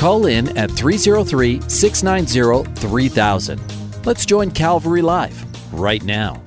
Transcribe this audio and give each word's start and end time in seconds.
Call 0.00 0.24
in 0.24 0.56
at 0.56 0.70
303 0.70 1.60
690 1.68 2.80
3000. 2.80 4.06
Let's 4.06 4.24
join 4.24 4.50
Calvary 4.50 5.02
Live 5.02 5.44
right 5.74 6.02
now. 6.02 6.42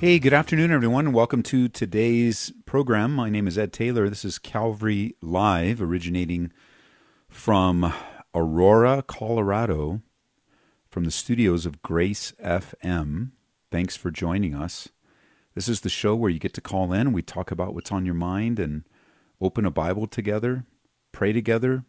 Hey, 0.00 0.18
good 0.18 0.32
afternoon, 0.32 0.72
everyone, 0.72 1.06
and 1.06 1.14
welcome 1.14 1.44
to 1.44 1.68
today's 1.68 2.52
program. 2.66 3.14
My 3.14 3.30
name 3.30 3.46
is 3.46 3.56
Ed 3.56 3.72
Taylor. 3.72 4.08
This 4.08 4.24
is 4.24 4.40
Calvary 4.40 5.14
Live, 5.22 5.80
originating 5.80 6.52
from 7.28 7.94
Aurora, 8.34 9.04
Colorado, 9.06 10.02
from 10.90 11.04
the 11.04 11.12
studios 11.12 11.64
of 11.64 11.80
Grace 11.80 12.32
FM. 12.44 13.30
Thanks 13.70 13.94
for 13.94 14.10
joining 14.10 14.52
us. 14.52 14.88
This 15.54 15.68
is 15.68 15.82
the 15.82 15.88
show 15.88 16.16
where 16.16 16.28
you 16.28 16.40
get 16.40 16.54
to 16.54 16.60
call 16.60 16.92
in. 16.92 17.12
We 17.12 17.22
talk 17.22 17.52
about 17.52 17.72
what's 17.72 17.92
on 17.92 18.04
your 18.04 18.14
mind 18.14 18.58
and 18.58 18.82
open 19.40 19.64
a 19.64 19.70
Bible 19.70 20.08
together, 20.08 20.64
pray 21.12 21.32
together, 21.32 21.84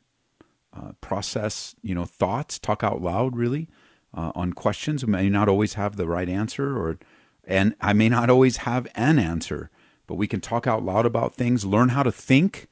uh, 0.74 0.92
process, 1.02 1.76
you 1.82 1.96
know, 1.96 2.06
thoughts, 2.06 2.60
talk 2.60 2.84
out 2.84 3.02
loud, 3.02 3.36
really, 3.36 3.68
uh, 4.14 4.32
on 4.36 4.54
questions. 4.54 5.06
We 5.06 5.12
may 5.12 5.30
not 5.30 5.50
always 5.50 5.74
have 5.76 5.96
the 5.96 6.08
right 6.08 6.30
answer, 6.30 6.78
or 6.78 7.00
and 7.44 7.76
I 7.82 7.94
may 7.94 8.10
not 8.10 8.30
always 8.30 8.58
have 8.58 8.88
an 8.96 9.18
answer, 9.18 9.70
but 10.08 10.16
we 10.16 10.28
can 10.28 10.42
talk 10.42 10.68
out 10.68 10.84
loud 10.84 11.06
about 11.06 11.34
things, 11.34 11.66
learn 11.66 11.90
how 11.90 12.04
to 12.04 12.12
think. 12.12 12.68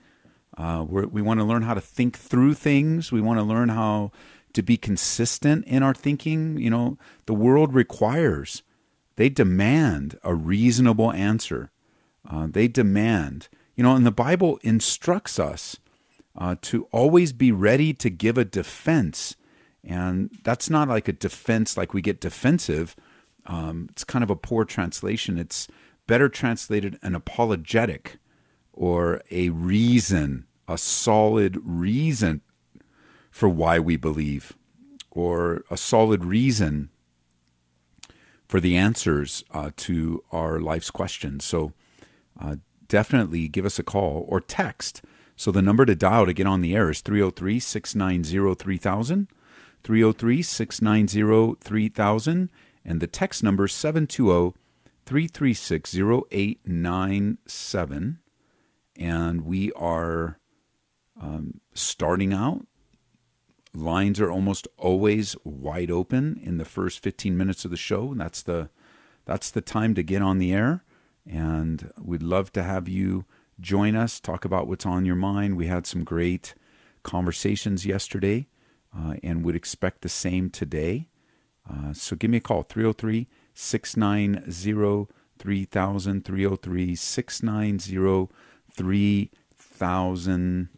Uh, 0.58 0.86
we 0.88 1.22
want 1.22 1.40
to 1.40 1.44
learn 1.44 1.64
how 1.64 1.74
to 1.74 1.82
think 1.82 2.18
through 2.18 2.54
things. 2.54 3.12
We 3.12 3.22
want 3.22 3.40
to 3.40 3.44
learn 3.44 3.70
how 3.70 4.12
to 4.54 4.64
be 4.64 4.78
consistent 4.78 5.66
in 5.66 5.84
our 5.84 5.94
thinking. 5.94 6.58
You 6.58 6.70
know, 6.70 6.98
the 7.26 7.34
world 7.34 7.74
requires, 7.74 8.64
they 9.18 9.30
demand 9.30 10.18
a 10.24 10.34
reasonable 10.34 11.12
answer. 11.12 11.72
Uh, 12.28 12.48
they 12.50 12.68
demand, 12.68 13.50
you 13.76 13.84
know, 13.84 13.96
and 13.96 14.06
the 14.06 14.12
Bible 14.12 14.60
instructs 14.64 15.40
us 15.40 15.78
uh, 16.38 16.56
to 16.62 16.88
always 16.92 17.34
be 17.34 17.52
ready 17.52 17.94
to 17.94 18.10
give 18.10 18.38
a 18.38 18.46
defense. 18.46 19.36
And 19.84 20.30
that's 20.44 20.70
not 20.70 20.88
like 20.88 21.08
a 21.08 21.14
defense 21.14 21.78
like 21.78 21.94
we 21.94 22.02
get 22.02 22.22
defensive 22.22 22.96
um, 23.48 23.88
it's 23.92 24.04
kind 24.04 24.24
of 24.24 24.30
a 24.30 24.36
poor 24.36 24.66
translation. 24.66 25.40
It's 25.40 25.68
better 26.06 26.30
translated 26.30 27.00
an 27.02 27.16
apologetic 27.16 28.18
or 28.74 29.22
a 29.32 29.50
reason, 29.50 30.46
a 30.68 30.78
solid 30.78 31.58
reason 31.64 32.42
for 33.32 33.50
why 33.50 33.80
we 33.80 33.96
believe, 33.96 34.54
or 35.10 35.64
a 35.72 35.78
solid 35.78 36.26
reason 36.26 36.90
for 38.48 38.60
the 38.60 38.78
answers 38.78 39.44
uh, 39.52 39.72
to 39.78 40.24
our 40.32 40.60
life's 40.60 40.92
questions. 40.92 41.46
So 41.46 41.74
uh, 42.40 42.58
definitely 42.88 43.48
give 43.48 43.66
us 43.66 43.80
a 43.80 43.84
call 43.84 44.26
or 44.28 44.42
text. 44.42 45.02
So 45.38 45.52
the 45.52 45.62
number 45.62 45.86
to 45.86 45.96
dial 45.96 46.26
to 46.26 46.34
get 46.34 46.48
on 46.48 46.60
the 46.62 46.76
air 46.76 46.90
is 46.90 47.02
303 47.02 47.60
690 47.60 48.56
3000. 48.56 49.28
303 49.84 50.42
690 50.42 51.58
3000 51.62 52.50
and 52.84 53.00
the 53.00 53.08
text 53.08 53.44
number 53.44 53.68
720 53.68 54.56
336 55.06 55.96
0897. 55.96 58.20
And 59.00 59.46
we 59.46 59.72
are 59.74 60.40
um, 61.22 61.62
starting 61.74 62.34
out. 62.34 62.66
Lines 63.74 64.20
are 64.20 64.32
almost 64.32 64.68
always 64.78 65.36
wide 65.44 65.92
open 65.92 66.40
in 66.42 66.58
the 66.58 66.66
first 66.66 67.04
15 67.04 67.38
minutes 67.38 67.64
of 67.64 67.70
the 67.70 67.78
show. 67.78 68.16
That's 68.16 68.42
the 68.42 68.72
that's 69.26 69.52
the 69.52 69.62
time 69.62 69.94
to 69.94 70.02
get 70.04 70.22
on 70.22 70.38
the 70.40 70.54
air, 70.54 70.86
and 71.30 71.92
we'd 72.02 72.24
love 72.24 72.54
to 72.54 72.64
have 72.64 72.88
you 72.88 73.26
join 73.60 73.96
us. 73.96 74.20
Talk 74.20 74.46
about 74.46 74.68
what's 74.68 74.86
on 74.86 75.06
your 75.06 75.16
mind. 75.16 75.58
We 75.58 75.68
had 75.68 75.88
some 75.88 76.04
great 76.04 76.54
conversations 77.04 77.86
yesterday, 77.86 78.48
uh, 78.96 79.16
and 79.24 79.44
would 79.44 79.56
expect 79.56 80.02
the 80.02 80.10
same 80.10 80.50
today. 80.50 81.08
Uh, 81.70 81.94
so 81.94 82.16
give 82.16 82.32
me 82.32 82.38
a 82.38 82.42
call 82.42 82.64
303 82.64 83.28
690 83.54 85.14
3000 85.38 86.26
303 86.26 86.96
690 86.96 88.30
3000. 88.72 90.70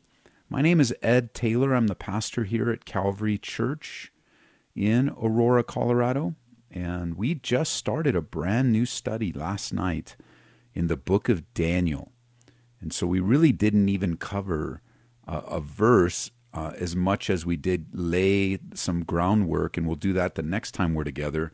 My 0.49 0.61
name 0.61 0.79
is 0.79 0.95
Ed 1.01 1.33
Taylor. 1.33 1.73
I'm 1.75 1.87
the 1.87 1.95
pastor 1.95 2.43
here 2.43 2.71
at 2.71 2.85
Calvary 2.85 3.37
Church 3.37 4.11
in 4.75 5.09
Aurora, 5.09 5.63
Colorado. 5.63 6.35
And 6.71 7.15
we 7.15 7.35
just 7.35 7.73
started 7.73 8.15
a 8.15 8.21
brand 8.21 8.71
new 8.71 8.85
study 8.85 9.31
last 9.31 9.73
night 9.73 10.15
in 10.73 10.87
the 10.87 10.97
book 10.97 11.29
of 11.29 11.53
Daniel. 11.53 12.11
And 12.81 12.93
so 12.93 13.07
we 13.07 13.19
really 13.19 13.51
didn't 13.51 13.89
even 13.89 14.17
cover 14.17 14.81
uh, 15.27 15.41
a 15.47 15.59
verse 15.59 16.31
uh, 16.53 16.73
as 16.77 16.95
much 16.95 17.29
as 17.29 17.45
we 17.45 17.55
did 17.55 17.87
lay 17.93 18.57
some 18.73 19.03
groundwork, 19.03 19.77
and 19.77 19.85
we'll 19.85 19.95
do 19.95 20.13
that 20.13 20.35
the 20.35 20.41
next 20.41 20.71
time 20.71 20.93
we're 20.93 21.03
together. 21.03 21.51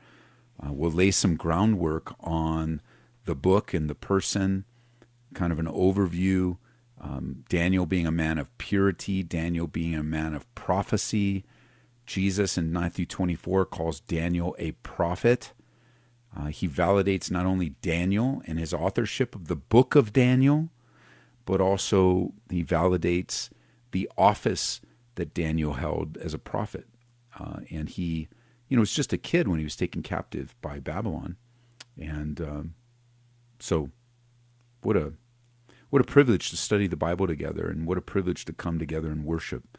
Uh, 0.62 0.72
we'll 0.72 0.92
lay 0.92 1.12
some 1.12 1.36
groundwork 1.36 2.16
on 2.22 2.82
the 3.26 3.36
book 3.36 3.74
and 3.74 3.90
the 3.90 3.96
person, 3.96 4.64
kind 5.34 5.52
of 5.52 5.60
an 5.60 5.68
overview. 5.68 6.58
Um, 7.02 7.44
Daniel 7.50 7.86
being 7.86 8.08
a 8.08 8.12
man 8.12 8.38
of 8.38 8.56
purity, 8.58 9.22
Daniel 9.22 9.68
being 9.68 9.96
a 9.96 10.04
man 10.04 10.34
of 10.34 10.54
prophecy. 10.56 11.44
Jesus 12.06 12.58
in 12.58 12.72
Matthew 12.72 13.06
24 13.06 13.66
calls 13.66 14.00
Daniel 14.00 14.56
a 14.58 14.72
prophet. 14.74 15.52
Uh, 16.38 16.48
he 16.48 16.68
validates 16.68 17.32
not 17.32 17.46
only 17.46 17.70
Daniel 17.82 18.42
and 18.46 18.60
his 18.60 18.74
authorship 18.74 19.36
of 19.36 19.48
the 19.48 19.56
book 19.56 19.96
of 19.96 20.14
Daniel, 20.14 20.70
but 21.46 21.62
also 21.62 22.34
he 22.50 22.64
validates 22.64 23.50
the 23.92 24.10
office 24.18 24.82
that 25.16 25.34
Daniel 25.34 25.74
held 25.74 26.18
as 26.18 26.34
a 26.34 26.40
prophet. 26.40 26.88
Uh, 27.40 27.60
and 27.72 27.90
he, 27.90 28.28
you 28.68 28.78
know, 28.78 28.82
was 28.82 28.94
just 28.94 29.14
a 29.14 29.18
kid 29.18 29.48
when 29.48 29.60
he 29.60 29.66
was 29.66 29.76
taken 29.76 30.02
captive 30.02 30.56
by 30.62 30.80
Babylon. 30.80 31.38
And 32.00 32.40
um, 32.42 32.74
so, 33.60 33.90
what 34.82 34.98
a 34.98 35.14
what 35.90 36.02
a 36.02 36.06
privilege 36.06 36.50
to 36.50 36.58
study 36.58 36.88
the 36.88 36.98
Bible 36.98 37.26
together, 37.26 37.70
and 37.70 37.86
what 37.86 37.98
a 37.98 38.02
privilege 38.02 38.44
to 38.46 38.54
come 38.54 38.80
together 38.80 39.10
and 39.10 39.24
worship. 39.24 39.78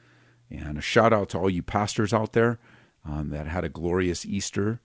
And 0.50 0.78
a 0.78 0.81
shout 0.81 1.12
out 1.12 1.28
to 1.31 1.38
all 1.38 1.50
you 1.50 1.62
pastors 1.62 2.15
out 2.15 2.32
there 2.32 2.59
um, 3.05 3.31
that 3.31 3.47
had 3.47 3.65
a 3.65 3.69
glorious 3.69 4.25
Easter. 4.25 4.81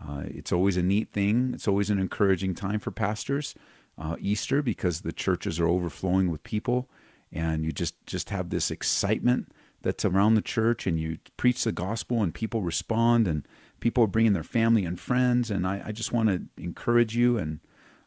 Uh, 0.00 0.24
it's 0.26 0.52
always 0.52 0.76
a 0.76 0.82
neat 0.82 1.12
thing. 1.12 1.52
It's 1.54 1.66
always 1.66 1.90
an 1.90 1.98
encouraging 1.98 2.54
time 2.54 2.78
for 2.78 2.90
pastors. 2.90 3.54
Uh, 3.98 4.16
Easter 4.20 4.60
because 4.60 5.00
the 5.00 5.12
churches 5.12 5.58
are 5.58 5.68
overflowing 5.68 6.30
with 6.30 6.42
people, 6.42 6.88
and 7.32 7.64
you 7.64 7.72
just 7.72 7.94
just 8.06 8.28
have 8.30 8.50
this 8.50 8.70
excitement 8.70 9.50
that's 9.86 10.04
around 10.04 10.34
the 10.34 10.42
church 10.42 10.86
and 10.86 10.98
you 10.98 11.18
preach 11.36 11.62
the 11.62 11.70
gospel 11.70 12.20
and 12.20 12.34
people 12.34 12.60
respond 12.60 13.28
and 13.28 13.46
people 13.78 14.02
are 14.02 14.08
bringing 14.08 14.32
their 14.32 14.42
family 14.42 14.84
and 14.84 14.98
friends. 14.98 15.50
And 15.50 15.66
I, 15.66 15.80
I 15.86 15.92
just 15.92 16.12
want 16.12 16.28
to 16.28 16.42
encourage 16.60 17.16
you 17.16 17.38
and 17.38 17.60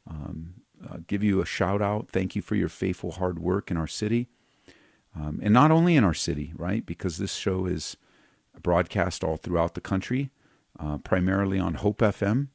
um, 0.05 0.55
uh, 0.89 0.97
give 1.07 1.23
you 1.23 1.41
a 1.41 1.45
shout 1.45 1.81
out. 1.81 2.09
Thank 2.09 2.35
you 2.35 2.41
for 2.41 2.55
your 2.55 2.67
faithful 2.67 3.11
hard 3.11 3.39
work 3.39 3.71
in 3.71 3.77
our 3.77 3.87
city. 3.87 4.27
Um, 5.15 5.39
and 5.41 5.53
not 5.53 5.71
only 5.71 5.95
in 5.95 6.03
our 6.03 6.13
city, 6.13 6.51
right? 6.55 6.85
Because 6.85 7.17
this 7.17 7.35
show 7.35 7.65
is 7.65 7.97
broadcast 8.61 9.23
all 9.23 9.37
throughout 9.37 9.73
the 9.73 9.81
country, 9.81 10.31
uh, 10.79 10.97
primarily 10.97 11.59
on 11.59 11.75
Hope 11.75 11.99
FM 11.99 12.49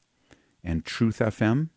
and 0.62 0.84
Truth 0.84 1.18
FM 1.18 1.70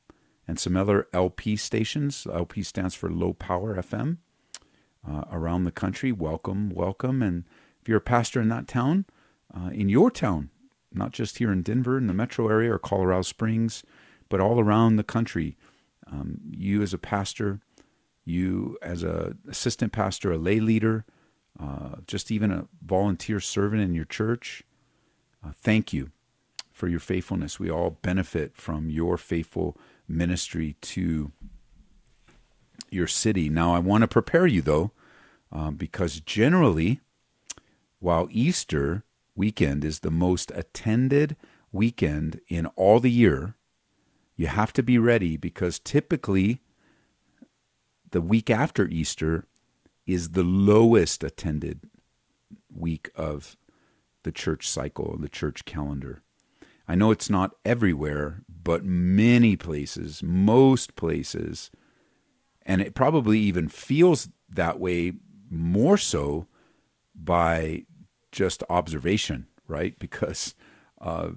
and 0.47 0.59
some 0.59 0.77
other 0.77 1.07
LP 1.13 1.55
stations. 1.55 2.25
LP 2.31 2.63
stands 2.63 2.95
for 2.95 3.09
Low 3.09 3.33
Power 3.33 3.75
FM 3.75 4.17
uh, 5.07 5.23
around 5.31 5.63
the 5.63 5.71
country. 5.71 6.11
Welcome, 6.11 6.69
welcome. 6.69 7.21
And 7.21 7.43
if 7.81 7.89
you're 7.89 7.97
a 7.97 8.01
pastor 8.01 8.41
in 8.41 8.49
that 8.49 8.67
town, 8.67 9.05
uh, 9.53 9.69
in 9.69 9.89
your 9.89 10.09
town, 10.09 10.49
not 10.93 11.11
just 11.11 11.37
here 11.37 11.51
in 11.51 11.61
Denver, 11.61 11.97
in 11.97 12.07
the 12.07 12.13
metro 12.13 12.47
area 12.47 12.73
or 12.73 12.79
Colorado 12.79 13.21
Springs, 13.21 13.83
but 14.29 14.39
all 14.39 14.59
around 14.59 14.95
the 14.95 15.03
country, 15.03 15.57
um, 16.11 16.39
you 16.51 16.81
as 16.81 16.93
a 16.93 16.97
pastor, 16.97 17.59
you 18.25 18.77
as 18.81 19.03
a 19.03 19.35
assistant 19.49 19.91
pastor, 19.91 20.31
a 20.31 20.37
lay 20.37 20.59
leader, 20.59 21.05
uh, 21.59 21.95
just 22.05 22.31
even 22.31 22.51
a 22.51 22.67
volunteer 22.85 23.39
servant 23.39 23.81
in 23.81 23.93
your 23.93 24.05
church, 24.05 24.63
uh, 25.45 25.51
thank 25.53 25.93
you 25.93 26.11
for 26.71 26.87
your 26.87 26.99
faithfulness. 26.99 27.59
We 27.59 27.71
all 27.71 27.97
benefit 28.01 28.55
from 28.55 28.89
your 28.89 29.17
faithful 29.17 29.77
ministry 30.07 30.75
to 30.81 31.31
your 32.89 33.07
city. 33.07 33.49
Now, 33.49 33.73
I 33.73 33.79
want 33.79 34.01
to 34.01 34.07
prepare 34.07 34.47
you, 34.47 34.61
though, 34.61 34.91
um, 35.51 35.75
because 35.75 36.19
generally, 36.19 37.01
while 37.99 38.27
Easter 38.31 39.03
weekend 39.35 39.83
is 39.83 39.99
the 39.99 40.11
most 40.11 40.51
attended 40.55 41.35
weekend 41.71 42.39
in 42.47 42.65
all 42.75 42.99
the 42.99 43.11
year, 43.11 43.55
you 44.35 44.47
have 44.47 44.71
to 44.73 44.83
be 44.83 44.97
ready 44.97 45.35
because 45.37 45.79
typically 45.79 46.61
the 48.11 48.21
week 48.21 48.49
after 48.49 48.87
Easter 48.87 49.45
is 50.05 50.29
the 50.29 50.43
lowest 50.43 51.23
attended 51.23 51.89
week 52.73 53.09
of 53.15 53.57
the 54.23 54.31
church 54.31 54.67
cycle, 54.67 55.17
the 55.17 55.29
church 55.29 55.65
calendar. 55.65 56.21
I 56.87 56.95
know 56.95 57.11
it's 57.11 57.29
not 57.29 57.55
everywhere, 57.65 58.43
but 58.63 58.83
many 58.83 59.55
places, 59.55 60.23
most 60.23 60.95
places, 60.95 61.69
and 62.65 62.81
it 62.81 62.95
probably 62.95 63.39
even 63.39 63.67
feels 63.67 64.29
that 64.49 64.79
way 64.79 65.13
more 65.49 65.97
so 65.97 66.47
by 67.15 67.85
just 68.31 68.63
observation, 68.69 69.47
right? 69.67 69.97
Because 70.07 70.55
uh, 71.01 71.29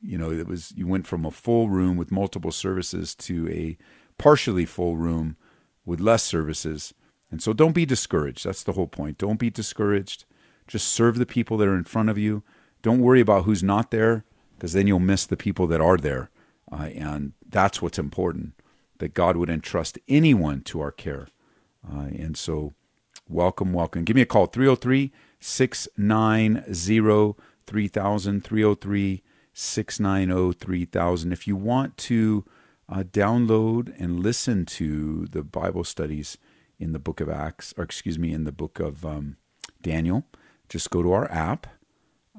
you 0.00 0.16
know 0.18 0.30
it 0.30 0.46
was 0.46 0.72
you 0.76 0.86
went 0.86 1.06
from 1.06 1.24
a 1.24 1.30
full 1.30 1.68
room 1.68 1.96
with 1.96 2.12
multiple 2.12 2.52
services 2.52 3.14
to 3.16 3.48
a 3.48 3.76
partially 4.16 4.64
full 4.64 4.96
room 4.96 5.36
with 5.84 6.00
less 6.00 6.22
services, 6.22 6.94
and 7.30 7.42
so 7.42 7.52
don't 7.52 7.74
be 7.74 7.86
discouraged. 7.86 8.44
That's 8.44 8.62
the 8.62 8.72
whole 8.72 8.86
point. 8.86 9.18
Don't 9.18 9.38
be 9.38 9.50
discouraged. 9.50 10.24
Just 10.66 10.88
serve 10.88 11.18
the 11.18 11.26
people 11.26 11.56
that 11.56 11.68
are 11.68 11.76
in 11.76 11.84
front 11.84 12.10
of 12.10 12.18
you. 12.18 12.42
Don't 12.82 13.00
worry 13.00 13.20
about 13.20 13.44
who's 13.44 13.62
not 13.62 13.90
there, 13.90 14.24
because 14.58 14.72
then 14.72 14.88
you'll 14.88 14.98
miss 14.98 15.24
the 15.24 15.36
people 15.36 15.68
that 15.68 15.80
are 15.80 15.96
there, 15.96 16.30
uh, 16.72 16.88
and 16.94 17.32
that's 17.48 17.80
what's 17.80 17.98
important. 17.98 18.54
That 18.98 19.14
God 19.14 19.36
would 19.36 19.48
entrust 19.48 19.96
anyone 20.08 20.62
to 20.62 20.80
our 20.80 20.90
care, 20.90 21.28
uh, 21.88 22.08
and 22.16 22.36
so 22.36 22.74
welcome, 23.28 23.72
welcome. 23.72 24.02
Give 24.02 24.16
me 24.16 24.22
a 24.22 24.26
call 24.26 24.46
303 24.46 25.12
690 25.40 27.36
3000. 27.66 28.44
303 28.44 29.22
690 29.52 30.58
3000. 30.58 31.32
If 31.32 31.46
you 31.46 31.56
want 31.56 31.96
to 31.96 32.44
uh, 32.88 33.02
download 33.02 33.94
and 33.98 34.20
listen 34.20 34.64
to 34.64 35.26
the 35.26 35.42
Bible 35.42 35.84
studies 35.84 36.38
in 36.78 36.92
the 36.92 36.98
book 36.98 37.20
of 37.20 37.28
Acts, 37.28 37.74
or 37.76 37.84
excuse 37.84 38.18
me, 38.18 38.32
in 38.32 38.44
the 38.44 38.52
book 38.52 38.80
of 38.80 39.04
um, 39.04 39.36
Daniel, 39.82 40.24
just 40.68 40.90
go 40.90 41.02
to 41.02 41.12
our 41.12 41.30
app, 41.30 41.66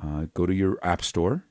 uh, 0.03 0.25
go 0.33 0.45
to 0.45 0.53
your 0.53 0.79
app 0.81 1.03
store, 1.03 1.45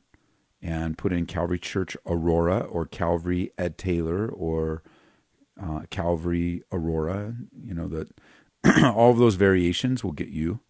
and 0.61 0.99
put 0.99 1.13
in 1.13 1.27
Calvary 1.27 1.59
Church 1.59 1.97
Aurora 2.07 2.61
or 2.61 2.85
Calvary 2.87 3.53
Ed 3.57 3.79
Taylor 3.79 4.29
or 4.29 4.83
uh, 5.61 5.83
Calvary 5.91 6.63
Aurora. 6.73 7.35
You 7.53 7.75
know 7.75 7.89
that 7.89 8.09
all 8.85 9.11
of 9.11 9.19
those 9.19 9.37
variations 9.37 10.03
will 10.03 10.13
get 10.13 10.29
you 10.29 10.61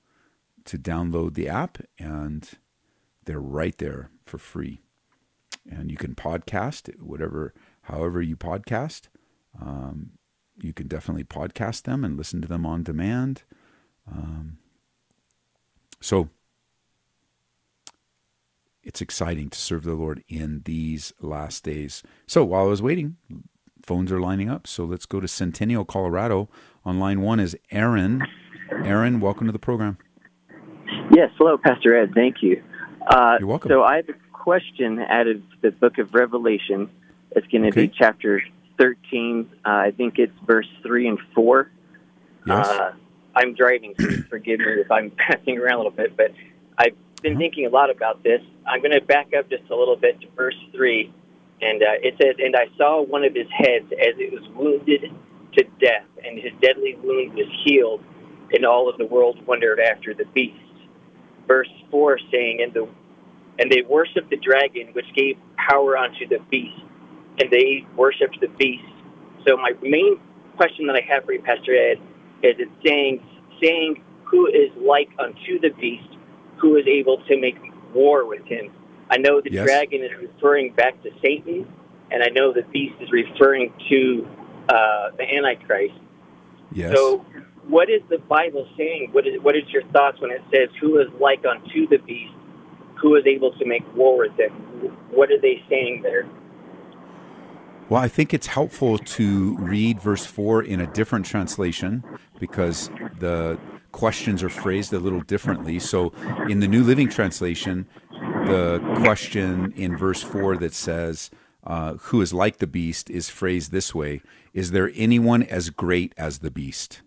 to 0.64 0.79
download 0.79 1.35
the 1.35 1.49
app, 1.49 1.79
and 1.99 2.50
they're 3.25 3.40
right 3.40 3.76
there 3.79 4.11
for 4.23 4.38
free. 4.38 4.82
And 5.70 5.90
you 5.90 5.96
can 5.96 6.14
podcast 6.14 6.94
whatever, 7.00 7.55
however 7.82 8.20
you 8.20 8.37
podcast. 8.37 9.08
Um, 9.61 10.11
you 10.61 10.73
can 10.73 10.88
definitely 10.88 11.25
podcast 11.25 11.82
them 11.82 12.05
and 12.05 12.17
listen 12.17 12.43
to 12.43 12.49
them 12.49 12.67
on 12.67 12.82
demand. 12.82 13.43
Um, 14.11 14.58
so 16.00 16.29
it's 18.88 19.02
exciting 19.02 19.50
to 19.50 19.58
serve 19.58 19.85
the 19.85 19.93
Lord 19.93 20.25
in 20.29 20.62
these 20.64 21.12
last 21.20 21.62
days. 21.62 22.02
So 22.26 22.43
while 22.43 22.64
I 22.64 22.69
was 22.69 22.81
waiting, 22.81 23.17
phones 23.85 24.11
are 24.11 24.19
lining 24.19 24.49
up. 24.49 24.67
So 24.67 24.87
let's 24.87 25.05
go 25.05 25.20
to 25.20 25.29
Centennial, 25.29 25.85
Colorado. 25.85 26.49
On 26.87 26.99
line 26.99 27.20
one 27.20 27.38
is 27.38 27.55
Aaron. 27.70 28.23
Aaron, 28.73 29.20
welcome 29.20 29.46
to 29.46 29.52
the 29.52 29.58
program. 29.58 29.99
Yes, 31.14 31.31
hello, 31.37 31.58
Pastor 31.58 31.94
Ed. 31.94 32.12
Thank 32.14 32.37
you. 32.40 32.62
Uh, 33.06 33.37
You're 33.38 33.49
welcome. 33.49 33.69
So 33.69 33.82
I 33.82 33.96
have 33.96 34.08
a 34.08 34.14
question 34.32 35.00
out 35.00 35.26
of 35.26 35.43
the 35.61 35.70
book 35.70 35.99
of 35.99 36.14
Revelation. 36.14 36.88
It's 37.32 37.46
going 37.49 37.64
to 37.64 37.69
okay. 37.69 37.88
be 37.88 37.94
chapter 37.94 38.43
13. 38.79 39.50
Uh, 39.67 39.69
I 39.69 39.90
think 39.90 40.19
it's 40.19 40.32
verse 40.46 40.69
3 40.82 41.08
and 41.08 41.19
4. 41.35 41.70
Yes. 42.46 42.67
Uh, 42.67 42.93
I'm 43.37 43.55
driving, 43.55 43.94
so 44.00 44.08
forgive 44.31 44.61
me 44.61 44.67
if 44.79 44.90
I'm 44.90 45.11
passing 45.31 45.58
around 45.58 45.75
a 45.75 45.76
little 45.76 45.90
bit, 45.90 46.17
but 46.17 46.32
I've 46.79 46.96
been 47.20 47.32
uh-huh. 47.32 47.41
thinking 47.41 47.67
a 47.67 47.70
lot 47.70 47.91
about 47.91 48.23
this. 48.23 48.41
I'm 48.67 48.81
going 48.81 48.93
to 48.93 49.00
back 49.00 49.32
up 49.38 49.49
just 49.50 49.65
a 49.70 49.76
little 49.76 49.97
bit 49.97 50.20
to 50.20 50.26
verse 50.37 50.56
3. 50.73 51.12
And 51.61 51.82
uh, 51.82 51.87
it 52.03 52.15
says, 52.23 52.37
And 52.38 52.55
I 52.55 52.67
saw 52.76 53.03
one 53.03 53.25
of 53.25 53.35
his 53.35 53.49
heads 53.50 53.87
as 53.93 54.15
it 54.19 54.32
was 54.32 54.49
wounded 54.55 55.11
to 55.56 55.65
death, 55.81 56.06
and 56.25 56.38
his 56.38 56.53
deadly 56.61 56.97
wound 57.03 57.35
was 57.35 57.49
healed, 57.65 58.03
and 58.53 58.65
all 58.65 58.88
of 58.88 58.99
the 58.99 59.06
world 59.06 59.44
wondered 59.47 59.81
after 59.81 60.15
the 60.15 60.25
beast. 60.35 60.56
Verse 61.47 61.70
4 61.91 62.19
saying, 62.31 62.61
And, 62.62 62.73
the, 62.75 62.88
and 63.59 63.71
they 63.73 63.82
worshiped 63.82 64.31
the 64.31 64.37
dragon, 64.37 64.88
which 64.93 65.06
gave 65.17 65.37
power 65.56 65.97
unto 65.97 66.29
the 66.29 66.38
beast, 66.50 66.81
and 67.41 67.50
they 67.50 67.85
worshiped 67.97 68.38
the 68.41 68.49
beast. 68.49 68.85
So 69.47 69.56
my 69.56 69.73
main 69.82 70.21
question 70.56 70.87
that 70.87 70.97
I 70.97 71.03
have 71.12 71.25
for 71.25 71.32
you, 71.32 71.43
Pastor 71.43 71.75
Ed, 71.75 71.99
is 72.43 72.55
it 72.59 72.69
saying, 72.85 73.21
saying 73.62 74.05
who 74.25 74.47
is 74.47 74.71
like 74.76 75.09
unto 75.19 75.59
the 75.59 75.71
beast, 75.81 76.18
who 76.61 76.77
is 76.77 76.87
able 76.87 77.19
to 77.25 77.39
make 77.39 77.57
war 77.95 78.27
with 78.27 78.45
him. 78.45 78.71
I 79.11 79.17
know 79.17 79.41
the 79.41 79.53
yes. 79.53 79.65
dragon 79.65 80.03
is 80.03 80.11
referring 80.21 80.75
back 80.75 81.03
to 81.03 81.11
Satan, 81.23 81.67
and 82.11 82.23
I 82.23 82.29
know 82.29 82.53
the 82.53 82.63
beast 82.63 82.95
is 83.01 83.11
referring 83.11 83.73
to 83.89 84.29
uh, 84.69 85.11
the 85.17 85.25
Antichrist. 85.25 85.95
Yes. 86.73 86.95
So, 86.95 87.25
what 87.67 87.89
is 87.89 88.03
the 88.11 88.19
Bible 88.19 88.69
saying? 88.77 89.11
What 89.13 89.27
is 89.27 89.41
what 89.41 89.57
is 89.57 89.63
your 89.69 89.83
thoughts 89.93 90.21
when 90.21 90.31
it 90.31 90.43
says, 90.53 90.69
"Who 90.81 91.01
is 91.01 91.09
like 91.19 91.45
unto 91.47 91.89
the 91.89 91.99
beast, 91.99 92.35
who 93.01 93.17
is 93.17 93.25
able 93.27 93.53
to 93.53 93.65
make 93.65 93.83
war 93.97 94.19
with 94.19 94.39
him"? 94.39 94.53
What 95.11 95.31
are 95.31 95.41
they 95.41 95.63
saying 95.69 96.03
there? 96.03 96.27
Well, 97.89 98.03
I 98.03 98.09
think 98.09 98.35
it's 98.35 98.49
helpful 98.49 98.99
to 98.99 99.57
read 99.57 99.99
verse 99.99 100.27
4 100.27 100.63
in 100.63 100.81
a 100.81 100.87
different 100.87 101.25
translation 101.25 102.05
because 102.39 102.91
the 103.19 103.59
questions 103.93 104.43
are 104.43 104.49
phrased 104.49 104.93
a 104.93 104.99
little 104.99 105.20
differently. 105.20 105.79
So, 105.79 106.12
in 106.49 106.61
the 106.61 106.69
New 106.69 106.82
Living 106.82 107.08
Translation, 107.08 107.87
the 108.11 108.81
question 109.00 109.73
in 109.76 109.96
verse 109.96 110.23
4 110.23 110.56
that 110.58 110.75
says, 110.75 111.31
uh, 111.64 111.94
Who 111.94 112.20
is 112.20 112.32
like 112.32 112.58
the 112.58 112.67
beast 112.67 113.11
is 113.11 113.29
phrased 113.29 113.73
this 113.73 113.94
way 113.94 114.23
Is 114.55 114.70
there 114.70 114.90
anyone 114.94 115.43
as 115.43 115.70
great 115.70 116.12
as 116.17 116.38
the 116.38 116.50
beast? 116.50 117.02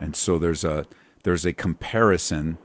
And 0.00 0.14
so 0.14 0.38
there's 0.38 0.64
a 0.64 0.86
there's 1.24 1.44
a 1.44 1.52
comparison, 1.52 2.58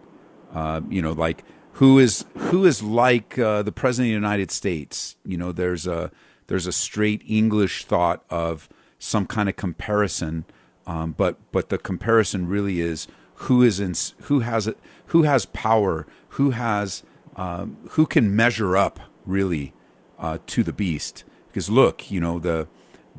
uh, 0.53 0.81
you 0.89 1.01
know, 1.01 1.11
like 1.11 1.43
who 1.73 1.99
is 1.99 2.25
who 2.35 2.65
is 2.65 2.83
like 2.83 3.37
uh, 3.39 3.63
the 3.63 3.71
president 3.71 4.09
of 4.09 4.21
the 4.21 4.27
United 4.27 4.51
States? 4.51 5.15
You 5.25 5.37
know, 5.37 5.51
there's 5.51 5.87
a 5.87 6.11
there's 6.47 6.67
a 6.67 6.71
straight 6.71 7.23
English 7.27 7.85
thought 7.85 8.23
of 8.29 8.69
some 8.99 9.25
kind 9.25 9.49
of 9.49 9.55
comparison, 9.55 10.45
um, 10.85 11.13
but 11.17 11.37
but 11.51 11.69
the 11.69 11.77
comparison 11.77 12.47
really 12.47 12.81
is 12.81 13.07
who 13.35 13.61
is 13.61 13.79
in 13.79 13.93
who 14.23 14.39
has 14.39 14.67
it 14.67 14.77
who 15.07 15.23
has 15.23 15.45
power, 15.47 16.05
who 16.29 16.51
has 16.51 17.03
um, 17.35 17.77
who 17.91 18.05
can 18.05 18.35
measure 18.35 18.75
up 18.77 18.99
really 19.25 19.73
uh, 20.19 20.37
to 20.47 20.63
the 20.63 20.73
beast. 20.73 21.23
Because 21.47 21.69
look, 21.69 22.11
you 22.11 22.19
know 22.19 22.39
the 22.39 22.67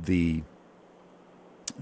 the 0.01 0.43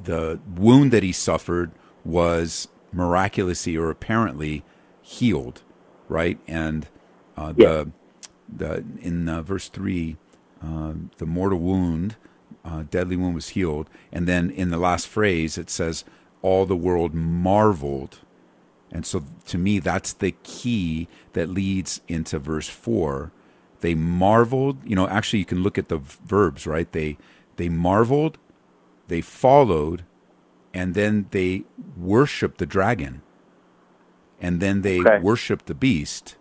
the 0.02 0.40
wound 0.56 0.92
that 0.92 1.02
he 1.02 1.12
suffered 1.12 1.72
was 2.04 2.68
miraculously 2.92 3.76
or 3.76 3.90
apparently 3.90 4.64
healed, 5.00 5.62
right? 6.08 6.38
And 6.46 6.88
uh, 7.36 7.52
the 7.52 7.90
the 8.48 8.84
in 9.00 9.28
uh, 9.28 9.42
verse 9.42 9.68
three 9.68 10.16
uh, 10.62 10.92
the 11.18 11.26
mortal 11.26 11.58
wound, 11.58 12.16
uh, 12.64 12.85
deadly 12.90 13.16
wound 13.16 13.35
was 13.35 13.50
healed. 13.50 13.88
And 14.11 14.26
then 14.26 14.50
in 14.50 14.71
the 14.71 14.78
last 14.78 15.07
phrase, 15.07 15.59
it 15.59 15.71
says, 15.71 16.04
all 16.42 16.66
the 16.66 16.76
world 16.76 17.14
marveled. 17.14 18.21
And 18.90 19.07
so 19.07 19.25
to 19.47 19.59
me, 19.59 19.78
that's 19.78 20.12
the 20.12 20.35
key 20.42 21.09
that 21.33 21.49
leads 21.49 22.00
into 22.09 22.38
verse 22.38 22.69
4. 22.69 23.33
They 23.81 23.95
marveled, 23.95 24.78
you 24.85 24.95
know, 24.95 25.09
actually, 25.09 25.40
you 25.40 25.45
can 25.45 25.62
look 25.62 25.78
at 25.78 25.88
the 25.88 25.99
verbs, 25.99 26.66
right? 26.66 26.90
They, 26.90 27.19
they 27.57 27.69
marveled, 27.69 28.38
they 29.09 29.21
followed, 29.21 30.04
and 30.75 30.95
then 30.95 31.26
they 31.31 31.64
worshiped 31.97 32.59
the 32.59 32.66
dragon. 32.66 33.23
And 34.40 34.61
then 34.61 34.83
they 34.83 35.00
okay. 35.00 35.19
worshiped 35.19 35.66
the 35.66 35.75
beast 35.75 36.37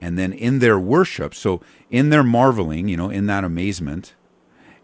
and 0.00 0.18
then 0.18 0.32
in 0.32 0.60
their 0.60 0.78
worship, 0.78 1.34
so 1.34 1.60
in 1.90 2.10
their 2.10 2.22
marveling, 2.22 2.88
you 2.88 2.96
know, 2.96 3.10
in 3.10 3.26
that 3.26 3.44
amazement, 3.44 4.14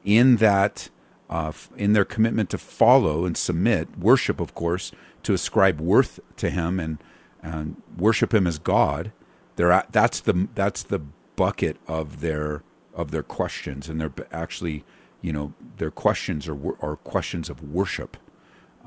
in 0.06 0.36
that, 0.36 0.88
uh, 1.28 1.52
in 1.76 1.92
their 1.92 2.06
commitment 2.06 2.48
to 2.50 2.58
follow 2.58 3.26
and 3.26 3.36
submit, 3.36 3.98
worship, 3.98 4.40
of 4.40 4.54
course, 4.54 4.92
to 5.25 5.34
ascribe 5.34 5.80
worth 5.80 6.20
to 6.36 6.48
Him 6.48 6.80
and 6.80 6.96
and 7.42 7.82
worship 7.98 8.32
Him 8.32 8.46
as 8.46 8.58
God. 8.58 9.12
They're 9.56 9.72
at, 9.72 9.92
that's 9.92 10.20
the 10.20 10.48
that's 10.54 10.82
the 10.82 11.00
bucket 11.34 11.76
of 11.86 12.20
their 12.20 12.62
of 12.94 13.10
their 13.10 13.22
questions, 13.22 13.88
and 13.88 14.00
they're 14.00 14.12
actually, 14.32 14.84
you 15.20 15.32
know, 15.32 15.52
their 15.76 15.90
questions 15.90 16.48
are 16.48 16.56
are 16.80 16.96
questions 16.96 17.50
of 17.50 17.62
worship. 17.62 18.16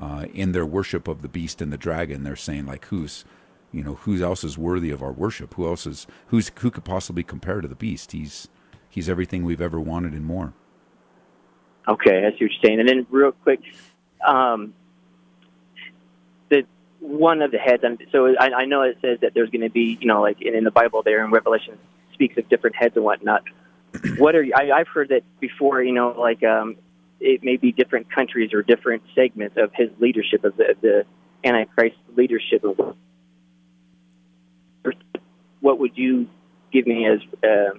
Uh, 0.00 0.24
in 0.32 0.52
their 0.52 0.64
worship 0.64 1.06
of 1.06 1.20
the 1.20 1.28
beast 1.28 1.60
and 1.60 1.70
the 1.70 1.76
dragon, 1.76 2.24
they're 2.24 2.34
saying 2.34 2.64
like, 2.64 2.86
who's 2.86 3.26
you 3.70 3.84
know, 3.84 3.96
who 3.96 4.22
else 4.22 4.42
is 4.42 4.58
worthy 4.58 4.90
of 4.90 5.02
our 5.02 5.12
worship? 5.12 5.54
Who 5.54 5.66
else 5.66 5.86
is 5.86 6.06
who's 6.28 6.50
who 6.60 6.70
could 6.70 6.84
possibly 6.84 7.22
compare 7.22 7.60
to 7.60 7.68
the 7.68 7.74
beast? 7.74 8.12
He's 8.12 8.48
he's 8.88 9.08
everything 9.08 9.44
we've 9.44 9.60
ever 9.60 9.78
wanted 9.78 10.12
and 10.14 10.24
more. 10.24 10.54
Okay, 11.88 12.18
I 12.18 12.30
see 12.30 12.32
what 12.32 12.40
you're 12.40 12.50
saying. 12.62 12.80
And 12.80 12.88
then, 12.88 13.06
real 13.10 13.32
quick, 13.32 13.60
um, 14.26 14.74
the 16.48 16.64
one 17.00 17.42
of 17.42 17.50
the 17.50 17.58
heads. 17.58 17.82
So 18.12 18.34
I, 18.38 18.50
I 18.52 18.64
know 18.66 18.82
it 18.82 18.98
says 19.00 19.18
that 19.22 19.32
there's 19.34 19.50
going 19.50 19.62
to 19.62 19.70
be, 19.70 19.98
you 20.00 20.06
know, 20.06 20.20
like 20.20 20.40
in, 20.42 20.54
in 20.54 20.64
the 20.64 20.70
Bible 20.70 21.02
there 21.02 21.24
in 21.24 21.30
Revelation 21.30 21.78
speaks 22.12 22.36
of 22.36 22.48
different 22.48 22.76
heads 22.76 22.96
and 22.96 23.04
whatnot. 23.04 23.42
what 24.18 24.34
are 24.36 24.46
I, 24.54 24.70
I've 24.70 24.88
heard 24.88 25.08
that 25.08 25.22
before? 25.40 25.82
You 25.82 25.92
know, 25.92 26.14
like 26.18 26.42
um, 26.44 26.76
it 27.18 27.42
may 27.42 27.56
be 27.56 27.72
different 27.72 28.12
countries 28.12 28.52
or 28.52 28.62
different 28.62 29.02
segments 29.14 29.56
of 29.56 29.70
his 29.74 29.90
leadership 29.98 30.44
of 30.44 30.56
the, 30.56 30.76
the 30.80 31.04
Antichrist 31.44 31.96
leadership. 32.16 32.64
Of 32.64 32.96
what 35.60 35.78
would 35.78 35.96
you 35.96 36.28
give 36.72 36.86
me 36.86 37.06
as 37.06 37.20
a 37.42 37.70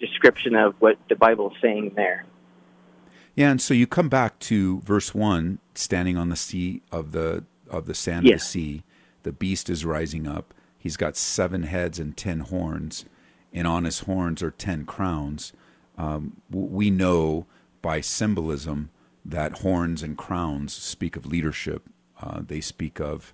description 0.00 0.54
of 0.54 0.74
what 0.78 0.98
the 1.08 1.16
Bible 1.16 1.50
is 1.50 1.56
saying 1.60 1.92
there? 1.96 2.24
Yeah, 3.38 3.52
and 3.52 3.62
so 3.62 3.72
you 3.72 3.86
come 3.86 4.08
back 4.08 4.40
to 4.40 4.80
verse 4.80 5.14
one, 5.14 5.60
standing 5.72 6.16
on 6.16 6.28
the 6.28 6.34
sea 6.34 6.82
of 6.90 7.12
the 7.12 7.44
of 7.70 7.86
the 7.86 7.94
sand 7.94 8.26
yes. 8.26 8.32
of 8.32 8.40
the 8.40 8.44
sea. 8.44 8.82
The 9.22 9.30
beast 9.30 9.70
is 9.70 9.84
rising 9.84 10.26
up. 10.26 10.52
He's 10.76 10.96
got 10.96 11.16
seven 11.16 11.62
heads 11.62 12.00
and 12.00 12.16
ten 12.16 12.40
horns, 12.40 13.04
and 13.52 13.64
on 13.64 13.84
his 13.84 14.00
horns 14.00 14.42
are 14.42 14.50
ten 14.50 14.84
crowns. 14.84 15.52
Um, 15.96 16.42
we 16.50 16.90
know 16.90 17.46
by 17.80 18.00
symbolism 18.00 18.90
that 19.24 19.58
horns 19.58 20.02
and 20.02 20.18
crowns 20.18 20.72
speak 20.72 21.14
of 21.14 21.24
leadership. 21.24 21.88
Uh, 22.20 22.40
they 22.44 22.60
speak 22.60 22.98
of 22.98 23.32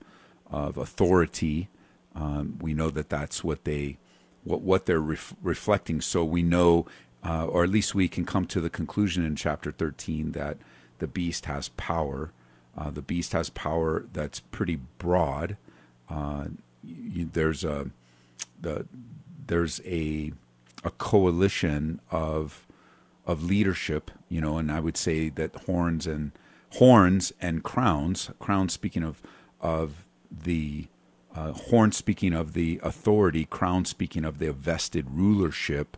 of 0.50 0.76
authority. 0.76 1.70
Um, 2.14 2.58
we 2.60 2.74
know 2.74 2.90
that 2.90 3.08
that's 3.08 3.42
what 3.42 3.64
they 3.64 3.96
what 4.42 4.60
what 4.60 4.84
they're 4.84 5.00
ref- 5.00 5.34
reflecting. 5.40 6.02
So 6.02 6.26
we 6.26 6.42
know 6.42 6.84
uh, 7.24 7.46
or 7.46 7.64
at 7.64 7.70
least 7.70 7.94
we 7.94 8.08
can 8.08 8.24
come 8.24 8.46
to 8.46 8.60
the 8.60 8.70
conclusion 8.70 9.24
in 9.24 9.34
chapter 9.34 9.72
13 9.72 10.32
that 10.32 10.58
the 10.98 11.06
beast 11.06 11.46
has 11.46 11.68
power. 11.70 12.32
Uh, 12.76 12.90
the 12.90 13.02
beast 13.02 13.32
has 13.32 13.50
power 13.50 14.04
that's 14.12 14.40
pretty 14.40 14.76
broad. 14.98 15.56
Uh, 16.08 16.46
you, 16.82 17.28
there's 17.32 17.64
a 17.64 17.90
the 18.60 18.86
there's 19.46 19.80
a 19.84 20.32
a 20.82 20.90
coalition 20.90 22.00
of 22.10 22.66
of 23.26 23.42
leadership, 23.42 24.10
you 24.28 24.40
know, 24.40 24.58
and 24.58 24.70
I 24.70 24.80
would 24.80 24.96
say 24.96 25.30
that 25.30 25.54
horns 25.64 26.06
and 26.06 26.32
horns 26.74 27.32
and 27.40 27.62
crowns, 27.62 28.30
crowns 28.38 28.74
speaking 28.74 29.02
of 29.02 29.22
of 29.60 30.04
the 30.30 30.88
uh, 31.34 31.52
horn 31.52 31.92
speaking 31.92 32.34
of 32.34 32.52
the 32.52 32.80
authority, 32.82 33.44
crown 33.44 33.84
speaking 33.84 34.24
of 34.24 34.38
the 34.38 34.52
vested 34.52 35.10
rulership 35.10 35.96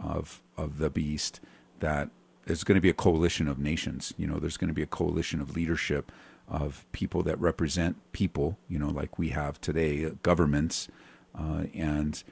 of 0.00 0.42
of 0.56 0.78
the 0.78 0.90
beast 0.90 1.40
that 1.80 2.10
there's 2.46 2.64
going 2.64 2.76
to 2.76 2.80
be 2.80 2.90
a 2.90 2.94
coalition 2.94 3.48
of 3.48 3.58
nations. 3.58 4.14
You 4.16 4.26
know, 4.26 4.38
there's 4.38 4.56
going 4.56 4.68
to 4.68 4.74
be 4.74 4.82
a 4.82 4.86
coalition 4.86 5.40
of 5.40 5.56
leadership 5.56 6.12
of 6.48 6.84
people 6.92 7.22
that 7.24 7.40
represent 7.40 7.96
people. 8.12 8.56
You 8.68 8.78
know, 8.78 8.88
like 8.88 9.18
we 9.18 9.30
have 9.30 9.60
today, 9.60 10.04
uh, 10.04 10.10
governments, 10.22 10.88
uh, 11.38 11.64
and 11.74 12.22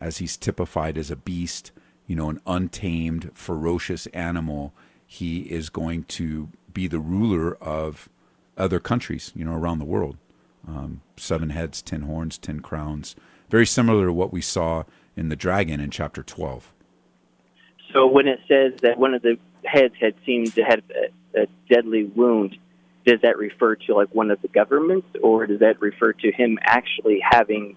as 0.00 0.18
he's 0.18 0.36
typified 0.36 0.98
as 0.98 1.10
a 1.10 1.16
beast, 1.16 1.72
you 2.06 2.14
know, 2.14 2.28
an 2.28 2.40
untamed, 2.46 3.30
ferocious 3.34 4.06
animal, 4.08 4.74
he 5.06 5.40
is 5.40 5.70
going 5.70 6.04
to 6.04 6.50
be 6.72 6.86
the 6.86 7.00
ruler 7.00 7.54
of 7.56 8.08
other 8.58 8.78
countries. 8.78 9.32
You 9.34 9.44
know, 9.44 9.54
around 9.54 9.78
the 9.78 9.84
world. 9.86 10.18
Um, 10.68 11.00
seven 11.16 11.50
heads, 11.50 11.82
ten 11.82 12.02
horns, 12.02 12.38
ten 12.38 12.60
crowns. 12.60 13.16
Very 13.48 13.66
similar 13.66 14.06
to 14.06 14.12
what 14.12 14.32
we 14.32 14.40
saw 14.40 14.84
in 15.16 15.28
the 15.28 15.36
dragon 15.36 15.80
in 15.80 15.90
chapter 15.90 16.22
twelve. 16.22 16.71
So 17.92 18.06
when 18.06 18.26
it 18.28 18.40
says 18.48 18.80
that 18.82 18.98
one 18.98 19.14
of 19.14 19.22
the 19.22 19.38
heads 19.64 19.94
had 20.00 20.14
seemed 20.24 20.54
to 20.54 20.62
have 20.62 20.80
a, 21.34 21.42
a 21.42 21.46
deadly 21.68 22.04
wound, 22.04 22.56
does 23.04 23.20
that 23.22 23.36
refer 23.36 23.74
to 23.74 23.94
like 23.94 24.14
one 24.14 24.30
of 24.30 24.40
the 24.42 24.48
governments, 24.48 25.08
or 25.22 25.46
does 25.46 25.60
that 25.60 25.80
refer 25.80 26.12
to 26.12 26.32
him 26.32 26.58
actually 26.62 27.20
having 27.22 27.76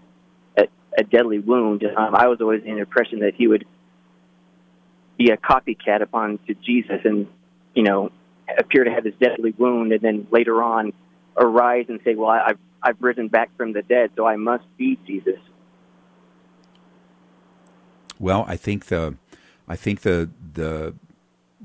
a, 0.57 0.67
a 0.97 1.03
deadly 1.03 1.39
wound? 1.39 1.83
Um, 1.83 2.15
I 2.15 2.27
was 2.27 2.39
always 2.41 2.63
in 2.63 2.75
the 2.75 2.81
impression 2.81 3.19
that 3.19 3.33
he 3.35 3.47
would 3.47 3.65
be 5.17 5.31
a 5.31 5.37
copycat 5.37 6.01
upon 6.01 6.39
to 6.47 6.53
Jesus, 6.53 7.01
and 7.03 7.27
you 7.73 7.83
know, 7.83 8.11
appear 8.57 8.83
to 8.83 8.91
have 8.91 9.03
this 9.03 9.15
deadly 9.19 9.53
wound, 9.57 9.91
and 9.91 10.01
then 10.01 10.27
later 10.31 10.61
on 10.61 10.93
arise 11.35 11.85
and 11.89 11.99
say, 12.05 12.15
"Well, 12.15 12.29
I've 12.29 12.59
I've 12.81 13.01
risen 13.01 13.27
back 13.27 13.49
from 13.57 13.73
the 13.73 13.81
dead, 13.81 14.11
so 14.15 14.25
I 14.25 14.35
must 14.35 14.65
be 14.77 14.99
Jesus." 15.07 15.39
Well, 18.19 18.45
I 18.47 18.55
think 18.55 18.85
the 18.85 19.15
I 19.67 19.75
think 19.75 20.01
the 20.01 20.29
the 20.53 20.93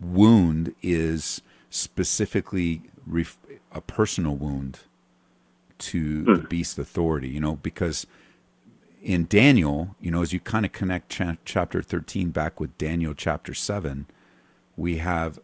wound 0.01 0.75
is 0.83 1.43
specifically 1.69 2.83
ref- 3.07 3.39
a 3.73 3.81
personal 3.81 4.37
wound 4.37 4.81
to 5.79 6.25
the 6.25 6.35
hmm. 6.37 6.47
beast 6.49 6.79
authority, 6.79 7.29
you 7.29 7.41
know, 7.41 7.57
because 7.57 8.07
in 9.03 9.27
Daniel, 9.27 9.97
you 10.01 10.11
know, 10.11 10.23
as 10.23 10.33
you 10.33 10.41
kind 10.41 10.67
of 10.67 10.73
connect 10.73 11.11
cha- 11.11 11.37
chapter 11.45 11.83
13 11.83 12.31
back 12.31 12.61
with 12.61 12.77
Daniel 12.77 13.15
chapter 13.15 13.55
7, 13.55 14.07
we 14.77 14.99
have 14.99 15.39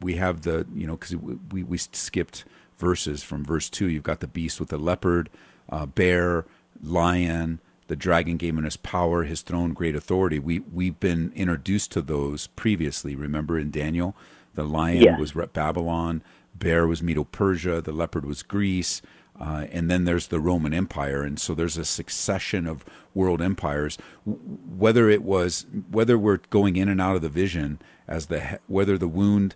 we 0.00 0.16
have 0.16 0.42
the, 0.42 0.66
you 0.74 0.86
know, 0.86 0.96
cuz 0.96 1.16
we 1.16 1.62
we 1.62 1.78
skipped 1.78 2.44
verses 2.78 3.22
from 3.22 3.44
verse 3.44 3.68
2. 3.70 3.88
You've 3.88 4.02
got 4.02 4.20
the 4.20 4.26
beast 4.26 4.60
with 4.60 4.68
the 4.68 4.78
leopard, 4.78 5.30
uh, 5.68 5.86
bear, 5.86 6.44
lion, 6.82 7.60
the 7.88 7.96
dragon 7.96 8.36
gave 8.36 8.56
him 8.56 8.64
his 8.64 8.76
power, 8.76 9.24
his 9.24 9.42
throne, 9.42 9.72
great 9.72 9.94
authority. 9.94 10.38
We 10.38 10.60
we've 10.60 10.98
been 10.98 11.32
introduced 11.34 11.92
to 11.92 12.02
those 12.02 12.48
previously. 12.48 13.14
Remember 13.14 13.58
in 13.58 13.70
Daniel, 13.70 14.16
the 14.54 14.64
lion 14.64 15.02
yeah. 15.02 15.18
was 15.18 15.32
Babylon, 15.32 16.22
bear 16.54 16.86
was 16.86 17.02
Medo 17.02 17.24
Persia, 17.24 17.80
the 17.80 17.92
leopard 17.92 18.24
was 18.24 18.42
Greece, 18.42 19.02
uh, 19.38 19.66
and 19.70 19.90
then 19.90 20.04
there's 20.04 20.28
the 20.28 20.40
Roman 20.40 20.72
Empire, 20.72 21.22
and 21.22 21.38
so 21.38 21.54
there's 21.54 21.76
a 21.76 21.84
succession 21.84 22.66
of 22.66 22.84
world 23.14 23.42
empires. 23.42 23.98
Whether 24.24 25.08
it 25.10 25.22
was 25.22 25.66
whether 25.90 26.18
we're 26.18 26.40
going 26.50 26.76
in 26.76 26.88
and 26.88 27.00
out 27.00 27.16
of 27.16 27.22
the 27.22 27.28
vision 27.28 27.78
as 28.08 28.26
the 28.26 28.58
whether 28.66 28.96
the 28.98 29.08
wound 29.08 29.54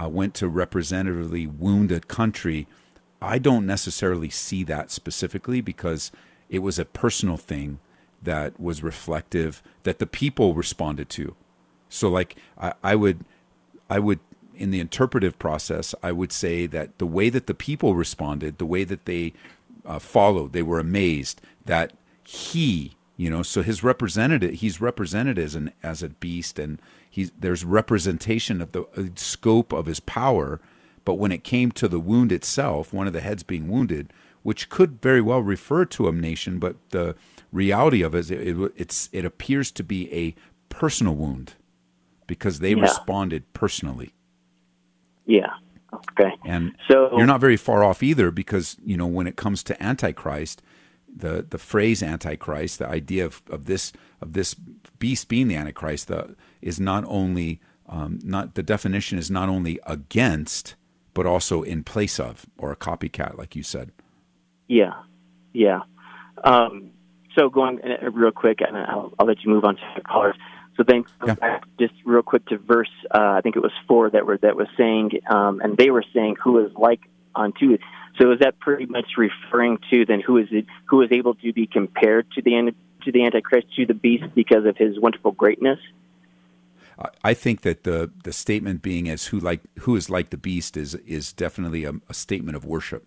uh, 0.00 0.08
went 0.08 0.34
to 0.34 0.48
representatively 0.48 1.46
wound 1.46 1.92
a 1.92 2.00
country, 2.00 2.66
I 3.20 3.38
don't 3.38 3.66
necessarily 3.66 4.30
see 4.30 4.64
that 4.64 4.90
specifically 4.90 5.60
because 5.60 6.10
it 6.48 6.60
was 6.60 6.78
a 6.78 6.84
personal 6.84 7.36
thing 7.36 7.78
that 8.22 8.58
was 8.58 8.82
reflective 8.82 9.62
that 9.84 9.98
the 9.98 10.06
people 10.06 10.54
responded 10.54 11.08
to. 11.10 11.34
So 11.88 12.08
like 12.08 12.36
I, 12.58 12.74
I 12.82 12.94
would 12.96 13.24
I 13.88 13.98
would 13.98 14.20
in 14.54 14.70
the 14.72 14.80
interpretive 14.80 15.38
process, 15.38 15.94
I 16.02 16.10
would 16.12 16.32
say 16.32 16.66
that 16.66 16.98
the 16.98 17.06
way 17.06 17.30
that 17.30 17.46
the 17.46 17.54
people 17.54 17.94
responded, 17.94 18.58
the 18.58 18.66
way 18.66 18.82
that 18.84 19.04
they 19.04 19.32
uh, 19.86 20.00
followed, 20.00 20.52
they 20.52 20.62
were 20.62 20.80
amazed 20.80 21.40
that 21.64 21.92
he, 22.24 22.96
you 23.16 23.30
know, 23.30 23.42
so 23.42 23.62
his 23.62 23.84
representative, 23.84 24.54
he's 24.54 24.80
represented 24.80 25.38
as 25.38 25.54
an 25.54 25.72
as 25.82 26.02
a 26.02 26.08
beast, 26.08 26.58
and 26.58 26.80
he's 27.08 27.30
there's 27.38 27.64
representation 27.64 28.60
of 28.60 28.72
the 28.72 28.82
uh, 28.96 29.04
scope 29.14 29.72
of 29.72 29.86
his 29.86 30.00
power. 30.00 30.60
But 31.04 31.14
when 31.14 31.32
it 31.32 31.44
came 31.44 31.72
to 31.72 31.88
the 31.88 32.00
wound 32.00 32.32
itself, 32.32 32.92
one 32.92 33.06
of 33.06 33.14
the 33.14 33.22
heads 33.22 33.42
being 33.42 33.68
wounded, 33.68 34.12
which 34.48 34.70
could 34.70 35.02
very 35.02 35.20
well 35.20 35.42
refer 35.42 35.84
to 35.84 36.08
a 36.08 36.12
nation, 36.12 36.58
but 36.58 36.74
the 36.88 37.14
reality 37.52 38.00
of 38.00 38.14
it 38.14 38.20
is 38.20 38.30
it, 38.30 38.56
it, 38.78 39.08
it 39.12 39.24
appears 39.26 39.70
to 39.70 39.84
be 39.84 40.10
a 40.10 40.34
personal 40.70 41.14
wound 41.14 41.52
because 42.26 42.60
they 42.60 42.72
yeah. 42.72 42.80
responded 42.80 43.42
personally. 43.52 44.14
Yeah. 45.26 45.52
Okay. 45.92 46.32
And 46.46 46.74
so 46.90 47.10
you're 47.14 47.26
not 47.26 47.42
very 47.42 47.58
far 47.58 47.84
off 47.84 48.02
either 48.02 48.30
because, 48.30 48.78
you 48.82 48.96
know, 48.96 49.06
when 49.06 49.26
it 49.26 49.36
comes 49.36 49.62
to 49.64 49.82
Antichrist, 49.82 50.62
the, 51.14 51.44
the 51.46 51.58
phrase 51.58 52.02
Antichrist, 52.02 52.78
the 52.78 52.88
idea 52.88 53.26
of, 53.26 53.42
of 53.50 53.66
this 53.66 53.92
of 54.22 54.32
this 54.32 54.54
beast 54.98 55.28
being 55.28 55.48
the 55.48 55.56
Antichrist, 55.56 56.08
the, 56.08 56.36
is 56.62 56.80
not 56.80 57.04
only 57.06 57.60
um, 57.86 58.18
not 58.22 58.54
the 58.54 58.62
definition 58.62 59.18
is 59.18 59.30
not 59.30 59.50
only 59.50 59.78
against, 59.86 60.74
but 61.12 61.26
also 61.26 61.60
in 61.60 61.84
place 61.84 62.18
of, 62.18 62.46
or 62.56 62.72
a 62.72 62.76
copycat, 62.76 63.36
like 63.36 63.54
you 63.54 63.62
said. 63.62 63.92
Yeah, 64.68 64.94
yeah. 65.52 65.80
Um, 66.44 66.90
so 67.36 67.48
going 67.48 67.80
uh, 67.82 68.10
real 68.10 68.30
quick, 68.30 68.60
and 68.60 68.76
I'll, 68.76 69.12
I'll, 69.18 69.26
let 69.26 69.42
you 69.42 69.50
move 69.50 69.64
on 69.64 69.76
to 69.76 69.82
the 69.96 70.02
callers. 70.02 70.36
So 70.76 70.84
thanks. 70.84 71.10
yeah. 71.26 71.60
just 71.80 71.94
real 72.04 72.22
quick 72.22 72.46
to 72.46 72.58
verse, 72.58 72.90
uh, 73.12 73.34
I 73.36 73.40
think 73.40 73.56
it 73.56 73.62
was 73.62 73.72
four 73.88 74.10
that 74.10 74.26
were 74.26 74.38
that 74.38 74.56
was 74.56 74.68
saying, 74.76 75.20
um, 75.28 75.60
and 75.60 75.76
they 75.76 75.90
were 75.90 76.04
saying, 76.14 76.36
"Who 76.44 76.64
is 76.64 76.72
like 76.76 77.00
unto 77.34 77.72
it?" 77.72 77.80
So 78.20 78.30
is 78.32 78.40
that 78.40 78.58
pretty 78.60 78.86
much 78.86 79.12
referring 79.16 79.78
to 79.90 80.04
then 80.04 80.20
who 80.20 80.38
is 80.38 80.48
it 80.50 80.66
who 80.86 81.02
is 81.02 81.10
able 81.10 81.34
to 81.36 81.52
be 81.52 81.66
compared 81.66 82.30
to 82.32 82.42
the 82.42 82.72
to 83.04 83.12
the 83.12 83.24
Antichrist 83.24 83.74
to 83.76 83.86
the 83.86 83.94
beast 83.94 84.24
because 84.34 84.66
of 84.66 84.76
his 84.76 84.98
wonderful 85.00 85.32
greatness? 85.32 85.78
I 87.22 87.34
think 87.34 87.60
that 87.62 87.84
the 87.84 88.10
the 88.24 88.32
statement 88.32 88.82
being 88.82 89.08
as 89.08 89.26
who 89.26 89.38
like 89.38 89.60
who 89.80 89.94
is 89.94 90.10
like 90.10 90.30
the 90.30 90.36
beast 90.36 90.76
is 90.76 90.94
is 90.94 91.32
definitely 91.32 91.84
a, 91.84 91.94
a 92.08 92.14
statement 92.14 92.56
of 92.56 92.64
worship. 92.64 93.06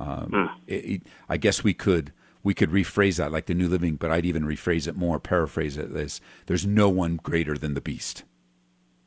Um, 0.00 0.30
mm. 0.32 0.48
it, 0.66 0.84
it, 0.84 1.02
I 1.28 1.36
guess 1.36 1.62
we 1.62 1.74
could 1.74 2.12
we 2.42 2.54
could 2.54 2.70
rephrase 2.70 3.18
that 3.18 3.30
like 3.30 3.46
the 3.46 3.54
New 3.54 3.68
Living, 3.68 3.96
but 3.96 4.10
I'd 4.10 4.24
even 4.24 4.44
rephrase 4.44 4.88
it 4.88 4.96
more, 4.96 5.20
paraphrase 5.20 5.76
it 5.76 5.94
as 5.94 6.22
there's 6.46 6.66
no 6.66 6.88
one 6.88 7.16
greater 7.22 7.56
than 7.56 7.74
the 7.74 7.82
beast. 7.82 8.24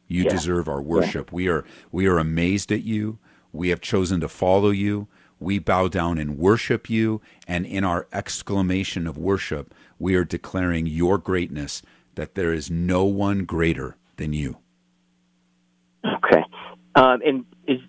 You 0.07 0.23
Yeah. 0.23 0.29
deserve 0.29 0.67
our 0.69 0.81
worship. 0.81 1.31
We 1.31 1.47
are 1.47 1.65
we 1.91 2.05
are 2.05 2.19
amazed 2.19 2.71
at 2.71 2.83
you. 2.83 3.17
We 3.51 3.69
have 3.69 3.81
chosen 3.81 4.19
to 4.21 4.27
follow 4.27 4.69
you. 4.69 5.07
We 5.39 5.57
bow 5.59 5.87
down 5.87 6.19
and 6.19 6.37
worship 6.37 6.89
you, 6.89 7.21
and 7.47 7.65
in 7.65 7.83
our 7.83 8.07
exclamation 8.13 9.07
of 9.07 9.17
worship, 9.17 9.73
we 9.97 10.15
are 10.15 10.23
declaring 10.23 10.85
your 10.85 11.17
greatness 11.17 11.81
that 12.15 12.35
there 12.35 12.53
is 12.53 12.69
no 12.69 13.03
one 13.05 13.45
greater 13.45 13.97
than 14.17 14.31
you. 14.33 14.57
Okay. 16.05 16.43
Um, 16.95 17.21
and 17.25 17.45
is 17.67 17.79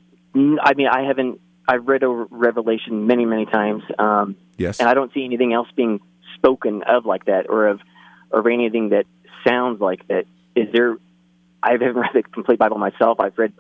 I 0.63 0.73
mean 0.75 0.89
I 0.89 1.03
haven't 1.03 1.41
I've 1.67 1.87
read 1.89 2.05
over 2.05 2.27
Revelation 2.31 3.07
many 3.07 3.25
many 3.25 3.47
times, 3.47 3.83
um, 3.99 4.37
Yes. 4.59 4.81
and 4.81 4.89
I 4.89 4.95
don't 4.95 5.13
see 5.13 5.25
anything 5.25 5.53
else 5.53 5.69
being 5.75 6.01
spoken 6.37 6.83
of 6.83 7.07
like 7.07 7.25
that, 7.27 7.47
or 7.49 7.69
of 7.69 7.81
or 8.31 8.49
anything 8.51 8.91
that 8.91 9.07
sounds 9.47 9.81
like 9.81 10.07
that. 10.09 10.25
Is 10.55 10.69
there? 10.73 10.97
I 11.63 11.73
haven't 11.73 11.95
read 11.95 12.11
the 12.15 12.23
complete 12.23 12.59
Bible 12.59 12.79
myself. 12.79 13.19
I've 13.21 13.39
read 13.39 13.53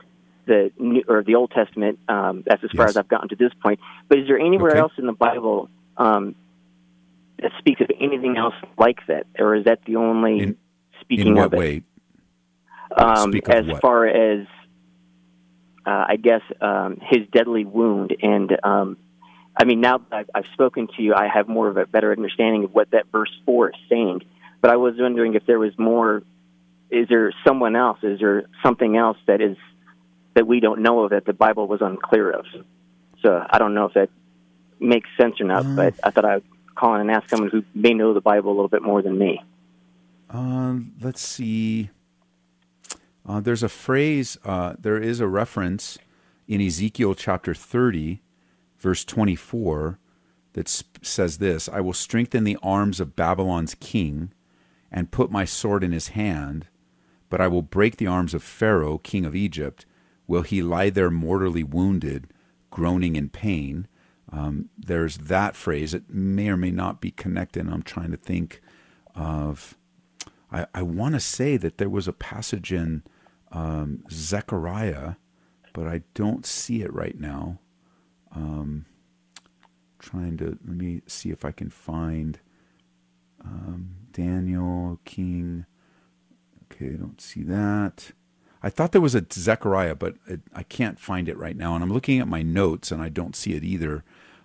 the 0.46 0.70
New, 0.78 1.02
or 1.08 1.22
the 1.22 1.36
Old 1.36 1.50
Testament. 1.52 1.98
Um, 2.08 2.42
that's 2.46 2.62
as 2.62 2.70
far 2.76 2.86
Yes. 2.86 2.90
as 2.90 2.96
I've 2.98 3.08
gotten 3.08 3.28
to 3.30 3.36
this 3.36 3.52
point. 3.62 3.80
But 4.08 4.18
is 4.18 4.28
there 4.28 4.38
anywhere 4.38 4.72
Okay. 4.72 4.80
else 4.80 4.92
in 4.98 5.06
the 5.06 5.12
Bible 5.12 5.70
um, 5.96 6.34
that 7.40 7.52
speaks 7.58 7.80
of 7.80 7.90
anything 7.98 8.36
else 8.36 8.54
like 8.78 8.98
that, 9.08 9.26
or 9.38 9.54
is 9.54 9.64
that 9.64 9.80
the 9.86 9.96
only 9.96 10.40
In- 10.40 10.56
speaking 11.00 11.28
in 11.28 11.34
what 11.36 11.46
of 11.46 11.54
it? 11.54 11.58
way? 11.58 11.82
um, 12.96 13.30
Speak 13.32 13.48
of 13.48 13.54
as 13.54 13.66
what? 13.66 13.80
far 13.80 14.06
as 14.06 14.46
uh, 15.86 16.04
I 16.08 16.16
guess 16.16 16.42
um, 16.60 16.98
his 17.00 17.26
deadly 17.32 17.64
wound, 17.64 18.16
and 18.22 18.56
um, 18.64 18.96
I 19.56 19.64
mean 19.64 19.80
now 19.80 19.98
that 19.98 20.12
I've, 20.12 20.30
I've 20.34 20.52
spoken 20.52 20.88
to 20.96 21.02
you, 21.02 21.14
I 21.14 21.28
have 21.28 21.48
more 21.48 21.68
of 21.68 21.76
a 21.76 21.86
better 21.86 22.12
understanding 22.12 22.64
of 22.64 22.74
what 22.74 22.90
that 22.92 23.06
verse 23.12 23.30
four 23.44 23.70
is 23.70 23.76
saying. 23.88 24.22
But 24.60 24.70
I 24.70 24.76
was 24.76 24.94
wondering 24.98 25.34
if 25.34 25.44
there 25.46 25.58
was 25.58 25.78
more. 25.78 26.22
Is 26.90 27.08
there 27.08 27.32
someone 27.46 27.74
else? 27.76 27.98
Is 28.02 28.20
there 28.20 28.44
something 28.62 28.96
else 28.96 29.18
that 29.26 29.40
is 29.40 29.56
that 30.34 30.46
we 30.46 30.60
don't 30.60 30.80
know 30.80 31.04
of 31.04 31.10
that 31.10 31.24
the 31.24 31.32
Bible 31.32 31.66
was 31.66 31.80
unclear 31.80 32.30
of? 32.30 32.46
So 33.22 33.44
I 33.50 33.58
don't 33.58 33.74
know 33.74 33.86
if 33.86 33.94
that 33.94 34.10
makes 34.78 35.08
sense 35.18 35.40
or 35.40 35.44
not. 35.44 35.64
Mm. 35.64 35.76
But 35.76 35.94
I 36.02 36.10
thought 36.10 36.24
I'd 36.24 36.42
call 36.74 36.94
in 36.94 37.02
and 37.02 37.10
ask 37.10 37.28
someone 37.28 37.50
who 37.50 37.64
may 37.74 37.94
know 37.94 38.14
the 38.14 38.20
Bible 38.20 38.50
a 38.50 38.54
little 38.54 38.68
bit 38.68 38.82
more 38.82 39.02
than 39.02 39.18
me. 39.18 39.42
Uh, 40.30 40.76
let's 41.00 41.20
see. 41.20 41.90
Uh, 43.26 43.40
there's 43.40 43.62
a 43.62 43.68
phrase, 43.68 44.36
uh, 44.44 44.74
there 44.78 44.98
is 44.98 45.20
a 45.20 45.26
reference 45.26 45.98
in 46.46 46.60
Ezekiel 46.60 47.14
chapter 47.14 47.54
30, 47.54 48.20
verse 48.78 49.04
24, 49.04 49.98
that 50.52 50.68
sp- 50.68 51.00
says 51.02 51.38
this 51.38 51.68
I 51.68 51.80
will 51.80 51.94
strengthen 51.94 52.44
the 52.44 52.58
arms 52.62 53.00
of 53.00 53.16
Babylon's 53.16 53.74
king 53.74 54.32
and 54.90 55.10
put 55.10 55.30
my 55.30 55.44
sword 55.44 55.82
in 55.82 55.92
his 55.92 56.08
hand, 56.08 56.68
but 57.30 57.40
I 57.40 57.48
will 57.48 57.62
break 57.62 57.96
the 57.96 58.06
arms 58.06 58.34
of 58.34 58.42
Pharaoh, 58.42 58.98
king 58.98 59.24
of 59.24 59.34
Egypt. 59.34 59.86
Will 60.26 60.42
he 60.42 60.62
lie 60.62 60.90
there 60.90 61.10
mortally 61.10 61.64
wounded, 61.64 62.28
groaning 62.70 63.16
in 63.16 63.28
pain? 63.30 63.88
Um, 64.30 64.68
there's 64.78 65.16
that 65.18 65.56
phrase. 65.56 65.94
It 65.94 66.08
may 66.08 66.48
or 66.48 66.56
may 66.56 66.70
not 66.70 67.00
be 67.00 67.10
connected. 67.10 67.68
I'm 67.68 67.82
trying 67.82 68.10
to 68.10 68.16
think 68.16 68.60
of. 69.14 69.76
I, 70.50 70.66
I 70.74 70.82
want 70.82 71.14
to 71.14 71.20
say 71.20 71.56
that 71.56 71.78
there 71.78 71.88
was 71.88 72.06
a 72.06 72.12
passage 72.12 72.72
in 72.72 73.02
um, 73.54 74.04
Zechariah, 74.10 75.14
but 75.72 75.86
I 75.86 76.02
don't 76.12 76.44
see 76.44 76.82
it 76.82 76.92
right 76.92 77.18
now. 77.18 77.58
Um, 78.34 78.86
trying 80.00 80.36
to 80.38 80.58
let 80.66 80.76
me 80.76 81.02
see 81.06 81.30
if 81.30 81.44
I 81.44 81.52
can 81.52 81.70
find 81.70 82.40
um, 83.42 83.94
Daniel 84.12 85.00
King. 85.04 85.66
Okay, 86.64 86.94
I 86.94 86.96
don't 86.96 87.20
see 87.20 87.42
that. 87.44 88.10
I 88.62 88.70
thought 88.70 88.92
there 88.92 89.00
was 89.00 89.14
a 89.14 89.24
Zechariah, 89.30 89.94
but 89.94 90.16
it, 90.26 90.40
I 90.54 90.62
can't 90.64 90.98
find 90.98 91.28
it 91.28 91.36
right 91.36 91.56
now. 91.56 91.74
And 91.74 91.84
I'm 91.84 91.92
looking 91.92 92.18
at 92.18 92.26
my 92.26 92.42
notes, 92.42 92.90
and 92.90 93.00
I 93.00 93.08
don't 93.08 93.36
see 93.36 93.52
it 93.52 93.62
either. 93.62 94.02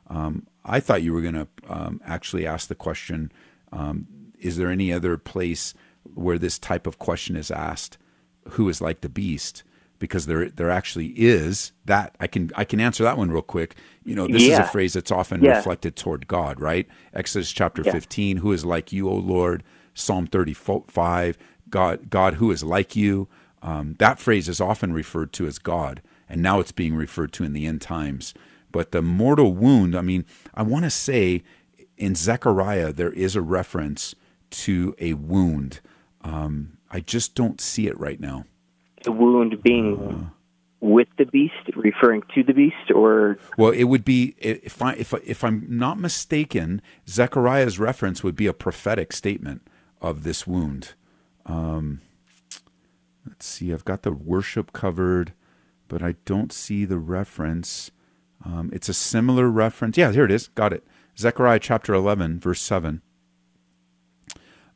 Um, 0.08 0.46
I 0.64 0.80
thought 0.80 1.04
you 1.04 1.14
were 1.14 1.22
going 1.22 1.34
to 1.36 1.48
um, 1.68 2.02
actually 2.06 2.46
ask 2.46 2.68
the 2.68 2.76
question: 2.76 3.32
um, 3.72 4.08
Is 4.40 4.58
there 4.58 4.70
any 4.70 4.94
other 4.94 5.18
place 5.18 5.74
where 6.04 6.38
this 6.38 6.60
type 6.60 6.86
of 6.86 7.00
question 7.00 7.36
is 7.36 7.50
asked? 7.50 7.98
Who 8.50 8.70
is 8.70 8.82
like 8.82 9.02
the 9.02 9.10
beast? 9.10 9.64
Because 10.00 10.28
there, 10.28 10.50
there 10.50 10.70
actually 10.70 11.08
is 11.18 11.72
that. 11.86 12.16
I 12.20 12.28
can, 12.28 12.52
I 12.56 12.64
can 12.66 12.80
answer 12.80 13.04
that 13.04 13.18
one 13.18 13.32
real 13.32 13.42
quick. 13.42 13.76
You 14.06 14.16
know, 14.16 14.28
this 14.28 14.44
is 14.44 14.60
a 14.60 14.64
phrase 14.64 14.94
that's 14.94 15.12
often 15.12 15.44
Yeah. 15.44 15.58
reflected 15.58 15.96
toward 15.96 16.28
God, 16.28 16.60
right? 16.62 16.88
Exodus 17.14 17.52
chapter 17.52 17.84
Yeah. 17.86 17.92
15, 17.94 18.38
who 18.38 18.52
is 18.54 18.66
like 18.66 18.92
you, 18.94 19.10
O 19.10 19.16
Lord? 19.16 19.64
Psalm 19.94 20.28
35, 20.28 21.38
God, 21.70 22.10
God 22.10 22.36
who 22.36 22.52
is 22.52 22.64
like 22.64 22.96
you. 22.96 23.28
Um, 23.62 23.96
that 24.00 24.20
phrase 24.20 24.48
is 24.48 24.62
often 24.62 24.94
referred 24.94 25.34
to 25.34 25.48
as 25.48 25.60
God, 25.60 26.02
and 26.30 26.42
now 26.42 26.62
it's 26.62 26.72
being 26.72 26.96
referred 26.96 27.34
to 27.34 27.44
in 27.44 27.54
the 27.54 27.66
end 27.66 27.82
times. 27.82 28.34
But 28.72 28.92
the 28.94 29.02
mortal 29.02 29.54
wound, 29.54 29.96
I 29.98 30.02
mean, 30.02 30.26
I 30.54 30.64
want 30.64 30.86
to 30.86 30.90
say 30.92 31.44
in 31.98 32.16
Zechariah, 32.16 32.94
there 32.94 33.12
is 33.12 33.36
a 33.36 33.42
reference 33.42 34.16
to 34.52 34.96
a 35.00 35.14
wound. 35.16 35.82
Um, 36.24 36.78
I 36.92 37.00
just 37.00 37.36
don't 37.36 37.62
see 37.62 37.88
it 37.88 38.00
right 38.00 38.20
now. 38.20 38.46
The 39.04 39.12
wound 39.12 39.62
being 39.64 40.32
with 40.82 41.08
the 41.18 41.26
beast, 41.26 41.54
referring 41.76 42.24
to 42.36 42.44
the 42.44 42.54
beast, 42.54 42.92
or 42.94 43.38
Well, 43.58 43.72
it 43.72 43.84
would 43.86 44.04
be 44.06 44.36
if 44.40 44.82
I 44.82 44.94
if 44.94 45.14
I- 45.14 45.22
if 45.26 45.44
I'm 45.44 45.66
not 45.70 46.00
mistaken, 46.00 46.82
Zechariah's 47.08 47.80
reference 47.80 48.24
would 48.24 48.36
be 48.36 48.48
a 48.48 48.54
prophetic 48.54 49.14
statement 49.14 49.62
of 50.02 50.24
this 50.24 50.48
wound. 50.48 50.94
Um, 51.46 52.00
let's 53.28 53.46
see, 53.46 53.74
I've 53.74 53.86
got 53.86 54.04
the 54.04 54.12
worship 54.12 54.72
covered, 54.74 55.34
but 55.88 56.02
I 56.02 56.16
don't 56.26 56.52
see 56.54 56.86
the 56.86 56.98
reference. 57.00 57.92
Um, 58.46 58.70
it's 58.74 58.88
a 58.90 58.94
similar 58.94 59.50
reference. 59.50 59.98
Yeah, 59.98 60.12
here 60.12 60.26
it 60.26 60.32
is. 60.32 60.48
Got 60.50 60.72
it. 60.74 60.86
Zechariah 61.18 61.60
chapter 61.60 61.94
11, 61.94 62.40
verse 62.40 62.62
7. 62.62 63.02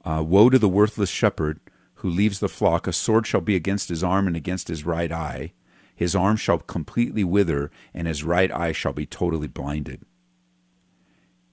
Uh, 0.04 0.21
Woe 0.28 0.49
to 0.49 0.60
the 0.60 0.67
worthless 0.67 1.10
shepherd 1.10 1.62
who 2.04 2.10
leaves 2.10 2.42
the 2.42 2.50
flock. 2.50 2.86
A 2.86 2.92
sword 2.92 3.26
shall 3.26 3.39
be 3.39 3.56
against 3.56 3.88
his 3.88 4.04
arm 4.04 4.28
and 4.28 4.36
against 4.36 4.68
his 4.68 4.86
right 4.86 5.10
eye. 5.10 5.54
His 5.96 6.18
arm 6.18 6.36
shall 6.36 6.60
completely 6.60 7.24
wither, 7.24 7.72
and 7.94 8.08
his 8.08 8.26
right 8.26 8.52
eye 8.52 8.74
shall 8.74 8.92
be 8.92 9.06
totally 9.06 9.48
blinded. 9.48 10.02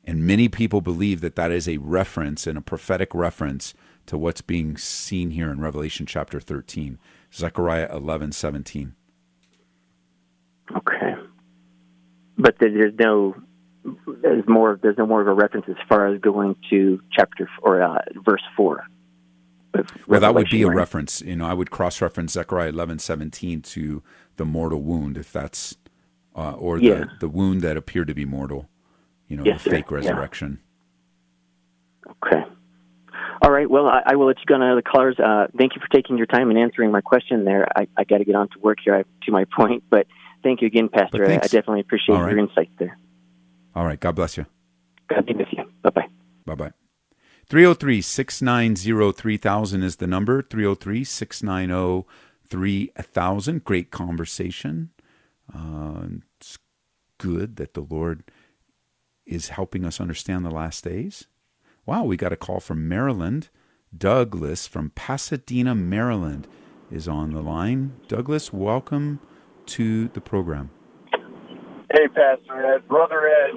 And 0.05 0.27
many 0.27 0.49
people 0.49 0.81
believe 0.81 1.21
that 1.21 1.37
that 1.37 1.53
is 1.53 1.69
a 1.69 1.77
reference 1.77 2.49
and 2.49 2.59
a 2.59 2.63
prophetic 2.63 3.15
reference 3.15 3.75
to 4.07 4.19
what's 4.19 4.41
being 4.41 4.77
seen 4.77 5.31
here 5.31 5.53
in 5.53 5.61
Revelation 5.61 6.05
chapter 6.05 6.41
13, 6.41 6.99
Zechariah 7.33 7.89
11, 7.95 8.33
17. 8.33 8.95
okay. 10.77 11.15
But 12.37 12.57
there's 12.59 12.95
no 12.99 13.37
there's 14.23 14.49
more 14.49 14.81
there's 14.83 14.99
no 14.99 15.07
more 15.07 15.21
of 15.21 15.29
a 15.29 15.33
reference 15.33 15.67
as 15.69 15.77
far 15.89 16.13
as 16.13 16.21
going 16.21 16.57
to 16.71 17.01
chapter 17.13 17.49
or 17.63 17.83
uh, 17.83 18.01
verse 18.25 18.43
four. 18.57 18.85
Well, 20.07 20.21
that 20.21 20.35
would 20.35 20.51
be 20.51 20.63
a 20.63 20.69
reference. 20.69 21.23
You 21.23 21.37
know, 21.37 21.47
I 21.47 21.55
would 21.55 21.71
cross 21.71 22.01
reference 22.01 22.33
Zechariah 22.33 22.71
11, 22.71 22.99
17 22.99 23.63
to 23.63 24.03
the 24.37 24.45
mortal 24.45 24.83
wound, 24.83 25.17
if 25.17 25.33
that's, 25.33 25.77
uh, 26.35 26.53
or 26.53 26.79
the, 26.79 26.85
Yeah. 26.85 27.05
the 27.21 27.29
wound 27.29 27.63
that 27.63 27.77
appeared 27.77 28.09
to 28.09 28.15
be 28.15 28.25
mortal, 28.25 28.69
you 29.29 29.37
know, 29.37 29.45
Yes, 29.45 29.59
the 29.59 29.65
sir. 29.65 29.71
fake 29.77 29.91
Yeah. 29.91 29.97
resurrection. 29.99 30.59
Okay. 32.25 32.43
All 33.43 33.51
right. 33.51 33.71
Well, 33.71 33.87
I, 33.87 34.03
I 34.07 34.17
will 34.17 34.27
let 34.27 34.39
you 34.39 34.45
go 34.47 34.57
on 34.57 34.63
other 34.63 34.83
callers. 34.83 35.19
Uh, 35.19 35.47
thank 35.57 35.75
you 35.75 35.81
for 35.81 35.89
taking 35.89 36.19
your 36.19 36.27
time 36.27 36.51
and 36.51 36.59
answering 36.59 36.91
my 36.91 37.01
question 37.01 37.45
there. 37.45 37.67
I, 37.77 37.87
I 37.97 38.05
got 38.05 38.19
to 38.19 38.25
get 38.25 38.35
on 38.35 38.49
to 38.51 38.59
work 38.59 38.79
here 38.85 38.95
I, 38.95 39.05
to 39.25 39.33
my 39.33 39.45
point, 39.57 39.85
but 39.89 40.07
thank 40.43 40.61
you 40.61 40.67
again, 40.67 40.89
Pastor. 40.89 41.25
I, 41.27 41.35
I 41.37 41.39
definitely 41.39 41.81
appreciate 41.81 42.17
right. 42.17 42.31
your 42.31 42.39
insight 42.39 42.71
there. 42.79 42.99
All 43.75 43.87
right. 43.87 43.99
God 44.01 44.15
bless 44.17 44.37
you. 44.37 44.47
God 45.09 45.27
be 45.27 45.35
with 45.35 45.49
you. 45.53 45.65
Bye 45.83 45.91
bye. 45.91 46.09
Bye 46.45 46.55
bye. 46.55 46.71
303 47.51 48.01
690 48.01 49.13
3000 49.13 49.83
is 49.83 49.97
the 49.97 50.07
number. 50.07 50.41
303 50.41 51.03
690 51.03 52.09
3000. 52.49 53.65
Great 53.65 53.91
conversation. 53.91 54.91
Uh, 55.53 56.03
it's 56.39 56.59
good 57.19 57.57
that 57.57 57.75
the 57.75 57.81
Lord 57.81 58.23
is 59.27 59.49
helping 59.49 59.85
us 59.85 60.01
understand 60.01 60.45
the 60.45 60.51
last 60.51 60.85
days. 60.85 61.27
Wow, 61.85 62.05
we 62.05 62.17
got 62.17 62.33
a 62.33 62.37
call 62.37 62.61
from 62.61 62.89
Maryland. 62.89 63.49
Douglas 63.97 64.69
from 64.69 64.91
Pasadena, 64.91 65.75
Maryland 65.75 66.47
is 66.89 67.09
on 67.09 67.33
the 67.33 67.43
line. 67.43 67.97
Douglas, 68.07 68.53
welcome 68.53 69.19
to 69.67 70.07
the 70.07 70.21
program. 70.21 70.71
Hey, 71.93 72.07
Pastor 72.07 72.75
Ed, 72.77 72.87
Brother 72.87 73.27
Ed. 73.27 73.51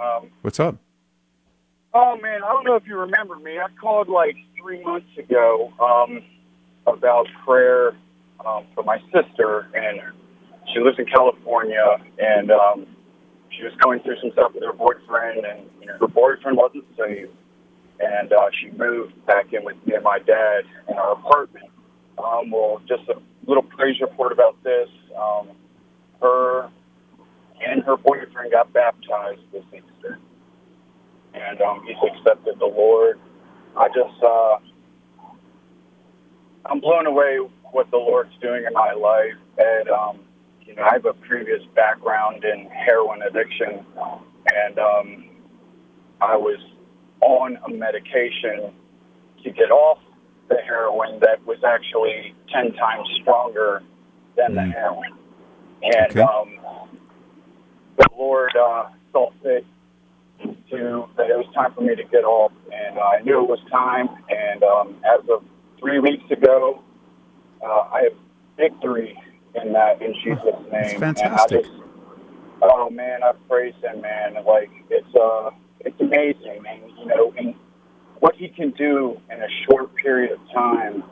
Um, 0.00 0.30
What's 0.42 0.60
up? 0.60 0.83
Oh 1.94 2.18
man, 2.20 2.42
I 2.42 2.52
don't 2.52 2.64
know 2.64 2.74
if 2.76 2.86
you 2.86 2.98
remember 2.98 3.36
me. 3.36 3.58
I 3.58 3.66
called 3.80 4.08
like 4.08 4.36
three 4.60 4.82
months 4.82 5.16
ago 5.16 5.72
um, 5.80 6.22
about 6.86 7.26
prayer 7.46 7.92
um, 8.44 8.66
for 8.74 8.82
my 8.82 8.98
sister, 9.12 9.68
and 9.74 10.00
she 10.72 10.80
lives 10.80 10.98
in 10.98 11.06
California, 11.06 11.96
and 12.18 12.50
um, 12.50 12.86
she 13.56 13.62
was 13.62 13.72
going 13.82 14.00
through 14.00 14.16
some 14.20 14.32
stuff 14.32 14.52
with 14.54 14.64
her 14.64 14.72
boyfriend, 14.72 15.44
and 15.44 15.70
you 15.80 15.86
know, 15.86 15.96
her 16.00 16.08
boyfriend 16.08 16.56
wasn't 16.56 16.84
saved, 16.98 17.30
and 18.00 18.32
uh, 18.32 18.48
she 18.60 18.70
moved 18.76 19.14
back 19.26 19.52
in 19.52 19.64
with 19.64 19.76
me 19.86 19.94
and 19.94 20.04
my 20.04 20.18
dad 20.18 20.64
in 20.88 20.94
our 20.96 21.12
apartment. 21.12 21.66
Um, 22.18 22.50
well, 22.50 22.80
just 22.88 23.08
a 23.08 23.20
little 23.46 23.62
praise 23.62 24.00
report 24.00 24.32
about 24.32 24.62
this. 24.62 24.88
Um, 25.16 25.48
her 26.20 26.70
and 27.66 27.82
her 27.84 27.96
boyfriend 27.96 28.52
got 28.52 28.72
baptized 28.72 29.40
this 29.52 29.64
Easter, 29.72 30.18
and 31.34 31.60
um, 31.60 31.84
he's 31.86 31.96
accepted 32.12 32.58
the 32.58 32.66
Lord. 32.66 33.18
I 33.76 33.88
just, 33.88 34.22
uh, 34.22 34.58
I'm 36.66 36.80
blown 36.80 37.06
away 37.06 37.38
what 37.72 37.90
the 37.90 37.96
Lord's 37.96 38.34
doing 38.40 38.64
in 38.66 38.72
my 38.72 38.92
life, 38.92 39.34
and 39.58 39.88
um, 39.90 40.20
you 40.64 40.74
know, 40.74 40.82
I 40.82 40.94
have 40.94 41.04
a 41.04 41.12
previous 41.12 41.62
background 41.74 42.44
in 42.44 42.68
heroin 42.70 43.22
addiction, 43.22 43.84
and 44.54 44.78
um, 44.78 45.30
I 46.20 46.36
was 46.36 46.58
on 47.20 47.58
a 47.66 47.70
medication 47.70 48.72
to 49.42 49.50
get 49.50 49.70
off 49.70 49.98
the 50.48 50.56
heroin 50.66 51.20
that 51.20 51.44
was 51.46 51.58
actually 51.66 52.34
10 52.52 52.72
times 52.74 53.08
stronger 53.22 53.82
than 54.36 54.54
the 54.54 54.60
Mm. 54.60 54.72
heroin. 54.72 55.12
And 55.82 56.18
Okay. 56.18 56.22
um, 56.22 56.58
the 57.96 58.08
Lord 58.16 58.54
uh, 58.56 58.88
saw 59.12 59.30
fit 59.42 59.66
to 60.70 61.08
that 61.16 61.30
it 61.30 61.36
was 61.36 61.46
time 61.54 61.72
for 61.74 61.80
me 61.82 61.94
to 61.94 62.04
get 62.04 62.24
off, 62.24 62.52
and 62.72 62.98
I 62.98 63.20
knew 63.20 63.40
it 63.42 63.48
was 63.48 63.60
time. 63.70 64.08
And 64.28 64.62
um, 64.62 64.96
as 65.04 65.20
of 65.28 65.44
three 65.80 65.98
weeks 65.98 66.24
ago, 66.30 66.82
uh, 67.62 67.66
I 67.92 68.02
have 68.04 68.12
victory 68.56 69.16
in 69.54 69.72
that 69.72 70.00
in 70.02 70.14
Jesus' 70.22 70.44
name. 70.72 71.00
That's 71.00 71.20
And 71.22 71.32
I 71.32 71.36
fantastic. 71.36 71.64
just- 71.64 71.74
oh 72.62 72.90
man, 72.90 73.22
I 73.22 73.32
praise 73.48 73.74
Him, 73.82 74.00
man. 74.00 74.34
Like 74.46 74.70
it's 74.90 75.14
uh, 75.14 75.50
it's 75.80 76.00
amazing, 76.00 76.62
and 76.68 76.90
you 76.98 77.06
know, 77.06 77.32
and 77.36 77.54
what 78.20 78.34
He 78.36 78.48
can 78.48 78.70
do 78.70 79.20
in 79.30 79.42
a 79.42 79.48
short 79.68 79.94
period 79.96 80.32
of 80.32 80.38
time 80.52 81.02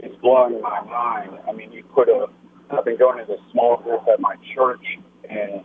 is 0.00 0.12
blowing 0.22 0.60
my 0.60 0.80
mind. 0.82 1.38
I 1.48 1.52
mean, 1.52 1.72
you 1.72 1.82
put 1.84 2.08
a 2.08 2.26
I've 2.70 2.84
been 2.84 2.98
going 2.98 3.18
to 3.18 3.24
this 3.26 3.40
small 3.50 3.78
group 3.78 4.02
at 4.12 4.20
my 4.20 4.36
church, 4.54 4.84
and 5.28 5.62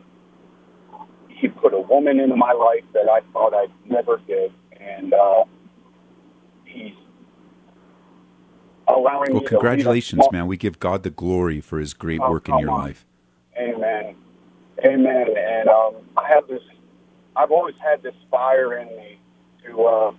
he 1.40 1.48
put 1.48 1.74
a 1.74 1.80
woman 1.80 2.20
into 2.20 2.36
my 2.36 2.52
life 2.54 2.84
that 2.94 3.10
I 3.10 3.22
thought 3.34 3.54
I'd 3.54 3.72
never 3.90 4.18
get, 4.28 4.52
and 4.80 5.14
uh, 5.14 5.44
he's 6.66 6.94
allowing 8.88 9.32
Well, 9.34 9.42
me 9.42 9.48
congratulations, 9.48 10.10
to 10.12 10.16
lead 10.16 10.20
a 10.22 10.30
small- 10.30 10.30
man. 10.32 10.48
We 10.48 10.58
give 10.58 10.80
God 10.80 11.04
the 11.04 11.10
glory 11.10 11.62
for 11.62 11.80
his 11.80 11.94
great 11.94 12.22
Oh, 12.22 12.30
work 12.32 12.48
in 12.50 12.58
your 12.60 12.72
on. 12.72 12.80
life. 12.82 13.06
Amen. 13.58 14.16
Amen. 14.86 15.26
And 15.38 15.70
um, 15.70 15.96
I 16.18 16.28
have 16.28 16.48
this. 16.48 16.62
I've 17.36 17.52
always 17.52 17.76
had 17.84 18.04
this 18.04 18.14
fire 18.30 18.78
in 18.78 18.88
me 18.88 19.20
to 19.66 19.84
uh, 19.84 20.12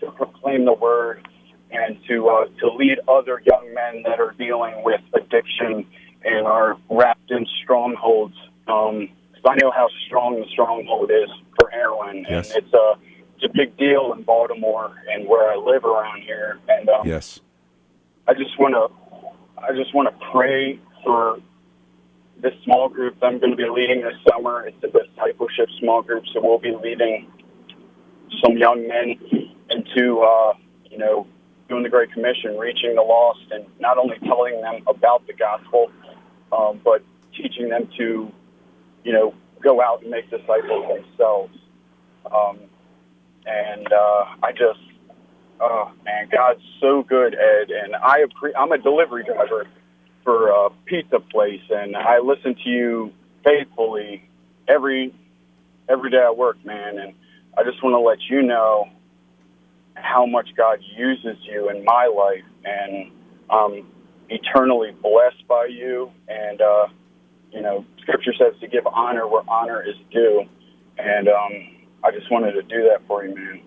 to 0.00 0.10
proclaim 0.12 0.64
the 0.64 0.72
word 0.72 1.26
and 1.70 1.98
to 2.08 2.28
uh, 2.28 2.44
to 2.60 2.68
lead 2.72 2.98
other 3.08 3.40
young 3.46 3.72
men 3.74 4.02
that 4.04 4.20
are 4.20 4.34
dealing 4.38 4.82
with 4.84 5.00
addiction 5.14 5.86
and 6.24 6.46
are 6.46 6.76
wrapped 6.90 7.30
in 7.30 7.46
strongholds. 7.62 8.34
Um, 8.68 9.08
I 9.44 9.56
know 9.56 9.70
how 9.70 9.88
strong 10.06 10.40
the 10.40 10.46
stronghold 10.50 11.10
is 11.10 11.28
for 11.58 11.68
heroin, 11.70 12.24
Yes. 12.28 12.52
and 12.54 12.64
it's 12.64 12.72
a 12.74 12.94
it's 13.36 13.44
a 13.44 13.56
big 13.56 13.76
deal 13.76 14.12
in 14.12 14.22
Baltimore 14.22 14.94
and 15.10 15.26
where 15.28 15.50
I 15.50 15.56
live 15.56 15.84
around 15.84 16.22
here. 16.22 16.60
And 16.68 16.88
um, 16.88 17.06
Yes. 17.06 17.40
I 18.28 18.34
just 18.34 18.56
want 18.58 18.74
to, 18.74 19.60
I 19.60 19.74
just 19.74 19.92
want 19.94 20.08
to 20.08 20.26
pray 20.32 20.78
for 21.04 21.38
this 22.40 22.52
small 22.64 22.88
group 22.88 23.18
that 23.20 23.26
I'm 23.26 23.38
going 23.40 23.50
to 23.50 23.56
be 23.56 23.68
leading 23.68 24.02
this 24.02 24.14
summer. 24.30 24.66
It's 24.66 24.76
a 24.84 24.88
discipleship 24.88 25.68
small 25.80 26.02
group, 26.02 26.22
so 26.32 26.40
we'll 26.40 26.58
be 26.58 26.74
leading 26.80 27.30
some 28.44 28.56
young 28.56 28.86
men 28.86 29.18
into, 29.70 30.20
uh, 30.20 30.54
you 30.88 30.98
know, 30.98 31.26
doing 31.68 31.82
the 31.82 31.88
Great 31.88 32.12
Commission, 32.12 32.56
reaching 32.58 32.94
the 32.94 33.02
lost, 33.02 33.40
and 33.50 33.64
not 33.80 33.98
only 33.98 34.18
telling 34.20 34.60
them 34.60 34.82
about 34.86 35.26
the 35.26 35.32
gospel, 35.32 35.90
um, 36.52 36.80
but 36.84 37.02
teaching 37.36 37.68
them 37.68 37.88
to, 37.98 38.30
you 39.04 39.12
know, 39.12 39.34
go 39.62 39.80
out 39.82 40.02
and 40.02 40.10
make 40.10 40.30
disciples 40.30 40.86
themselves. 40.88 41.56
Um, 42.32 42.58
and 43.46 43.86
uh, 43.92 44.24
I 44.42 44.52
just, 44.52 44.80
Oh 45.60 45.92
man, 46.04 46.28
God's 46.30 46.60
so 46.80 47.04
good, 47.04 47.34
Ed. 47.34 47.70
And 47.70 47.94
I 47.94 48.24
appre- 48.24 48.52
I'm 48.58 48.72
a 48.72 48.78
delivery 48.78 49.24
driver 49.24 49.66
for 50.24 50.48
a 50.48 50.70
pizza 50.86 51.20
place, 51.20 51.62
and 51.70 51.96
I 51.96 52.18
listen 52.18 52.56
to 52.64 52.68
you 52.68 53.12
faithfully 53.44 54.28
every 54.66 55.14
every 55.88 56.10
day 56.10 56.22
at 56.24 56.36
work, 56.36 56.64
man. 56.64 56.98
And 56.98 57.14
I 57.56 57.62
just 57.62 57.82
want 57.82 57.94
to 57.94 58.00
let 58.00 58.18
you 58.28 58.42
know 58.42 58.88
how 59.94 60.26
much 60.26 60.48
God 60.56 60.80
uses 60.96 61.36
you 61.44 61.70
in 61.70 61.84
my 61.84 62.06
life, 62.06 62.44
and 62.64 63.12
I'm 63.48 63.86
eternally 64.30 64.92
blessed 65.00 65.46
by 65.48 65.66
you. 65.66 66.10
And 66.28 66.60
uh, 66.60 66.86
you 67.52 67.60
know, 67.60 67.84
Scripture 68.00 68.32
says 68.38 68.54
to 68.60 68.68
give 68.68 68.86
honor 68.86 69.26
where 69.26 69.42
honor 69.48 69.82
is 69.86 69.96
due, 70.10 70.44
and 70.98 71.28
um, 71.28 71.86
I 72.02 72.10
just 72.10 72.30
wanted 72.30 72.52
to 72.52 72.62
do 72.62 72.84
that 72.90 73.06
for 73.06 73.24
you, 73.24 73.34
man. 73.34 73.62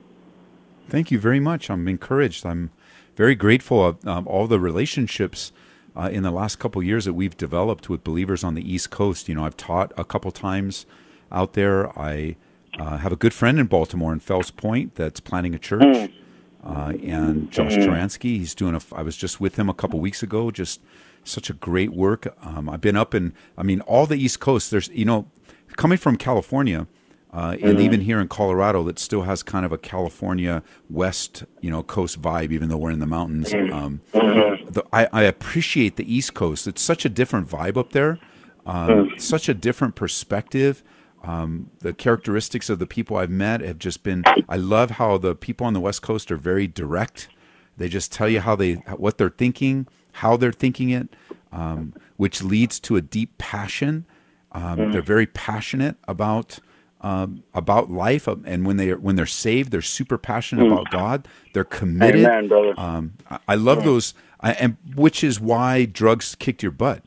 Thank 0.90 1.12
you 1.12 1.20
very 1.20 1.40
much. 1.40 1.70
I'm 1.70 1.88
encouraged. 1.88 2.46
I'm 2.46 2.72
very 3.16 3.36
grateful 3.36 3.86
of 3.86 4.08
um, 4.08 4.28
all 4.28 4.48
the 4.48 4.60
relationships 4.60 5.52
uh, 5.96 6.10
in 6.12 6.24
the 6.24 6.32
last 6.32 6.60
couple 6.60 6.82
of 6.82 6.88
years 6.88 7.06
that 7.06 7.14
we've 7.14 7.38
developed 7.38 7.90
with 7.90 8.04
believers 8.04 8.44
on 8.44 8.54
the 8.54 8.74
East 8.74 8.90
Coast. 8.90 9.30
You 9.30 9.36
know, 9.36 9.46
I've 9.46 9.58
taught 9.58 9.94
a 9.98 10.04
couple 10.04 10.32
times 10.32 10.86
out 11.32 11.54
there. 11.54 11.98
I 11.98 12.36
uh, 12.78 12.98
have 12.98 13.12
a 13.12 13.16
good 13.16 13.34
friend 13.34 13.60
in 13.60 13.68
Baltimore 13.68 14.12
in 14.12 14.20
Fells 14.20 14.52
Point 14.52 14.96
that's 14.96 15.20
planning 15.20 15.56
a 15.56 15.60
church. 15.60 16.12
Uh, 16.64 16.94
and 17.04 17.52
Josh 17.52 17.76
Taransky, 17.76 18.40
he's 18.40 18.56
doing 18.56 18.76
a. 18.76 18.82
I 18.92 19.04
was 19.04 19.16
just 19.16 19.40
with 19.40 19.58
him 19.58 19.70
a 19.70 19.74
couple 19.74 20.00
weeks 20.00 20.24
ago. 20.24 20.50
Just 20.50 20.82
such 21.26 21.50
a 21.50 21.54
great 21.54 21.92
work. 21.92 22.34
Um, 22.42 22.70
I've 22.70 22.82
been 22.82 22.96
up 22.96 23.14
in. 23.14 23.34
I 23.58 23.64
mean, 23.64 23.82
all 23.82 24.06
the 24.06 24.16
East 24.16 24.40
Coast. 24.40 24.72
There's, 24.72 24.88
you 24.90 25.06
know, 25.06 25.28
coming 25.76 25.98
from 25.98 26.16
California, 26.16 26.88
uh, 27.34 27.58
and 27.62 27.82
even 27.82 28.02
here 28.02 28.22
in 28.22 28.30
Colorado, 28.30 28.84
that 28.84 28.98
still 28.98 29.24
has 29.24 29.44
kind 29.44 29.66
of 29.66 29.72
a 29.74 29.78
California 29.78 30.64
West, 30.90 31.44
you 31.60 31.70
know, 31.70 31.84
coast 31.84 32.22
vibe, 32.22 32.52
even 32.52 32.70
though 32.70 32.78
we're 32.78 32.92
in 32.92 33.00
the 33.00 33.06
mountains. 33.06 33.54
Um, 33.54 34.00
the, 34.14 34.84
I, 34.94 35.08
I 35.12 35.24
appreciate 35.24 35.98
the 35.98 36.14
East 36.14 36.34
Coast. 36.34 36.68
It's 36.68 36.82
such 36.82 37.04
a 37.04 37.10
different 37.10 37.50
vibe 37.50 37.76
up 37.76 37.92
there, 37.92 38.20
um, 38.66 39.12
such 39.18 39.50
a 39.50 39.54
different 39.54 39.96
perspective. 39.96 40.82
Um, 41.24 41.72
the 41.80 41.92
characteristics 41.92 42.70
of 42.70 42.78
the 42.78 42.86
people 42.86 43.18
I've 43.18 43.32
met 43.32 43.62
have 43.62 43.80
just 43.80 44.04
been. 44.04 44.24
I 44.48 44.58
love 44.58 44.92
how 44.92 45.18
the 45.18 45.34
people 45.36 45.66
on 45.66 45.74
the 45.74 45.80
West 45.80 46.04
Coast 46.04 46.32
are 46.32 46.38
very 46.38 46.68
direct. 46.68 47.30
They 47.78 47.90
just 47.90 48.12
tell 48.12 48.30
you 48.30 48.40
how 48.42 48.56
they 48.56 48.74
what 48.74 49.18
they're 49.18 49.30
thinking, 49.30 49.88
how 50.14 50.38
they're 50.38 50.52
thinking 50.52 50.90
it, 50.90 51.10
um, 51.52 51.94
which 52.18 52.42
leads 52.44 52.80
to 52.82 52.96
a 52.96 53.02
deep 53.02 53.38
passion. 53.38 54.06
Um, 54.52 54.92
They're 54.94 55.02
very 55.02 55.26
passionate 55.26 55.98
about 56.08 56.60
um, 57.02 57.44
about 57.54 57.92
life, 57.92 58.28
um, 58.28 58.44
and 58.48 58.66
when 58.66 58.78
they 58.78 58.94
when 58.94 59.16
they're 59.16 59.26
saved, 59.26 59.72
they're 59.72 59.82
super 59.82 60.18
passionate 60.18 60.66
about 60.68 60.90
God. 60.92 61.28
They're 61.54 61.66
committed. 61.66 62.26
Amen. 62.26 62.74
Um, 62.78 63.14
I, 63.30 63.40
I 63.50 63.56
love 63.56 63.84
those, 63.84 64.14
I, 64.40 64.54
and 64.54 64.78
which 64.96 65.24
is 65.24 65.40
why 65.40 65.86
drugs 65.86 66.36
kicked 66.36 66.64
your 66.64 66.72
butt. 66.72 67.04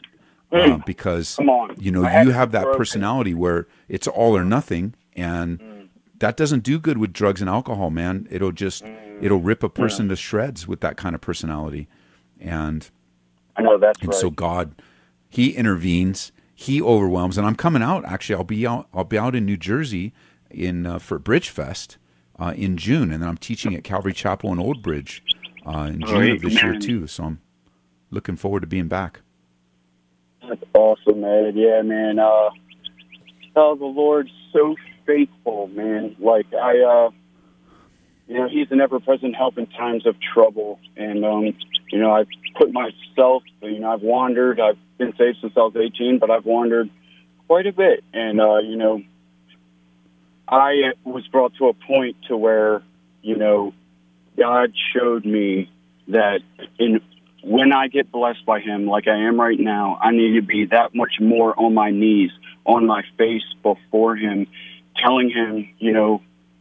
Uh, 0.52 0.78
because 0.86 1.38
you 1.78 1.90
know 1.90 2.04
I 2.04 2.22
you 2.22 2.30
have 2.30 2.52
that 2.52 2.64
personality 2.76 3.34
where 3.34 3.66
it's 3.88 4.06
all 4.06 4.36
or 4.36 4.44
nothing, 4.44 4.94
and 5.16 5.88
that 6.20 6.36
doesn't 6.36 6.62
do 6.62 6.78
good 6.78 6.98
with 6.98 7.12
drugs 7.12 7.40
and 7.40 7.50
alcohol, 7.50 7.90
man. 7.90 8.26
It'll 8.30 8.52
just 8.52 8.82
it'll 9.20 9.40
rip 9.40 9.62
a 9.62 9.68
person 9.68 10.08
to 10.08 10.16
shreds 10.16 10.66
with 10.66 10.80
that 10.80 10.96
kind 10.96 11.14
of 11.14 11.20
personality, 11.20 11.88
and 12.40 12.90
I 13.56 13.62
know 13.62 13.78
that's 13.78 14.00
and 14.00 14.08
right. 14.08 14.18
so 14.18 14.30
God, 14.30 14.74
He 15.28 15.50
intervenes, 15.50 16.32
He 16.54 16.80
overwhelms, 16.80 17.38
and 17.38 17.46
I'm 17.46 17.56
coming 17.56 17.82
out. 17.82 18.04
Actually, 18.04 18.36
I'll 18.36 18.44
be 18.44 18.66
out. 18.66 18.88
I'll 18.92 19.04
be 19.04 19.18
out 19.18 19.34
in 19.34 19.44
New 19.44 19.56
Jersey 19.56 20.12
in 20.50 20.86
uh, 20.86 20.98
for 20.98 21.18
Bridge 21.18 21.48
Fest 21.48 21.98
uh, 22.38 22.54
in 22.56 22.76
June, 22.76 23.12
and 23.12 23.22
then 23.22 23.28
I'm 23.28 23.38
teaching 23.38 23.74
at 23.74 23.84
Calvary 23.84 24.12
Chapel 24.12 24.52
in 24.52 24.58
Old 24.58 24.82
Bridge 24.82 25.22
uh, 25.66 25.90
in 25.92 26.00
June 26.00 26.16
Great, 26.16 26.32
of 26.36 26.42
this 26.42 26.62
year 26.62 26.78
too. 26.78 27.06
So 27.06 27.24
I'm 27.24 27.40
looking 28.10 28.36
forward 28.36 28.60
to 28.60 28.66
being 28.66 28.88
back. 28.88 29.20
That's 30.48 30.62
awesome, 30.74 31.20
man. 31.20 31.52
Yeah, 31.56 31.82
man. 31.82 32.18
Uh, 32.18 32.50
oh, 33.56 33.76
the 33.76 33.84
Lord's 33.84 34.30
so 34.52 34.76
faithful, 35.04 35.66
man. 35.68 36.16
Like 36.18 36.46
I, 36.54 36.78
uh, 36.78 37.10
you 38.28 38.34
know, 38.34 38.48
He's 38.48 38.70
an 38.70 38.80
ever-present 38.80 39.34
help 39.34 39.58
in 39.58 39.66
times 39.66 40.06
of 40.06 40.16
trouble, 40.20 40.78
and 40.96 41.24
um, 41.24 41.54
you 41.90 41.98
know, 41.98 42.12
I've 42.12 42.28
put 42.56 42.72
myself, 42.72 43.42
you 43.62 43.80
know, 43.80 43.90
I've 43.90 44.02
wandered. 44.02 44.60
I've 44.60 44.78
been 44.98 45.14
saved 45.16 45.38
since 45.40 45.54
I 45.56 45.60
was 45.60 45.74
18, 45.76 46.18
but 46.18 46.30
I've 46.30 46.44
wandered 46.44 46.90
quite 47.46 47.66
a 47.66 47.72
bit, 47.72 48.04
and 48.12 48.40
uh, 48.40 48.58
you 48.58 48.76
know, 48.76 49.02
I 50.46 50.92
was 51.04 51.26
brought 51.28 51.54
to 51.56 51.68
a 51.68 51.72
point 51.72 52.16
to 52.28 52.36
where, 52.36 52.82
you 53.22 53.36
know, 53.36 53.72
God 54.36 54.72
showed 54.94 55.24
me 55.24 55.70
that 56.08 56.40
in 56.78 57.00
when 57.42 57.72
I 57.72 57.88
get 57.88 58.12
blessed 58.12 58.44
by 58.44 58.60
Him, 58.60 58.86
like 58.86 59.08
I 59.08 59.26
am 59.26 59.40
right 59.40 59.58
now, 59.58 59.98
I 60.02 60.10
need 60.10 60.34
to 60.34 60.42
be 60.42 60.66
that 60.66 60.94
much 60.94 61.14
more 61.18 61.58
on 61.58 61.72
my 61.72 61.90
knees, 61.90 62.30
on 62.66 62.86
my 62.86 63.02
face 63.16 63.44
before 63.62 64.16
Him, 64.16 64.46
telling 64.96 65.30
him, 65.30 65.68
you 65.78 65.92
know, 65.92 66.20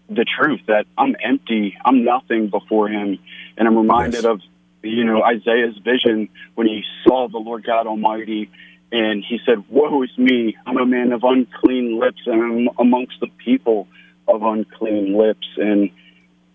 the 0.10 0.26
truth 0.26 0.62
that 0.68 0.86
I'm 0.98 1.16
empty, 1.24 1.78
I'm 1.84 2.04
nothing 2.04 2.50
before 2.50 2.88
him. 2.88 3.20
And 3.58 3.68
I'm 3.68 3.78
reminded 3.78 4.24
Yes. 4.24 4.26
of, 4.26 4.42
you 4.84 5.04
know, 5.04 5.22
Isaiah's 5.24 5.78
vision 5.78 6.30
when 6.56 6.68
he 6.68 6.84
saw 7.04 7.28
the 7.28 7.38
Lord 7.38 7.66
God 7.66 7.88
Almighty 7.88 8.50
and 8.92 9.24
he 9.28 9.40
said, 9.46 9.66
Woe 9.70 10.04
is 10.04 10.18
me, 10.18 10.56
I'm 10.66 10.78
a 10.78 10.86
man 10.86 11.12
of 11.12 11.24
unclean 11.24 12.00
lips 12.00 12.22
and 12.26 12.42
I'm 12.42 12.70
amongst 12.80 13.20
the 13.20 13.28
people 13.44 13.88
of 14.28 14.44
unclean 14.44 15.18
lips. 15.18 15.48
And 15.58 15.90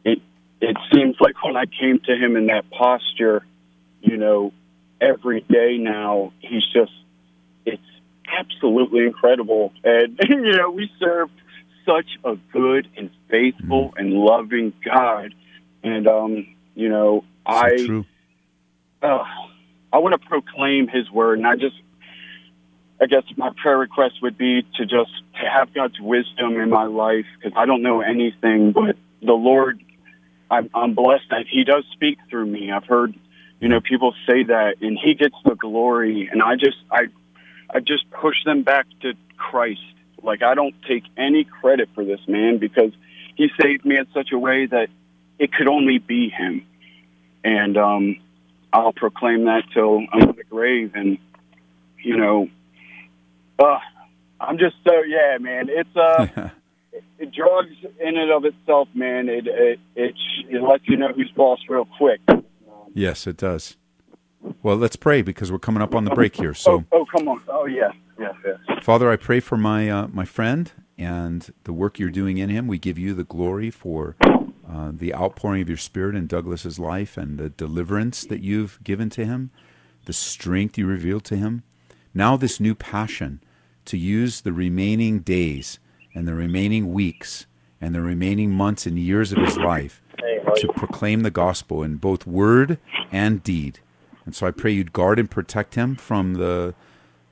it 0.04 0.20
it 0.60 0.76
seems 0.94 1.16
like 1.20 1.42
when 1.44 1.56
I 1.56 1.66
came 1.66 1.98
to 2.06 2.14
him 2.16 2.36
in 2.36 2.46
that 2.46 2.70
posture, 2.70 3.44
you 4.00 4.16
know, 4.16 4.52
every 5.00 5.40
day 5.42 5.76
now, 5.78 6.32
he's 6.40 6.64
just 6.72 6.92
it's 7.66 7.82
absolutely 8.26 9.04
incredible. 9.04 9.72
And 9.84 10.18
you 10.28 10.56
know, 10.56 10.70
we 10.70 10.90
serve 10.98 11.28
such 11.86 12.18
a 12.24 12.36
good 12.52 12.88
and 12.96 13.10
faithful 13.28 13.94
and 13.96 14.12
loving 14.12 14.72
God. 14.84 15.34
And 15.82 16.06
um, 16.06 16.54
you 16.74 16.88
know, 16.88 17.24
So 17.46 17.52
I 17.52 17.70
true. 17.86 18.04
uh, 19.02 19.24
I 19.92 19.98
want 19.98 20.20
to 20.20 20.28
proclaim 20.28 20.88
His 20.88 21.10
word, 21.10 21.38
and 21.38 21.46
I 21.46 21.56
just, 21.56 21.76
I 23.00 23.06
guess 23.06 23.24
my 23.36 23.50
prayer 23.60 23.76
request 23.78 24.22
would 24.22 24.38
be 24.38 24.62
to 24.76 24.86
just 24.86 25.10
to 25.40 25.48
have 25.48 25.74
God's 25.74 26.00
wisdom 26.00 26.58
in 26.60 26.70
my 26.70 26.84
life 26.84 27.26
because 27.36 27.52
I 27.56 27.66
don't 27.66 27.82
know 27.82 28.00
anything, 28.00 28.72
but 28.72 28.96
the 29.20 29.32
Lord, 29.32 29.82
I'm, 30.50 30.70
I'm 30.74 30.94
blessed 30.94 31.24
that 31.30 31.46
He 31.50 31.64
does 31.64 31.84
speak 31.92 32.18
through 32.30 32.46
me. 32.46 32.70
I've 32.70 32.84
heard, 32.84 33.14
you 33.60 33.68
know, 33.68 33.80
people 33.80 34.14
say 34.26 34.44
that, 34.44 34.76
and 34.80 34.98
He 34.98 35.14
gets 35.14 35.36
the 35.44 35.54
glory, 35.56 36.28
and 36.30 36.42
I 36.42 36.56
just, 36.56 36.78
I, 36.90 37.08
I 37.70 37.80
just 37.80 38.10
push 38.10 38.36
them 38.44 38.62
back 38.62 38.86
to 39.02 39.14
Christ. 39.36 39.80
Like 40.22 40.42
I 40.42 40.54
don't 40.54 40.74
take 40.88 41.04
any 41.16 41.44
credit 41.44 41.88
for 41.94 42.04
this 42.04 42.20
man 42.28 42.58
because 42.58 42.92
He 43.36 43.48
saved 43.60 43.84
me 43.84 43.96
in 43.96 44.06
such 44.14 44.32
a 44.32 44.38
way 44.38 44.66
that 44.66 44.88
it 45.38 45.52
could 45.52 45.68
only 45.68 45.98
be 45.98 46.28
Him, 46.28 46.66
and 47.44 47.76
um, 47.76 48.16
I'll 48.72 48.92
proclaim 48.92 49.44
that 49.44 49.64
till 49.74 50.00
I'm 50.12 50.30
in 50.30 50.36
the 50.36 50.44
grave. 50.44 50.92
And 50.94 51.18
you 52.02 52.16
know, 52.16 52.48
uh, 53.58 53.78
I'm 54.40 54.58
just 54.58 54.76
so 54.86 55.02
yeah, 55.02 55.38
man. 55.38 55.68
It's 55.68 55.96
uh, 55.96 56.50
it, 57.18 57.32
drugs 57.32 57.76
in 58.00 58.16
and 58.16 58.30
of 58.30 58.44
itself, 58.44 58.88
man. 58.94 59.28
It 59.28 59.46
it 59.46 59.80
it, 59.94 60.14
it 60.48 60.62
lets 60.62 60.88
you 60.88 60.96
know 60.96 61.12
who's 61.12 61.30
boss 61.36 61.60
real 61.68 61.86
quick. 61.98 62.20
yes, 62.94 63.26
it 63.26 63.36
does. 63.36 63.76
Well, 64.62 64.76
let's 64.76 64.96
pray 64.96 65.22
because 65.22 65.50
we're 65.50 65.58
coming 65.58 65.82
up 65.82 65.94
on 65.94 66.04
the 66.04 66.10
break 66.10 66.36
here. 66.36 66.54
So, 66.54 66.84
oh, 66.92 67.00
oh, 67.00 67.06
come 67.16 67.28
on. 67.28 67.42
Oh, 67.48 67.66
yes, 67.66 67.92
yes, 68.18 68.34
yes. 68.44 68.78
Father, 68.82 69.10
I 69.10 69.16
pray 69.16 69.40
for 69.40 69.56
my 69.56 69.88
uh, 69.88 70.08
my 70.08 70.24
friend 70.24 70.70
and 70.98 71.52
the 71.64 71.72
work 71.72 71.98
you're 71.98 72.10
doing 72.10 72.38
in 72.38 72.48
him. 72.48 72.66
We 72.66 72.78
give 72.78 72.98
you 72.98 73.14
the 73.14 73.24
glory 73.24 73.70
for 73.70 74.16
uh, 74.68 74.92
the 74.92 75.14
outpouring 75.14 75.62
of 75.62 75.68
your 75.68 75.78
Spirit 75.78 76.14
in 76.14 76.26
Douglas's 76.26 76.78
life 76.78 77.16
and 77.16 77.38
the 77.38 77.48
deliverance 77.48 78.24
that 78.24 78.40
you've 78.40 78.78
given 78.84 79.10
to 79.10 79.24
him, 79.24 79.50
the 80.06 80.12
strength 80.12 80.78
you 80.78 80.86
revealed 80.86 81.24
to 81.24 81.36
him. 81.36 81.62
Now, 82.14 82.36
this 82.36 82.60
new 82.60 82.74
passion 82.74 83.42
to 83.86 83.96
use 83.96 84.42
the 84.42 84.52
remaining 84.52 85.20
days 85.20 85.78
and 86.14 86.28
the 86.28 86.34
remaining 86.34 86.92
weeks 86.92 87.46
and 87.80 87.94
the 87.94 88.00
remaining 88.00 88.50
months 88.50 88.86
and 88.86 88.98
years 88.98 89.32
of 89.32 89.38
his 89.38 89.56
life 89.56 90.02
to 90.56 90.72
proclaim 90.76 91.22
the 91.22 91.30
gospel 91.30 91.82
in 91.82 91.96
both 91.96 92.26
word 92.26 92.78
and 93.10 93.42
deed. 93.42 93.80
And 94.24 94.34
so 94.34 94.46
I 94.46 94.50
pray 94.50 94.70
you'd 94.70 94.92
guard 94.92 95.18
and 95.18 95.30
protect 95.30 95.74
him 95.74 95.96
from 95.96 96.34
the, 96.34 96.74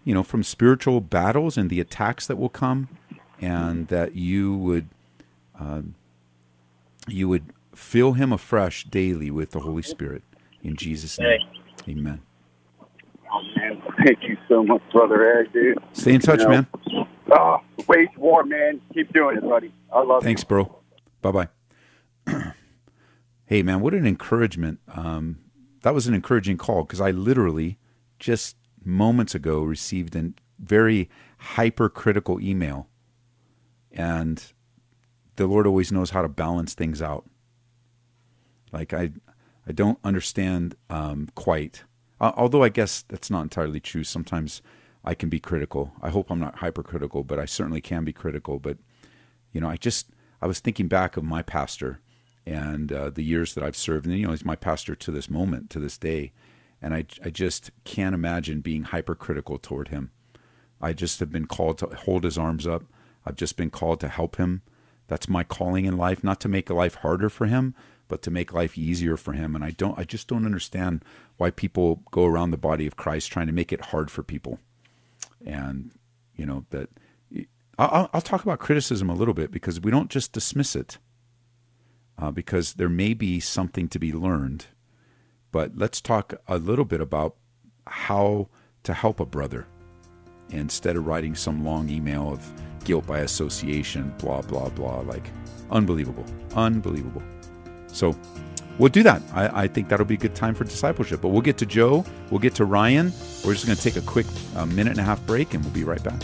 you 0.04 0.14
know, 0.14 0.22
from 0.22 0.42
spiritual 0.42 1.00
battles 1.00 1.56
and 1.56 1.70
the 1.70 1.80
attacks 1.80 2.26
that 2.26 2.36
will 2.36 2.48
come, 2.48 2.88
and 3.40 3.88
that 3.88 4.16
you 4.16 4.54
would, 4.56 4.88
uh, 5.58 5.82
you 7.06 7.28
would 7.28 7.44
fill 7.74 8.14
him 8.14 8.32
afresh 8.32 8.84
daily 8.84 9.30
with 9.30 9.50
the 9.52 9.60
Holy 9.60 9.82
Spirit. 9.82 10.22
In 10.62 10.76
Jesus' 10.76 11.18
name, 11.18 11.40
Amen. 11.88 12.20
Oh, 13.32 13.42
man. 13.56 13.82
Thank 14.04 14.22
you 14.22 14.36
so 14.48 14.62
much, 14.62 14.82
brother 14.92 15.38
Ed, 15.38 15.52
dude. 15.52 15.78
Stay 15.92 16.14
in 16.14 16.20
touch, 16.20 16.40
You 16.40 16.46
know, 16.46 16.50
man. 16.50 16.66
Oh, 17.32 17.58
wage 17.86 18.10
war, 18.16 18.44
man. 18.44 18.80
Keep 18.92 19.12
doing 19.12 19.36
it, 19.38 19.42
buddy. 19.42 19.72
I 19.92 20.02
love 20.02 20.22
Thanks, 20.22 20.44
bro. 20.44 20.80
Bye 21.22 21.30
bye. 21.30 21.48
hey, 23.46 23.62
man, 23.62 23.80
what 23.80 23.94
an 23.94 24.06
encouragement. 24.06 24.80
Um, 24.88 25.38
that 25.82 25.94
was 25.94 26.06
an 26.06 26.14
encouraging 26.14 26.56
call 26.56 26.84
because 26.84 27.00
I 27.00 27.10
literally 27.10 27.78
just 28.18 28.56
moments 28.84 29.34
ago 29.34 29.62
received 29.62 30.14
a 30.16 30.32
very 30.58 31.08
hypercritical 31.38 32.40
email. 32.40 32.88
And 33.92 34.42
the 35.36 35.46
Lord 35.46 35.66
always 35.66 35.90
knows 35.90 36.10
how 36.10 36.22
to 36.22 36.28
balance 36.28 36.74
things 36.74 37.00
out. 37.00 37.24
Like, 38.72 38.92
I, 38.92 39.10
I 39.66 39.72
don't 39.72 39.98
understand 40.04 40.76
um, 40.88 41.28
quite. 41.34 41.84
Uh, 42.20 42.32
although 42.36 42.62
I 42.62 42.68
guess 42.68 43.02
that's 43.08 43.30
not 43.30 43.42
entirely 43.42 43.80
true. 43.80 44.04
Sometimes 44.04 44.62
I 45.04 45.14
can 45.14 45.28
be 45.28 45.40
critical. 45.40 45.92
I 46.02 46.10
hope 46.10 46.30
I'm 46.30 46.38
not 46.38 46.56
hypercritical, 46.56 47.24
but 47.24 47.38
I 47.38 47.46
certainly 47.46 47.80
can 47.80 48.04
be 48.04 48.12
critical. 48.12 48.58
But 48.58 48.78
you 49.52 49.60
know, 49.60 49.68
I 49.68 49.76
just 49.76 50.08
I 50.42 50.46
was 50.46 50.60
thinking 50.60 50.88
back 50.88 51.16
of 51.16 51.24
my 51.24 51.42
pastor 51.42 52.00
and 52.50 52.92
uh, 52.92 53.10
the 53.10 53.22
years 53.22 53.54
that 53.54 53.62
I've 53.62 53.76
served, 53.76 54.06
and 54.06 54.18
you 54.18 54.26
know, 54.26 54.32
he's 54.32 54.44
my 54.44 54.56
pastor 54.56 54.96
to 54.96 55.10
this 55.12 55.30
moment, 55.30 55.70
to 55.70 55.78
this 55.78 55.96
day, 55.96 56.32
and 56.82 56.92
I 56.92 57.04
I 57.24 57.30
just 57.30 57.70
can't 57.84 58.14
imagine 58.14 58.60
being 58.60 58.84
hypercritical 58.84 59.58
toward 59.58 59.88
him. 59.88 60.10
I 60.80 60.92
just 60.92 61.20
have 61.20 61.30
been 61.30 61.46
called 61.46 61.78
to 61.78 61.86
hold 61.86 62.24
his 62.24 62.36
arms 62.36 62.66
up. 62.66 62.82
I've 63.24 63.36
just 63.36 63.56
been 63.56 63.70
called 63.70 64.00
to 64.00 64.08
help 64.08 64.36
him. 64.36 64.62
That's 65.06 65.28
my 65.28 65.44
calling 65.44 65.84
in 65.84 65.96
life, 65.96 66.24
not 66.24 66.40
to 66.40 66.48
make 66.48 66.70
life 66.70 66.96
harder 66.96 67.28
for 67.28 67.46
him, 67.46 67.74
but 68.08 68.22
to 68.22 68.30
make 68.30 68.52
life 68.52 68.78
easier 68.78 69.16
for 69.16 69.32
him. 69.32 69.54
And 69.54 69.64
I 69.64 69.72
don't, 69.72 69.98
I 69.98 70.04
just 70.04 70.26
don't 70.26 70.46
understand 70.46 71.04
why 71.36 71.50
people 71.50 72.02
go 72.10 72.24
around 72.24 72.50
the 72.50 72.56
body 72.56 72.86
of 72.86 72.96
Christ 72.96 73.30
trying 73.30 73.46
to 73.46 73.52
make 73.52 73.72
it 73.72 73.86
hard 73.86 74.10
for 74.10 74.22
people. 74.22 74.58
And 75.44 75.90
you 76.34 76.46
know 76.46 76.64
that 76.70 76.88
I'll, 77.78 78.10
I'll 78.12 78.20
talk 78.20 78.42
about 78.42 78.58
criticism 78.58 79.10
a 79.10 79.14
little 79.14 79.34
bit 79.34 79.50
because 79.50 79.80
we 79.80 79.90
don't 79.90 80.10
just 80.10 80.32
dismiss 80.32 80.74
it, 80.74 80.98
uh, 82.20 82.30
because 82.30 82.74
there 82.74 82.88
may 82.88 83.14
be 83.14 83.40
something 83.40 83.88
to 83.88 83.98
be 83.98 84.12
learned. 84.12 84.66
But 85.52 85.76
let's 85.76 86.00
talk 86.00 86.34
a 86.46 86.58
little 86.58 86.84
bit 86.84 87.00
about 87.00 87.36
how 87.86 88.48
to 88.84 88.94
help 88.94 89.20
a 89.20 89.26
brother 89.26 89.66
instead 90.50 90.96
of 90.96 91.06
writing 91.06 91.34
some 91.34 91.64
long 91.64 91.88
email 91.88 92.32
of 92.32 92.52
guilt 92.84 93.06
by 93.06 93.20
association, 93.20 94.14
blah, 94.18 94.42
blah, 94.42 94.68
blah. 94.68 95.00
Like, 95.00 95.28
unbelievable. 95.70 96.24
Unbelievable. 96.54 97.22
So, 97.88 98.16
we'll 98.78 98.90
do 98.90 99.02
that. 99.02 99.22
I, 99.32 99.64
I 99.64 99.68
think 99.68 99.88
that'll 99.88 100.06
be 100.06 100.14
a 100.14 100.18
good 100.18 100.34
time 100.34 100.54
for 100.54 100.64
discipleship. 100.64 101.20
But 101.20 101.28
we'll 101.28 101.42
get 101.42 101.58
to 101.58 101.66
Joe, 101.66 102.04
we'll 102.30 102.40
get 102.40 102.54
to 102.56 102.64
Ryan. 102.64 103.12
We're 103.44 103.54
just 103.54 103.66
going 103.66 103.76
to 103.76 103.82
take 103.82 103.96
a 103.96 104.06
quick 104.06 104.26
uh, 104.56 104.66
minute 104.66 104.92
and 104.92 105.00
a 105.00 105.04
half 105.04 105.24
break 105.26 105.54
and 105.54 105.64
we'll 105.64 105.74
be 105.74 105.84
right 105.84 106.02
back. 106.02 106.20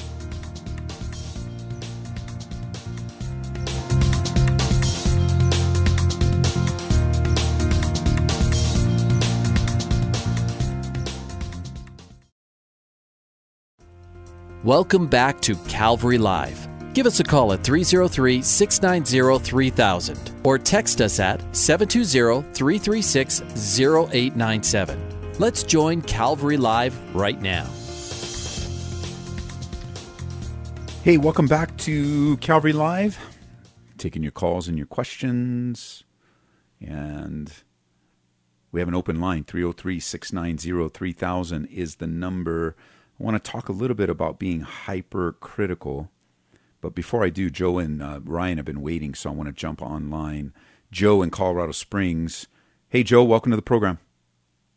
Welcome 14.67 15.07
back 15.07 15.41
to 15.43 15.55
Calvary 15.69 16.19
Live. 16.19 16.67
Give 16.93 17.07
us 17.07 17.21
a 17.21 17.23
call 17.23 17.53
at 17.53 17.63
303 17.63 18.43
690 18.43 19.45
3000 19.45 20.33
or 20.43 20.59
text 20.59 21.01
us 21.01 21.21
at 21.21 21.41
720 21.55 22.43
336 22.53 23.43
0897. 23.81 25.35
Let's 25.39 25.63
join 25.63 26.03
Calvary 26.03 26.57
Live 26.57 26.99
right 27.15 27.41
now. 27.41 27.65
Hey, 31.05 31.17
welcome 31.17 31.47
back 31.47 31.77
to 31.77 32.37
Calvary 32.39 32.73
Live. 32.73 33.21
Taking 33.99 34.25
your 34.25 34.33
calls 34.33 34.67
and 34.67 34.77
your 34.77 34.89
questions. 34.89 36.03
And 36.85 37.53
we 38.73 38.81
have 38.81 38.89
an 38.89 38.97
open 38.97 39.21
line 39.21 39.45
303 39.45 40.01
690 40.01 40.89
3000 40.89 41.67
is 41.67 41.95
the 41.95 42.09
number. 42.09 42.75
I 43.19 43.23
want 43.25 43.43
to 43.43 43.51
talk 43.51 43.69
a 43.69 43.73
little 43.73 43.97
bit 43.97 44.11
about 44.11 44.39
being 44.39 44.61
hypercritical. 44.61 46.11
But 46.81 46.95
before 46.95 47.25
I 47.25 47.31
do, 47.31 47.49
Joe 47.49 47.79
and 47.79 48.03
uh, 48.03 48.21
Ryan 48.23 48.59
have 48.59 48.67
been 48.67 48.83
waiting, 48.83 49.15
so 49.15 49.31
I 49.31 49.33
want 49.33 49.49
to 49.49 49.53
jump 49.55 49.81
online. 49.81 50.53
Joe 50.93 51.23
in 51.23 51.31
Colorado 51.31 51.73
Springs. 51.73 52.47
Hey, 52.89 53.03
Joe, 53.03 53.25
welcome 53.25 53.51
to 53.51 53.57
the 53.57 53.63
program. 53.63 53.99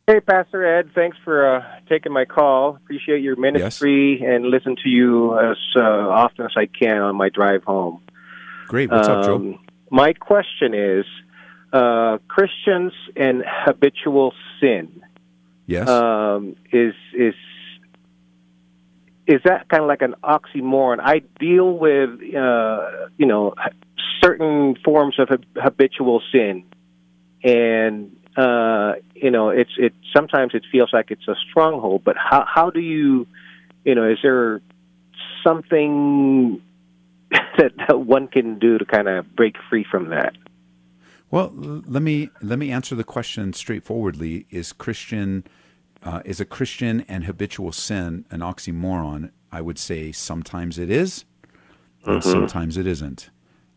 Hey, 0.08 0.22
Pastor 0.22 0.66
Ed. 0.66 0.90
Thanks 0.96 1.18
for 1.24 1.58
uh, 1.58 1.64
taking 1.88 2.12
my 2.12 2.26
call. 2.26 2.78
Appreciate 2.78 3.22
your 3.22 3.36
ministry 3.36 4.24
and 4.26 4.46
listen 4.46 4.76
to 4.84 4.90
you 4.90 5.38
as 5.38 5.58
uh, 5.76 5.82
often 5.82 6.46
as 6.46 6.54
I 6.56 6.66
can 6.66 6.98
on 6.98 7.16
my 7.16 7.30
drive 7.30 7.64
home. 7.64 8.02
Great. 8.68 8.90
What's 8.90 9.08
up, 9.08 9.26
Joe? 9.26 9.36
Um, 9.36 9.60
My 9.92 10.14
question 10.14 10.74
is 10.74 11.06
uh, 11.74 12.18
Christians 12.28 12.94
and 13.16 13.44
habitual 13.46 14.34
sin 14.60 15.04
Yes. 15.68 15.88
um, 15.88 16.56
is 16.72 16.96
is 17.14 17.36
is 19.30 19.42
that 19.46 19.70
kind 19.70 19.84
of 19.84 19.88
like 19.88 20.02
an 20.02 20.16
oxymoron? 20.24 20.98
I 21.00 21.22
deal 21.40 21.78
with, 21.78 22.10
uh, 22.36 23.10
you 23.16 23.28
know, 23.28 23.54
certain 24.24 24.76
forms 24.84 25.20
of 25.20 25.30
habitual 25.56 26.24
sin, 26.32 26.64
and 27.44 28.18
uh, 28.36 28.94
you 29.14 29.30
know, 29.30 29.50
it's 29.50 29.70
it. 29.78 29.94
Sometimes 30.16 30.56
it 30.56 30.64
feels 30.72 30.90
like 30.92 31.12
it's 31.12 31.28
a 31.28 31.36
stronghold. 31.48 32.04
But 32.04 32.16
how 32.18 32.44
how 32.52 32.72
do 32.72 32.80
you, 32.80 33.28
you 33.86 33.94
know, 33.94 34.10
is 34.10 34.18
there 34.24 34.62
something 35.44 36.60
that, 37.32 37.74
that 37.88 38.00
one 38.00 38.30
can 38.30 38.58
do 38.58 38.80
to 38.80 38.86
kind 38.86 39.08
of 39.08 39.36
break 39.36 39.58
free 39.70 39.86
from 39.90 40.10
that? 40.10 40.34
Well, 41.30 41.52
let 41.54 42.02
me 42.02 42.32
let 42.42 42.58
me 42.58 42.72
answer 42.72 42.96
the 42.96 43.04
question 43.04 43.54
straightforwardly. 43.54 44.48
Is 44.50 44.74
Christian 44.74 45.44
uh, 46.04 46.22
is 46.26 46.40
a 46.40 46.46
Christian 46.46 47.02
and 47.08 47.26
habitual 47.26 47.72
sin 47.72 48.26
an 48.30 48.40
oxymoron? 48.40 49.32
I 49.52 49.62
would 49.62 49.80
say 49.80 50.12
sometimes 50.12 50.78
it 50.78 50.90
is, 50.90 51.26
and 52.06 52.22
mm-hmm. 52.22 52.30
sometimes 52.30 52.78
it 52.78 52.86
isn't. 52.86 53.30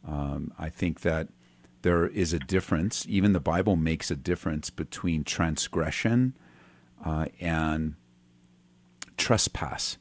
Um, 0.07 0.53
I 0.59 0.69
think 0.69 1.01
that 1.01 1.29
there 1.83 2.07
is 2.07 2.33
a 2.33 2.39
difference. 2.39 3.07
Even 3.09 3.33
the 3.33 3.41
Bible 3.41 3.77
makes 3.77 4.11
a 4.11 4.17
difference 4.17 4.71
between 4.71 5.25
transgression 5.25 6.37
uh, 7.05 7.27
and 7.41 7.95
trespass. 9.17 9.99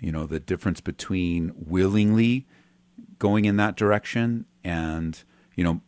You 0.00 0.12
know, 0.12 0.26
the 0.26 0.40
difference 0.40 0.80
between 0.80 1.52
willingly 1.54 2.46
going 3.18 3.44
in 3.44 3.56
that 3.56 3.76
direction 3.76 4.46
and, 4.64 5.22
you 5.54 5.64
know, 5.64 5.80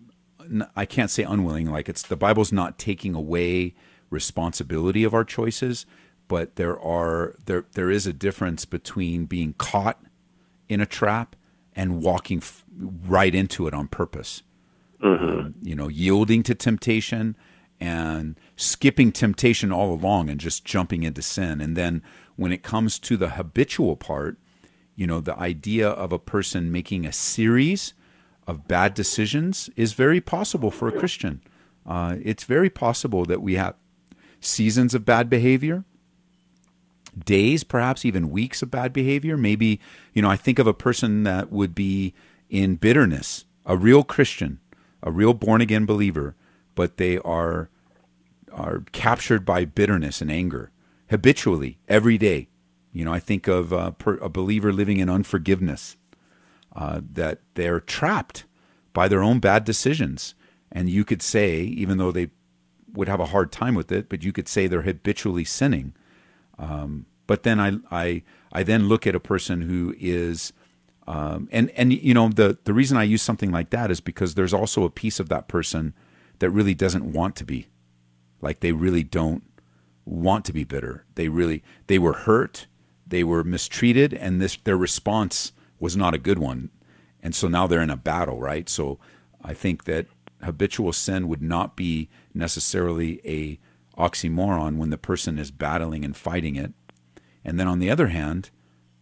I 0.76 0.84
can't 0.84 1.10
say 1.10 1.22
unwilling, 1.22 1.70
like 1.70 1.88
it's 1.88 2.02
the 2.02 2.16
Bible's 2.16 2.52
not 2.52 2.78
taking 2.78 3.14
away 3.14 3.74
responsibility 4.12 5.02
of 5.02 5.14
our 5.14 5.24
choices, 5.24 5.86
but 6.28 6.56
there 6.56 6.78
are 6.80 7.34
there 7.46 7.64
there 7.72 7.90
is 7.90 8.06
a 8.06 8.12
difference 8.12 8.64
between 8.64 9.26
being 9.26 9.54
caught 9.54 10.00
in 10.68 10.80
a 10.80 10.86
trap 10.86 11.36
and 11.74 12.02
walking 12.02 12.38
f- 12.38 12.64
right 12.78 13.34
into 13.34 13.66
it 13.66 13.74
on 13.74 13.88
purpose. 13.88 14.42
Mm-hmm. 15.02 15.24
Um, 15.24 15.54
you 15.62 15.74
know, 15.74 15.88
yielding 15.88 16.42
to 16.44 16.54
temptation 16.54 17.36
and 17.80 18.38
skipping 18.56 19.10
temptation 19.10 19.72
all 19.72 19.92
along 19.92 20.30
and 20.30 20.38
just 20.38 20.64
jumping 20.64 21.02
into 21.02 21.22
sin. 21.22 21.60
And 21.60 21.76
then 21.76 22.02
when 22.36 22.52
it 22.52 22.62
comes 22.62 22.98
to 23.00 23.16
the 23.16 23.30
habitual 23.30 23.96
part, 23.96 24.38
you 24.94 25.06
know, 25.06 25.20
the 25.20 25.36
idea 25.38 25.88
of 25.88 26.12
a 26.12 26.18
person 26.18 26.70
making 26.70 27.04
a 27.04 27.12
series 27.12 27.94
of 28.46 28.68
bad 28.68 28.94
decisions 28.94 29.68
is 29.76 29.94
very 29.94 30.20
possible 30.20 30.70
for 30.70 30.88
a 30.88 30.92
Christian. 30.92 31.42
Uh, 31.84 32.16
it's 32.22 32.44
very 32.44 32.70
possible 32.70 33.24
that 33.24 33.42
we 33.42 33.54
have 33.54 33.74
seasons 34.44 34.94
of 34.94 35.04
bad 35.04 35.30
behavior, 35.30 35.84
days, 37.24 37.64
perhaps 37.64 38.04
even 38.04 38.30
weeks 38.30 38.62
of 38.62 38.70
bad 38.70 38.92
behavior. 38.92 39.36
Maybe, 39.36 39.80
you 40.12 40.22
know, 40.22 40.30
I 40.30 40.36
think 40.36 40.58
of 40.58 40.66
a 40.66 40.74
person 40.74 41.24
that 41.24 41.50
would 41.50 41.74
be 41.74 42.14
in 42.48 42.76
bitterness, 42.76 43.44
a 43.66 43.76
real 43.76 44.02
Christian, 44.02 44.60
a 45.02 45.10
real 45.10 45.34
born 45.34 45.60
again 45.60 45.86
believer, 45.86 46.34
but 46.74 46.96
they 46.96 47.18
are 47.18 47.68
are 48.52 48.84
captured 48.92 49.46
by 49.46 49.64
bitterness 49.64 50.20
and 50.20 50.30
anger 50.30 50.70
habitually 51.08 51.78
every 51.88 52.18
day. 52.18 52.48
You 52.92 53.04
know, 53.04 53.12
I 53.12 53.18
think 53.18 53.48
of 53.48 53.72
a, 53.72 53.92
per, 53.92 54.16
a 54.18 54.28
believer 54.28 54.72
living 54.72 54.98
in 54.98 55.08
unforgiveness, 55.08 55.96
uh, 56.76 57.00
that 57.12 57.40
they're 57.54 57.80
trapped 57.80 58.44
by 58.92 59.08
their 59.08 59.22
own 59.22 59.38
bad 59.38 59.64
decisions. 59.64 60.34
And 60.70 60.90
you 60.90 61.04
could 61.04 61.22
say, 61.22 61.62
even 61.62 61.96
though 61.98 62.12
they 62.12 62.30
would 62.92 63.08
have 63.08 63.20
a 63.20 63.26
hard 63.26 63.52
time 63.52 63.74
with 63.74 63.90
it, 63.90 64.08
but 64.08 64.22
you 64.22 64.32
could 64.32 64.48
say 64.48 64.66
they're 64.66 64.82
habitually 64.82 65.44
sinning. 65.44 65.94
Um, 66.58 67.06
but 67.26 67.42
then 67.42 67.58
I, 67.58 67.78
I, 67.90 68.22
I 68.52 68.62
then 68.62 68.88
look 68.88 69.06
at 69.06 69.14
a 69.14 69.20
person 69.20 69.62
who 69.62 69.94
is 69.98 70.52
um, 71.06 71.48
and 71.50 71.70
and 71.70 71.92
you 71.92 72.14
know 72.14 72.28
the 72.28 72.58
the 72.64 72.72
reason 72.72 72.96
I 72.96 73.02
use 73.02 73.22
something 73.22 73.50
like 73.50 73.70
that 73.70 73.90
is 73.90 74.00
because 74.00 74.34
there's 74.34 74.54
also 74.54 74.84
a 74.84 74.90
piece 74.90 75.18
of 75.18 75.28
that 75.30 75.48
person 75.48 75.94
that 76.38 76.50
really 76.50 76.74
doesn't 76.74 77.12
want 77.12 77.34
to 77.36 77.44
be, 77.44 77.68
like 78.40 78.60
they 78.60 78.72
really 78.72 79.02
don't 79.02 79.42
want 80.04 80.44
to 80.44 80.52
be 80.52 80.64
bitter. 80.64 81.04
They 81.16 81.28
really 81.28 81.64
they 81.88 81.98
were 81.98 82.12
hurt, 82.12 82.66
they 83.06 83.24
were 83.24 83.42
mistreated, 83.42 84.14
and 84.14 84.40
this 84.40 84.56
their 84.62 84.76
response 84.76 85.52
was 85.80 85.96
not 85.96 86.14
a 86.14 86.18
good 86.18 86.38
one, 86.38 86.70
and 87.20 87.34
so 87.34 87.48
now 87.48 87.66
they're 87.66 87.82
in 87.82 87.90
a 87.90 87.96
battle, 87.96 88.38
right? 88.38 88.68
So 88.68 89.00
I 89.42 89.54
think 89.54 89.84
that 89.84 90.06
habitual 90.42 90.92
sin 90.92 91.28
would 91.28 91.42
not 91.42 91.76
be 91.76 92.08
necessarily 92.34 93.20
a 93.24 93.58
oxymoron 94.00 94.76
when 94.76 94.90
the 94.90 94.98
person 94.98 95.38
is 95.38 95.50
battling 95.50 96.04
and 96.04 96.16
fighting 96.16 96.56
it. 96.56 96.72
And 97.44 97.58
then 97.58 97.68
on 97.68 97.78
the 97.78 97.90
other 97.90 98.08
hand, 98.08 98.50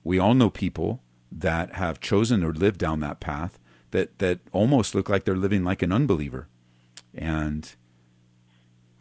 we 0.02 0.18
all 0.18 0.34
know 0.34 0.50
people 0.50 1.02
that 1.30 1.74
have 1.74 2.00
chosen 2.00 2.42
or 2.42 2.52
lived 2.52 2.78
down 2.78 3.00
that 3.00 3.20
path 3.20 3.58
that 3.90 4.18
that 4.18 4.40
almost 4.52 4.94
look 4.94 5.08
like 5.08 5.24
they're 5.24 5.36
living 5.36 5.64
like 5.64 5.82
an 5.82 5.92
unbeliever. 5.92 6.48
And 7.14 7.74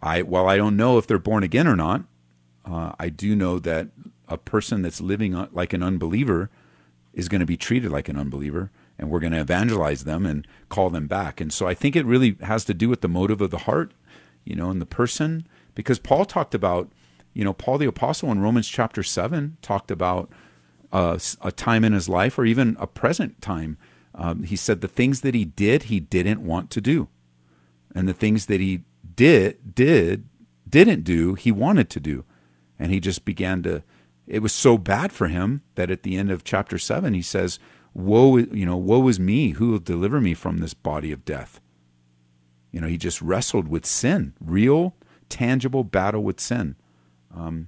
I, 0.02 0.22
while 0.22 0.48
I 0.48 0.58
don't 0.58 0.78
know 0.78 0.98
if 0.98 1.08
they're 1.08 1.20
born 1.20 1.44
again 1.44 1.68
or 1.68 1.76
not, 1.76 2.04
uh, 2.66 2.94
I 3.00 3.10
do 3.10 3.36
know 3.36 3.60
that 3.60 3.88
a 4.28 4.38
person 4.38 4.82
that's 4.82 5.02
living 5.02 5.34
like 5.52 5.74
an 5.74 5.84
unbeliever 5.84 6.50
is 7.14 7.28
going 7.28 7.40
to 7.40 7.46
be 7.46 7.58
treated 7.58 7.92
like 7.92 8.08
an 8.10 8.18
unbeliever, 8.18 8.72
and 9.00 9.10
we're 9.10 9.22
going 9.22 9.34
to 9.34 9.40
evangelize 9.40 10.04
them 10.04 10.26
and 10.26 10.46
call 10.68 10.90
them 10.90 11.08
back. 11.08 11.40
And 11.40 11.52
so 11.52 11.68
I 11.68 11.74
think 11.74 11.96
it 11.96 12.06
really 12.06 12.36
has 12.42 12.66
to 12.66 12.74
do 12.74 12.90
with 12.90 13.02
the 13.02 13.08
motive 13.08 13.42
of 13.42 13.50
the 13.50 13.60
heart, 13.60 13.94
you 14.44 14.56
know, 14.56 14.70
and 14.70 14.82
the 14.82 14.86
person, 14.86 15.48
because 15.74 16.00
Paul 16.00 16.26
talked 16.26 16.54
about, 16.54 16.92
you 17.34 17.44
know, 17.44 17.54
Paul 17.54 17.78
the 17.78 17.88
apostle 17.88 18.32
in 18.32 18.42
Romans 18.42 18.68
chapter 18.68 19.02
seven 19.02 19.58
talked 19.62 19.90
about 19.90 20.30
a, 20.92 21.20
a 21.42 21.52
time 21.52 21.86
in 21.86 21.94
his 21.94 22.10
life 22.10 22.38
or 22.38 22.46
even 22.46 22.76
a 22.80 22.88
present 22.88 23.42
time. 23.42 23.78
Um, 24.14 24.44
he 24.44 24.58
said 24.58 24.82
the 24.82 24.88
things 24.88 25.22
that 25.22 25.34
he 25.34 25.46
did, 25.46 25.84
he 25.84 26.00
didn't 26.00 26.46
want 26.46 26.70
to 26.72 26.82
do, 26.82 27.08
and 27.96 28.08
the 28.08 28.14
things 28.14 28.48
that 28.48 28.60
he 28.60 28.82
did 29.16 29.76
did 29.76 30.28
didn't 30.68 31.04
do, 31.04 31.36
he 31.36 31.52
wanted 31.52 31.90
to 31.92 32.00
do, 32.00 32.26
and 32.78 32.92
he 32.92 33.00
just 33.00 33.24
began 33.24 33.64
to. 33.64 33.84
It 34.28 34.42
was 34.42 34.52
so 34.52 34.78
bad 34.78 35.12
for 35.12 35.28
him 35.28 35.62
that 35.76 35.90
at 35.90 36.04
the 36.04 36.18
end 36.18 36.32
of 36.32 36.44
chapter 36.44 36.78
seven, 36.78 37.14
he 37.14 37.22
says, 37.22 37.60
"Woe, 37.94 38.38
you 38.38 38.66
know, 38.66 38.78
woe 38.78 39.08
is 39.08 39.20
me! 39.20 39.52
Who 39.52 39.72
will 39.72 39.80
deliver 39.80 40.22
me 40.22 40.34
from 40.34 40.58
this 40.58 40.74
body 40.74 41.12
of 41.12 41.26
death?" 41.26 41.60
You 42.72 42.82
know, 42.82 42.88
he 42.88 42.98
just 42.98 43.22
wrestled 43.22 43.68
with 43.68 43.86
sin, 43.86 44.34
real, 44.40 44.96
tangible 45.28 45.84
battle 45.84 46.24
with 46.24 46.40
sin. 46.40 46.76
Um, 47.36 47.68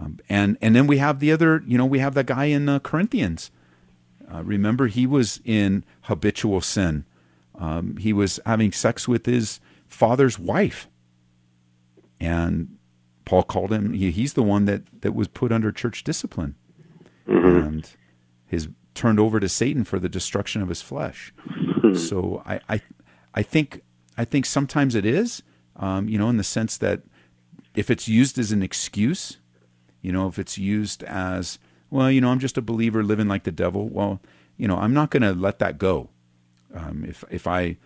um, 0.00 0.18
and 0.28 0.56
and 0.60 0.76
then 0.76 0.86
we 0.86 0.98
have 0.98 1.18
the 1.18 1.32
other, 1.32 1.62
you 1.66 1.76
know, 1.76 1.86
we 1.86 1.98
have 1.98 2.14
that 2.14 2.26
guy 2.26 2.46
in 2.46 2.68
uh, 2.68 2.78
Corinthians. 2.78 3.50
Uh, 4.32 4.42
remember, 4.44 4.86
he 4.86 5.06
was 5.06 5.40
in 5.44 5.84
habitual 6.02 6.60
sin. 6.60 7.04
Um, 7.54 7.96
he 7.96 8.12
was 8.12 8.38
having 8.46 8.72
sex 8.72 9.08
with 9.08 9.26
his 9.26 9.58
father's 9.86 10.38
wife, 10.38 10.88
and 12.20 12.76
Paul 13.24 13.42
called 13.42 13.72
him. 13.72 13.92
He, 13.92 14.10
he's 14.10 14.34
the 14.34 14.42
one 14.42 14.66
that 14.66 14.82
that 15.00 15.14
was 15.14 15.26
put 15.26 15.50
under 15.50 15.72
church 15.72 16.04
discipline, 16.04 16.54
mm-hmm. 17.26 17.66
and 17.66 17.90
his 18.46 18.68
turned 18.98 19.20
over 19.20 19.40
to 19.40 19.48
Satan 19.48 19.84
for 19.84 19.98
the 19.98 20.08
destruction 20.08 20.60
of 20.60 20.68
his 20.68 20.82
flesh. 20.82 21.32
Mm-hmm. 21.48 21.94
So 21.94 22.42
I, 22.44 22.60
I 22.68 22.82
I 23.34 23.42
think 23.42 23.82
I 24.16 24.24
think 24.24 24.44
sometimes 24.44 24.94
it 24.94 25.06
is, 25.06 25.42
um, 25.76 26.08
you 26.08 26.18
know, 26.18 26.28
in 26.28 26.36
the 26.36 26.44
sense 26.44 26.76
that 26.78 27.02
if 27.74 27.90
it's 27.90 28.08
used 28.08 28.38
as 28.38 28.52
an 28.52 28.62
excuse 28.62 29.38
you 30.00 30.12
know, 30.12 30.28
if 30.28 30.38
it's 30.38 30.58
used 30.58 31.02
as, 31.04 31.58
well, 31.90 32.10
you 32.10 32.20
know, 32.20 32.30
I'm 32.30 32.38
just 32.38 32.58
a 32.58 32.62
believer 32.62 33.02
living 33.02 33.28
like 33.28 33.44
the 33.44 33.52
devil, 33.52 33.88
well, 33.88 34.20
you 34.56 34.68
know, 34.68 34.76
I'm 34.76 34.94
not 34.94 35.10
going 35.10 35.22
to 35.22 35.32
let 35.32 35.58
that 35.58 35.78
go. 35.78 36.10
Um, 36.74 37.04
if 37.08 37.24
if 37.30 37.46
I, 37.46 37.78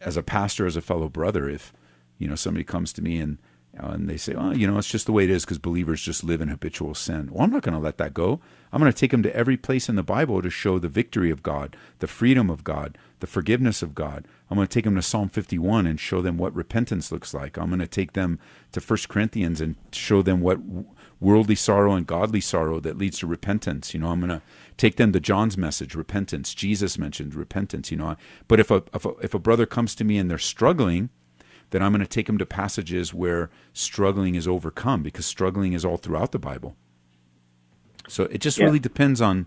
as 0.00 0.16
a 0.16 0.22
pastor, 0.22 0.66
as 0.66 0.76
a 0.76 0.80
fellow 0.80 1.08
brother, 1.08 1.48
if 1.48 1.72
you 2.18 2.28
know 2.28 2.36
somebody 2.36 2.62
comes 2.62 2.92
to 2.92 3.02
me 3.02 3.18
and 3.18 3.38
and 3.74 4.08
they 4.08 4.16
say, 4.16 4.34
"Oh, 4.34 4.52
you 4.52 4.66
know, 4.66 4.78
it's 4.78 4.90
just 4.90 5.06
the 5.06 5.12
way 5.12 5.24
it 5.24 5.30
is 5.30 5.44
because 5.44 5.58
believers 5.58 6.02
just 6.02 6.24
live 6.24 6.40
in 6.40 6.48
habitual 6.48 6.94
sin." 6.94 7.28
Well, 7.30 7.42
I'm 7.42 7.50
not 7.50 7.62
going 7.62 7.74
to 7.74 7.80
let 7.80 7.98
that 7.98 8.14
go. 8.14 8.40
I'm 8.72 8.80
going 8.80 8.92
to 8.92 8.98
take 8.98 9.10
them 9.10 9.22
to 9.22 9.34
every 9.34 9.56
place 9.56 9.88
in 9.88 9.96
the 9.96 10.02
Bible 10.02 10.42
to 10.42 10.50
show 10.50 10.78
the 10.78 10.88
victory 10.88 11.30
of 11.30 11.42
God, 11.42 11.76
the 11.98 12.06
freedom 12.06 12.50
of 12.50 12.64
God, 12.64 12.96
the 13.20 13.26
forgiveness 13.26 13.82
of 13.82 13.94
God. 13.94 14.26
I'm 14.50 14.56
going 14.56 14.66
to 14.66 14.72
take 14.72 14.84
them 14.84 14.96
to 14.96 15.02
Psalm 15.02 15.28
51 15.28 15.86
and 15.86 15.98
show 15.98 16.20
them 16.20 16.36
what 16.36 16.54
repentance 16.54 17.10
looks 17.10 17.32
like. 17.32 17.56
I'm 17.56 17.68
going 17.68 17.80
to 17.80 17.86
take 17.86 18.12
them 18.12 18.38
to 18.72 18.80
1 18.80 18.98
Corinthians 19.08 19.60
and 19.60 19.76
show 19.92 20.22
them 20.22 20.40
what 20.40 20.58
worldly 21.20 21.54
sorrow 21.54 21.94
and 21.94 22.06
godly 22.06 22.40
sorrow 22.40 22.80
that 22.80 22.98
leads 22.98 23.20
to 23.20 23.26
repentance. 23.26 23.94
You 23.94 24.00
know, 24.00 24.08
I'm 24.08 24.20
going 24.20 24.30
to 24.30 24.42
take 24.76 24.96
them 24.96 25.12
to 25.12 25.20
John's 25.20 25.56
message, 25.56 25.94
repentance. 25.94 26.52
Jesus 26.52 26.98
mentioned 26.98 27.34
repentance. 27.34 27.90
You 27.90 27.96
know, 27.98 28.16
but 28.48 28.60
if 28.60 28.70
a 28.70 28.82
if 28.92 29.06
a, 29.06 29.10
if 29.22 29.34
a 29.34 29.38
brother 29.38 29.66
comes 29.66 29.94
to 29.94 30.04
me 30.04 30.18
and 30.18 30.30
they're 30.30 30.38
struggling, 30.38 31.10
then 31.72 31.82
I'm 31.82 31.90
going 31.90 32.00
to 32.00 32.06
take 32.06 32.26
them 32.26 32.38
to 32.38 32.46
passages 32.46 33.12
where 33.12 33.50
struggling 33.72 34.34
is 34.34 34.46
overcome 34.46 35.02
because 35.02 35.26
struggling 35.26 35.72
is 35.72 35.84
all 35.84 35.96
throughout 35.96 36.32
the 36.32 36.38
Bible. 36.38 36.76
So 38.08 38.24
it 38.24 38.38
just 38.38 38.58
yeah. 38.58 38.66
really 38.66 38.78
depends 38.78 39.20
on 39.20 39.46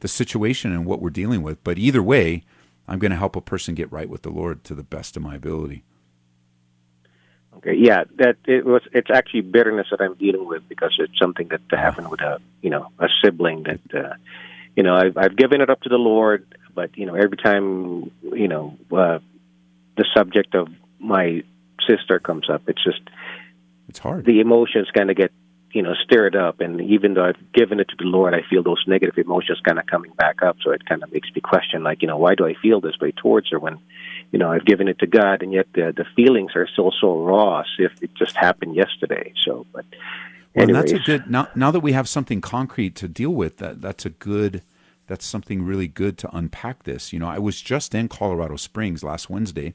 the 0.00 0.08
situation 0.08 0.70
and 0.70 0.84
what 0.84 1.00
we're 1.00 1.10
dealing 1.10 1.42
with. 1.42 1.62
But 1.64 1.78
either 1.78 2.02
way, 2.02 2.44
I'm 2.86 2.98
going 2.98 3.10
to 3.10 3.16
help 3.16 3.36
a 3.36 3.40
person 3.40 3.74
get 3.74 3.90
right 3.90 4.08
with 4.08 4.22
the 4.22 4.30
Lord 4.30 4.64
to 4.64 4.74
the 4.74 4.82
best 4.82 5.16
of 5.16 5.22
my 5.22 5.34
ability. 5.34 5.82
Okay, 7.56 7.74
yeah, 7.74 8.04
that 8.16 8.36
it 8.46 8.64
was. 8.64 8.82
It's 8.92 9.10
actually 9.10 9.42
bitterness 9.42 9.86
that 9.90 10.00
I'm 10.00 10.14
dealing 10.14 10.46
with 10.46 10.68
because 10.68 10.94
it's 10.98 11.18
something 11.18 11.48
that 11.48 11.60
happened 11.70 12.10
with 12.10 12.20
a 12.20 12.40
you 12.60 12.70
know 12.70 12.88
a 12.98 13.08
sibling 13.22 13.64
that 13.64 13.80
uh, 13.94 14.14
you 14.74 14.82
know 14.82 14.96
I've, 14.96 15.16
I've 15.16 15.36
given 15.36 15.60
it 15.60 15.70
up 15.70 15.80
to 15.82 15.88
the 15.88 15.96
Lord, 15.96 16.56
but 16.74 16.96
you 16.96 17.06
know 17.06 17.14
every 17.14 17.36
time 17.36 18.10
you 18.22 18.48
know 18.48 18.76
uh, 18.90 19.18
the 19.96 20.06
subject 20.14 20.54
of 20.54 20.68
my 20.98 21.44
sister 21.88 22.18
comes 22.18 22.48
up, 22.50 22.62
it's 22.68 22.82
just 22.82 23.00
It's 23.88 23.98
hard. 23.98 24.24
the 24.24 24.40
emotions 24.40 24.88
kind 24.94 25.10
of 25.10 25.16
get 25.16 25.32
you 25.72 25.82
know 25.82 25.94
stirred 26.04 26.36
up, 26.36 26.60
and 26.60 26.80
even 26.80 27.14
though 27.14 27.24
I've 27.24 27.52
given 27.52 27.80
it 27.80 27.88
to 27.88 27.96
the 27.98 28.04
Lord, 28.04 28.34
I 28.34 28.42
feel 28.48 28.62
those 28.62 28.84
negative 28.86 29.16
emotions 29.18 29.60
kind 29.64 29.78
of 29.78 29.86
coming 29.86 30.12
back 30.12 30.42
up. 30.42 30.56
So 30.62 30.70
it 30.70 30.84
kind 30.86 31.02
of 31.02 31.12
makes 31.12 31.28
me 31.34 31.40
question, 31.40 31.82
like 31.82 32.02
you 32.02 32.08
know, 32.08 32.18
why 32.18 32.34
do 32.34 32.46
I 32.46 32.54
feel 32.60 32.80
this 32.80 32.98
way 33.00 33.12
towards 33.12 33.50
her 33.50 33.58
when 33.58 33.78
you 34.30 34.38
know 34.38 34.50
I've 34.52 34.64
given 34.66 34.88
it 34.88 34.98
to 35.00 35.06
God, 35.06 35.42
and 35.42 35.52
yet 35.52 35.66
the 35.74 35.92
the 35.96 36.04
feelings 36.16 36.52
are 36.54 36.68
still 36.72 36.92
so 37.00 37.22
raw 37.22 37.60
as 37.60 37.66
if 37.78 38.02
it 38.02 38.10
just 38.14 38.36
happened 38.36 38.74
yesterday. 38.74 39.32
So, 39.44 39.66
but 39.72 39.84
Well, 40.54 40.66
and 40.66 40.74
that's 40.74 40.92
a 40.92 40.98
good 40.98 41.30
now. 41.30 41.48
Now 41.54 41.70
that 41.70 41.80
we 41.80 41.92
have 41.92 42.08
something 42.08 42.40
concrete 42.40 42.94
to 42.96 43.08
deal 43.08 43.30
with, 43.34 43.58
that 43.58 43.80
that's 43.80 44.04
a 44.04 44.10
good. 44.10 44.62
That's 45.08 45.26
something 45.26 45.64
really 45.64 45.88
good 45.88 46.16
to 46.18 46.34
unpack 46.34 46.84
this. 46.84 47.12
You 47.12 47.18
know, 47.18 47.28
I 47.28 47.38
was 47.38 47.60
just 47.60 47.94
in 47.94 48.08
Colorado 48.08 48.56
Springs 48.56 49.02
last 49.02 49.28
Wednesday. 49.28 49.74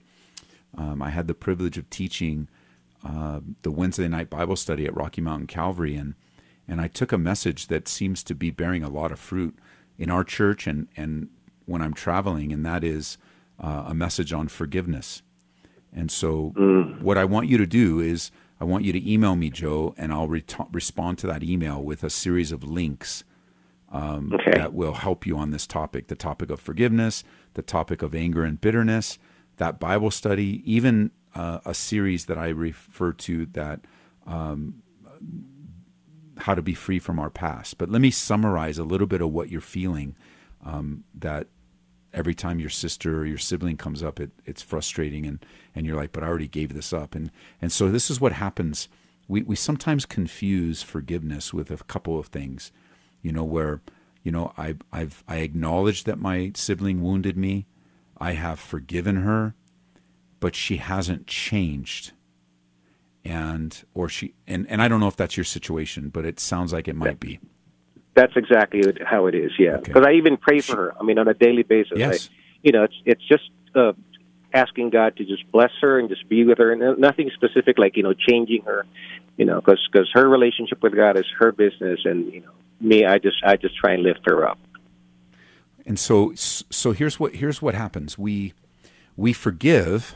Um, 0.76 1.02
I 1.02 1.10
had 1.10 1.28
the 1.28 1.34
privilege 1.34 1.78
of 1.78 1.90
teaching 1.90 2.48
uh, 3.08 3.42
the 3.62 3.72
Wednesday 3.72 4.08
night 4.08 4.30
Bible 4.30 4.56
study 4.56 4.86
at 4.86 4.96
Rocky 4.96 5.22
Mountain 5.22 5.48
Calvary, 5.48 5.96
and 5.96 6.16
and 6.68 6.82
I 6.82 6.88
took 6.88 7.12
a 7.12 7.18
message 7.18 7.68
that 7.68 7.88
seems 7.88 8.24
to 8.24 8.36
be 8.36 8.52
bearing 8.52 8.84
a 8.84 8.90
lot 8.90 9.12
of 9.12 9.20
fruit 9.20 9.58
in 9.98 10.10
our 10.10 10.24
church 10.24 10.68
and 10.68 10.88
and 10.98 11.30
when 11.66 11.82
I'm 11.82 11.94
traveling, 11.94 12.52
and 12.52 12.66
that 12.66 12.84
is 12.84 13.18
uh, 13.60 13.86
a 13.88 13.94
message 13.94 14.32
on 14.34 14.48
forgiveness. 14.48 15.22
And 15.94 16.12
so, 16.12 16.54
what 17.02 17.18
I 17.18 17.26
want 17.26 17.48
you 17.50 17.58
to 17.58 17.66
do 17.66 18.00
is, 18.00 18.30
I 18.60 18.66
want 18.66 18.84
you 18.84 18.94
to 18.94 19.12
email 19.12 19.36
me, 19.36 19.50
Joe, 19.50 19.96
and 19.98 20.12
I'll 20.14 20.28
ret- 20.28 20.56
respond 20.72 21.18
to 21.20 21.28
that 21.28 21.44
email 21.44 21.82
with 21.82 22.04
a 22.04 22.10
series 22.10 22.52
of 22.52 22.64
links 22.64 23.24
um, 23.92 24.34
Okay. 24.34 24.52
that 24.56 24.74
will 24.74 24.94
help 24.96 25.26
you 25.26 25.38
on 25.38 25.52
this 25.52 25.66
topic 25.66 26.08
the 26.08 26.16
topic 26.16 26.50
of 26.50 26.60
forgiveness, 26.60 27.24
the 27.54 27.62
topic 27.62 28.02
of 28.02 28.14
anger 28.14 28.44
and 28.44 28.60
bitterness, 28.62 29.18
that 29.58 29.80
Bible 29.80 30.12
study, 30.12 30.62
even 30.66 31.12
uh, 31.36 31.60
a 31.66 31.74
series 31.74 32.26
that 32.26 32.38
I 32.38 32.50
refer 32.50 33.12
to 33.14 33.46
that 33.48 33.82
um, 34.26 34.82
how 36.38 36.56
to 36.56 36.62
be 36.62 36.74
free 36.74 37.00
from 37.00 37.20
our 37.20 37.30
past. 37.30 37.78
But 37.78 37.90
let 37.90 38.02
me 38.02 38.12
summarize 38.12 38.78
a 38.78 38.84
little 38.84 39.08
bit 39.08 39.22
of 39.22 39.32
what 39.32 39.50
you're 39.50 39.62
feeling 39.62 40.16
um, 40.64 41.04
that 41.14 41.48
every 42.14 42.34
time 42.34 42.60
your 42.60 42.70
sister 42.70 43.20
or 43.20 43.26
your 43.26 43.38
sibling 43.38 43.78
comes 43.78 44.02
up, 44.02 44.20
it, 44.20 44.32
it's 44.46 44.62
frustrating 44.62 45.26
and, 45.26 45.46
and 45.76 45.86
you're 45.86 45.96
like, 45.96 46.12
but 46.12 46.24
I 46.24 46.28
already 46.28 46.48
gave 46.48 46.74
this 46.74 46.94
up. 46.94 47.16
And, 47.16 47.32
and 47.62 47.72
so 47.72 47.90
this 47.90 48.10
is 48.10 48.22
what 48.22 48.34
happens. 48.34 48.88
We, 49.28 49.44
we 49.44 49.56
sometimes 49.56 50.06
confuse 50.06 50.82
forgiveness 50.82 51.54
with 51.54 51.70
a 51.70 51.78
couple 51.78 52.18
of 52.18 52.28
things, 52.28 52.72
you 53.22 53.32
know, 53.32 53.44
where, 53.44 53.82
you 54.24 54.32
know, 54.32 54.54
I, 54.58 54.76
I've, 54.92 55.24
I 55.28 55.38
acknowledge 55.38 56.06
that 56.06 56.20
my 56.20 56.52
sibling 56.56 57.02
wounded 57.02 57.38
me. 57.38 57.66
I 58.20 58.34
have 58.34 58.60
forgiven 58.60 59.18
her, 59.18 59.56
but 60.40 60.56
she 60.56 60.78
hasn't 60.78 61.28
changed. 61.28 62.12
And, 63.26 63.84
or 63.94 64.08
she, 64.08 64.34
and, 64.48 64.66
and 64.70 64.82
I 64.82 64.88
don't 64.88 65.00
know 65.00 65.08
if 65.08 65.18
that's 65.18 65.36
your 65.36 65.44
situation, 65.44 66.10
but 66.10 66.26
it 66.26 66.40
sounds 66.40 66.72
like 66.72 66.88
it 66.88 66.96
might 66.96 67.20
be. 67.20 67.40
That's 68.16 68.36
exactly 68.36 68.82
how 69.06 69.28
it 69.28 69.36
is. 69.36 69.52
Yeah, 69.60 69.76
Okay. 69.76 69.84
because 69.92 70.06
I 70.06 70.14
even 70.14 70.38
pray 70.38 70.60
for 70.62 70.76
her. 70.76 70.94
I 71.00 71.04
mean, 71.04 71.20
on 71.20 71.28
a 71.28 71.34
daily 71.34 71.64
basis. 71.64 71.98
Yes. 71.98 72.30
I, 72.32 72.36
you 72.64 72.72
know, 72.72 72.84
it's 72.84 72.96
it's 73.06 73.28
just 73.28 73.52
uh, 73.76 73.94
asking 74.54 74.90
God 74.90 75.16
to 75.18 75.26
just 75.26 75.50
bless 75.52 75.72
her 75.82 76.00
and 76.00 76.10
just 76.10 76.28
be 76.28 76.44
with 76.44 76.58
her, 76.58 76.72
and 76.72 76.98
nothing 77.00 77.30
specific 77.36 77.78
like 77.78 77.96
you 77.96 78.02
know 78.04 78.14
changing 78.14 78.64
her. 78.64 78.86
You 79.38 79.46
know, 79.46 79.62
because 79.62 79.88
because 79.92 80.10
her 80.14 80.28
relationship 80.28 80.82
with 80.82 80.96
God 80.96 81.18
is 81.20 81.26
her 81.38 81.52
business, 81.52 82.00
and 82.06 82.34
you 82.34 82.42
know 82.42 82.52
me, 82.82 83.06
I 83.06 83.20
just 83.20 83.38
I 83.44 83.56
just 83.56 83.76
try 83.78 83.94
and 83.94 84.02
lift 84.02 84.22
her 84.26 84.48
up. 84.48 84.58
And 85.88 85.98
so, 85.98 86.34
so 86.36 86.92
here's 86.92 87.18
what 87.18 87.36
here's 87.36 87.62
what 87.62 87.74
happens. 87.74 88.18
We 88.18 88.54
we 89.16 89.32
forgive, 89.32 90.16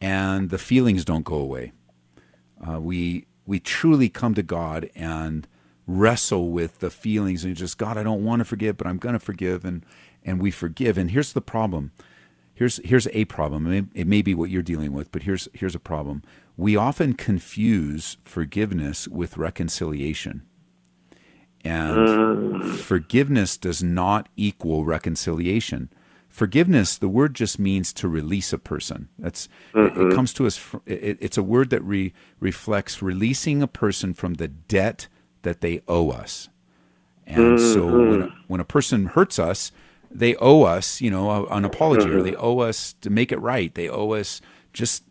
and 0.00 0.50
the 0.50 0.58
feelings 0.58 1.04
don't 1.04 1.24
go 1.24 1.36
away. 1.36 1.72
Uh, 2.66 2.80
we 2.80 3.26
we 3.46 3.60
truly 3.60 4.08
come 4.08 4.34
to 4.34 4.42
God 4.42 4.90
and 4.96 5.46
wrestle 5.86 6.50
with 6.50 6.80
the 6.80 6.90
feelings 6.90 7.44
and 7.44 7.54
just 7.54 7.78
God, 7.78 7.96
I 7.96 8.02
don't 8.02 8.24
want 8.24 8.40
to 8.40 8.44
forgive, 8.44 8.76
but 8.76 8.88
I'm 8.88 8.98
going 8.98 9.12
to 9.12 9.20
forgive, 9.20 9.64
and 9.64 9.86
and 10.24 10.42
we 10.42 10.50
forgive. 10.50 10.98
And 10.98 11.12
here's 11.12 11.34
the 11.34 11.40
problem. 11.40 11.92
Here's 12.52 12.78
here's 12.84 13.06
a 13.12 13.26
problem. 13.26 13.68
It 13.68 13.70
may, 13.94 14.00
it 14.00 14.06
may 14.08 14.22
be 14.22 14.34
what 14.34 14.50
you're 14.50 14.62
dealing 14.62 14.92
with, 14.92 15.12
but 15.12 15.22
here's 15.22 15.48
here's 15.54 15.76
a 15.76 15.80
problem. 15.80 16.24
We 16.56 16.74
often 16.74 17.14
confuse 17.14 18.16
forgiveness 18.24 19.06
with 19.06 19.36
reconciliation. 19.36 20.42
And 21.64 21.96
mm. 21.96 22.76
forgiveness 22.76 23.56
does 23.56 23.82
not 23.82 24.28
equal 24.36 24.84
reconciliation. 24.84 25.88
Forgiveness, 26.28 26.98
the 26.98 27.08
word 27.08 27.34
just 27.34 27.58
means 27.58 27.92
to 27.94 28.08
release 28.08 28.52
a 28.52 28.58
person. 28.58 29.08
That's 29.18 29.48
it, 29.72 29.78
it 29.78 29.94
mm-hmm. 29.94 30.14
comes 30.14 30.32
to 30.34 30.46
us. 30.46 30.56
fr- 30.56 30.78
It, 30.84 31.16
it's 31.20 31.38
a 31.38 31.42
word 31.42 31.70
that 31.70 31.82
re, 31.82 32.12
reflects 32.40 33.00
releasing 33.00 33.62
a 33.62 33.68
person 33.68 34.12
from 34.14 34.34
the 34.34 34.48
debt 34.48 35.06
that 35.42 35.60
they 35.60 35.80
owe 35.88 36.10
us. 36.10 36.48
And 37.26 37.58
so 37.58 37.86
mm-hmm. 37.86 38.10
when 38.10 38.22
a, 38.22 38.34
when 38.48 38.60
a 38.60 38.64
person 38.64 39.06
hurts 39.06 39.38
us, 39.38 39.72
they 40.10 40.34
owe 40.36 40.64
us, 40.64 41.00
you 41.00 41.10
know, 41.10 41.30
a- 41.30 41.46
an 41.56 41.64
apology, 41.64 42.08
or 42.08 42.14
mm-hmm. 42.14 42.24
they 42.24 42.36
owe 42.36 42.58
us 42.58 42.94
to 43.00 43.10
make 43.10 43.32
it 43.32 43.40
right. 43.40 43.74
They 43.74 43.88
owe 43.88 44.12
us 44.12 44.40
just 44.72 45.04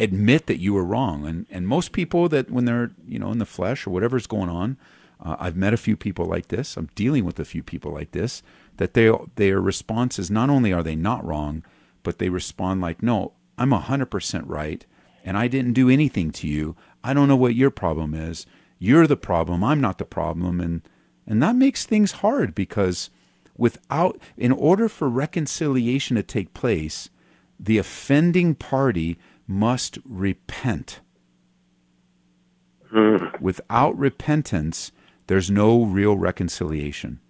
admit 0.00 0.46
that 0.46 0.58
you 0.58 0.74
were 0.74 0.84
wrong. 0.84 1.26
And 1.26 1.46
and 1.50 1.68
most 1.68 1.92
people 1.92 2.28
that 2.30 2.50
when 2.50 2.64
they're 2.64 2.90
you 3.06 3.18
know 3.18 3.30
in 3.30 3.38
the 3.38 3.46
flesh 3.46 3.86
or 3.86 3.90
whatever's 3.90 4.26
going 4.26 4.48
on, 4.48 4.78
uh, 5.22 5.36
I've 5.38 5.56
met 5.56 5.74
a 5.74 5.78
few 5.78 5.96
people 5.96 6.24
like 6.24 6.48
this. 6.48 6.76
I'm 6.76 6.88
dealing 6.94 7.24
with 7.24 7.38
a 7.38 7.44
few 7.44 7.62
people 7.62 7.92
like 7.92 8.12
this. 8.12 8.42
That 8.76 8.94
they 8.94 9.12
their 9.36 9.60
response 9.60 10.18
is 10.18 10.30
not 10.30 10.50
only 10.50 10.72
are 10.72 10.82
they 10.82 10.96
not 10.96 11.24
wrong, 11.24 11.64
but 12.02 12.18
they 12.18 12.28
respond 12.30 12.80
like, 12.80 13.02
no, 13.02 13.32
I'm 13.58 13.72
hundred 13.72 14.06
percent 14.06 14.46
right, 14.46 14.84
and 15.24 15.36
I 15.36 15.48
didn't 15.48 15.74
do 15.74 15.90
anything 15.90 16.30
to 16.32 16.48
you. 16.48 16.76
I 17.04 17.12
don't 17.12 17.28
know 17.28 17.36
what 17.36 17.54
your 17.54 17.70
problem 17.70 18.14
is. 18.14 18.46
You're 18.78 19.06
the 19.06 19.16
problem. 19.16 19.62
I'm 19.62 19.80
not 19.80 19.98
the 19.98 20.04
problem, 20.04 20.60
and 20.60 20.82
and 21.26 21.42
that 21.42 21.56
makes 21.56 21.84
things 21.84 22.12
hard 22.12 22.54
because 22.54 23.10
without 23.56 24.18
in 24.38 24.52
order 24.52 24.88
for 24.88 25.08
reconciliation 25.08 26.16
to 26.16 26.22
take 26.22 26.54
place, 26.54 27.10
the 27.58 27.76
offending 27.76 28.54
party 28.54 29.18
must 29.46 29.98
repent. 30.06 31.00
Without 33.40 33.96
repentance, 33.98 34.90
there's 35.30 35.48
no 35.48 35.84
real 35.84 36.16
reconciliation. 36.16 37.20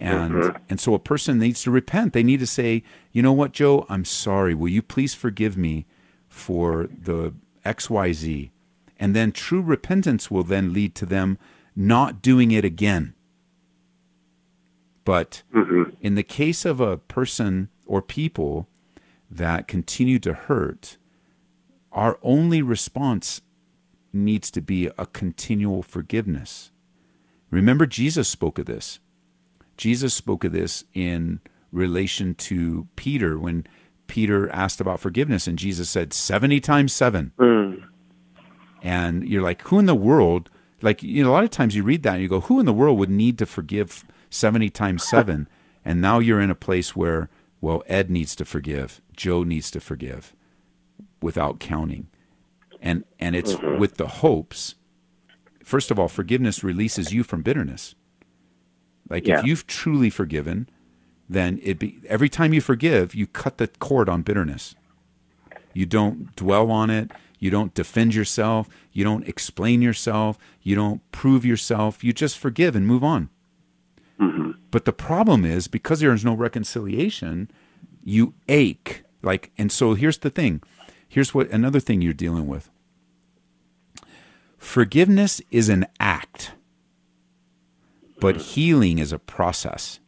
And 0.00 0.34
mm-hmm. 0.34 0.56
and 0.68 0.80
so 0.80 0.94
a 0.94 0.98
person 0.98 1.38
needs 1.38 1.62
to 1.62 1.70
repent. 1.70 2.12
They 2.12 2.24
need 2.24 2.40
to 2.40 2.46
say, 2.46 2.82
"You 3.12 3.22
know 3.22 3.32
what, 3.32 3.52
Joe? 3.52 3.86
I'm 3.88 4.04
sorry. 4.04 4.52
Will 4.52 4.68
you 4.68 4.82
please 4.82 5.14
forgive 5.14 5.56
me 5.56 5.86
for 6.28 6.88
the 6.90 7.34
XYZ?" 7.64 8.50
And 8.98 9.14
then 9.14 9.30
true 9.30 9.62
repentance 9.62 10.28
will 10.28 10.42
then 10.42 10.72
lead 10.72 10.96
to 10.96 11.06
them 11.06 11.38
not 11.76 12.20
doing 12.20 12.50
it 12.50 12.64
again. 12.64 13.14
But 15.04 15.44
mm-hmm. 15.54 15.90
in 16.00 16.16
the 16.16 16.24
case 16.24 16.64
of 16.64 16.80
a 16.80 16.96
person 16.96 17.68
or 17.86 18.02
people 18.02 18.66
that 19.30 19.68
continue 19.68 20.18
to 20.18 20.32
hurt, 20.32 20.96
our 21.92 22.18
only 22.22 22.60
response 22.60 23.40
needs 24.12 24.50
to 24.50 24.60
be 24.60 24.90
a 24.98 25.06
continual 25.06 25.84
forgiveness. 25.84 26.72
Remember, 27.56 27.86
Jesus 27.86 28.28
spoke 28.28 28.58
of 28.58 28.66
this. 28.66 28.98
Jesus 29.78 30.12
spoke 30.12 30.44
of 30.44 30.52
this 30.52 30.84
in 30.92 31.40
relation 31.72 32.34
to 32.34 32.86
Peter 32.96 33.38
when 33.38 33.66
Peter 34.08 34.50
asked 34.50 34.78
about 34.78 35.00
forgiveness, 35.00 35.46
and 35.46 35.58
Jesus 35.58 35.88
said, 35.88 36.12
70 36.12 36.60
times 36.60 36.92
seven. 36.92 37.32
Hmm. 37.38 37.76
And 38.82 39.26
you're 39.26 39.42
like, 39.42 39.62
who 39.62 39.78
in 39.78 39.86
the 39.86 39.94
world? 39.94 40.50
Like, 40.82 41.02
you 41.02 41.24
know, 41.24 41.30
a 41.30 41.32
lot 41.32 41.44
of 41.44 41.50
times 41.50 41.74
you 41.74 41.82
read 41.82 42.02
that 42.02 42.16
and 42.16 42.22
you 42.22 42.28
go, 42.28 42.40
who 42.40 42.60
in 42.60 42.66
the 42.66 42.74
world 42.74 42.98
would 42.98 43.08
need 43.08 43.38
to 43.38 43.46
forgive 43.46 44.04
70 44.28 44.68
times 44.68 45.02
seven? 45.08 45.48
And 45.82 45.98
now 45.98 46.18
you're 46.18 46.42
in 46.42 46.50
a 46.50 46.54
place 46.54 46.94
where, 46.94 47.30
well, 47.62 47.82
Ed 47.86 48.10
needs 48.10 48.36
to 48.36 48.44
forgive, 48.44 49.00
Joe 49.16 49.44
needs 49.44 49.70
to 49.70 49.80
forgive 49.80 50.34
without 51.22 51.58
counting. 51.58 52.08
And, 52.82 53.04
and 53.18 53.34
it's 53.34 53.54
mm-hmm. 53.54 53.78
with 53.78 53.96
the 53.96 54.08
hopes, 54.08 54.74
first 55.66 55.90
of 55.90 55.98
all, 55.98 56.06
forgiveness 56.08 56.62
releases 56.62 57.12
you 57.12 57.24
from 57.24 57.42
bitterness. 57.42 57.94
Like 59.10 59.26
Yeah. 59.26 59.40
if 59.40 59.44
you've 59.46 59.66
truly 59.66 60.10
forgiven, 60.10 60.68
then 61.28 61.58
it 61.62 61.78
be 61.80 61.98
every 62.08 62.28
time 62.28 62.54
you 62.54 62.60
forgive, 62.60 63.14
you 63.14 63.26
cut 63.26 63.58
the 63.58 63.66
cord 63.66 64.08
on 64.08 64.22
bitterness. 64.22 64.76
You 65.74 65.84
don't 65.84 66.34
dwell 66.36 66.70
on 66.70 66.88
it. 66.88 67.10
You 67.38 67.50
don't 67.50 67.74
defend 67.74 68.14
yourself. 68.14 68.68
You 68.92 69.04
don't 69.04 69.26
explain 69.28 69.82
yourself. 69.82 70.38
You 70.62 70.74
don't 70.76 71.00
prove 71.12 71.44
yourself. 71.44 72.02
You 72.02 72.12
just 72.12 72.38
forgive 72.38 72.74
and 72.76 72.86
move 72.86 73.04
on. 73.04 73.28
Mm-hmm. 74.20 74.52
But 74.70 74.84
the 74.84 74.92
problem 74.92 75.44
is 75.44 75.68
because 75.68 76.00
there 76.00 76.14
is 76.14 76.24
no 76.24 76.34
reconciliation, 76.34 77.50
you 78.04 78.34
ache. 78.48 79.02
Like, 79.22 79.50
and 79.58 79.70
so 79.70 79.94
here's 79.94 80.18
the 80.18 80.30
thing. 80.30 80.62
Here's 81.08 81.34
what 81.34 81.50
another 81.50 81.80
thing 81.80 82.00
you're 82.00 82.12
dealing 82.14 82.46
with. 82.46 82.70
Forgiveness 84.58 85.40
is 85.50 85.68
an 85.68 85.86
act, 86.00 86.52
but 88.20 88.36
healing 88.36 88.98
is 88.98 89.12
a 89.12 89.18
process. 89.18 90.00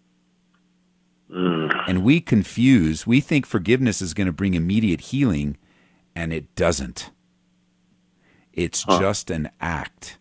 And 1.87 2.03
we 2.03 2.21
confuse, 2.21 3.07
we 3.07 3.21
think 3.21 3.45
forgiveness 3.45 4.01
is 4.01 4.15
going 4.15 4.27
to 4.27 4.33
bring 4.33 4.55
immediate 4.55 5.01
healing, 5.01 5.59
and 6.17 6.33
it 6.33 6.55
doesn't. 6.55 7.11
It's 8.53 8.85
just 8.99 9.31
an 9.31 9.51
act. 9.61 10.19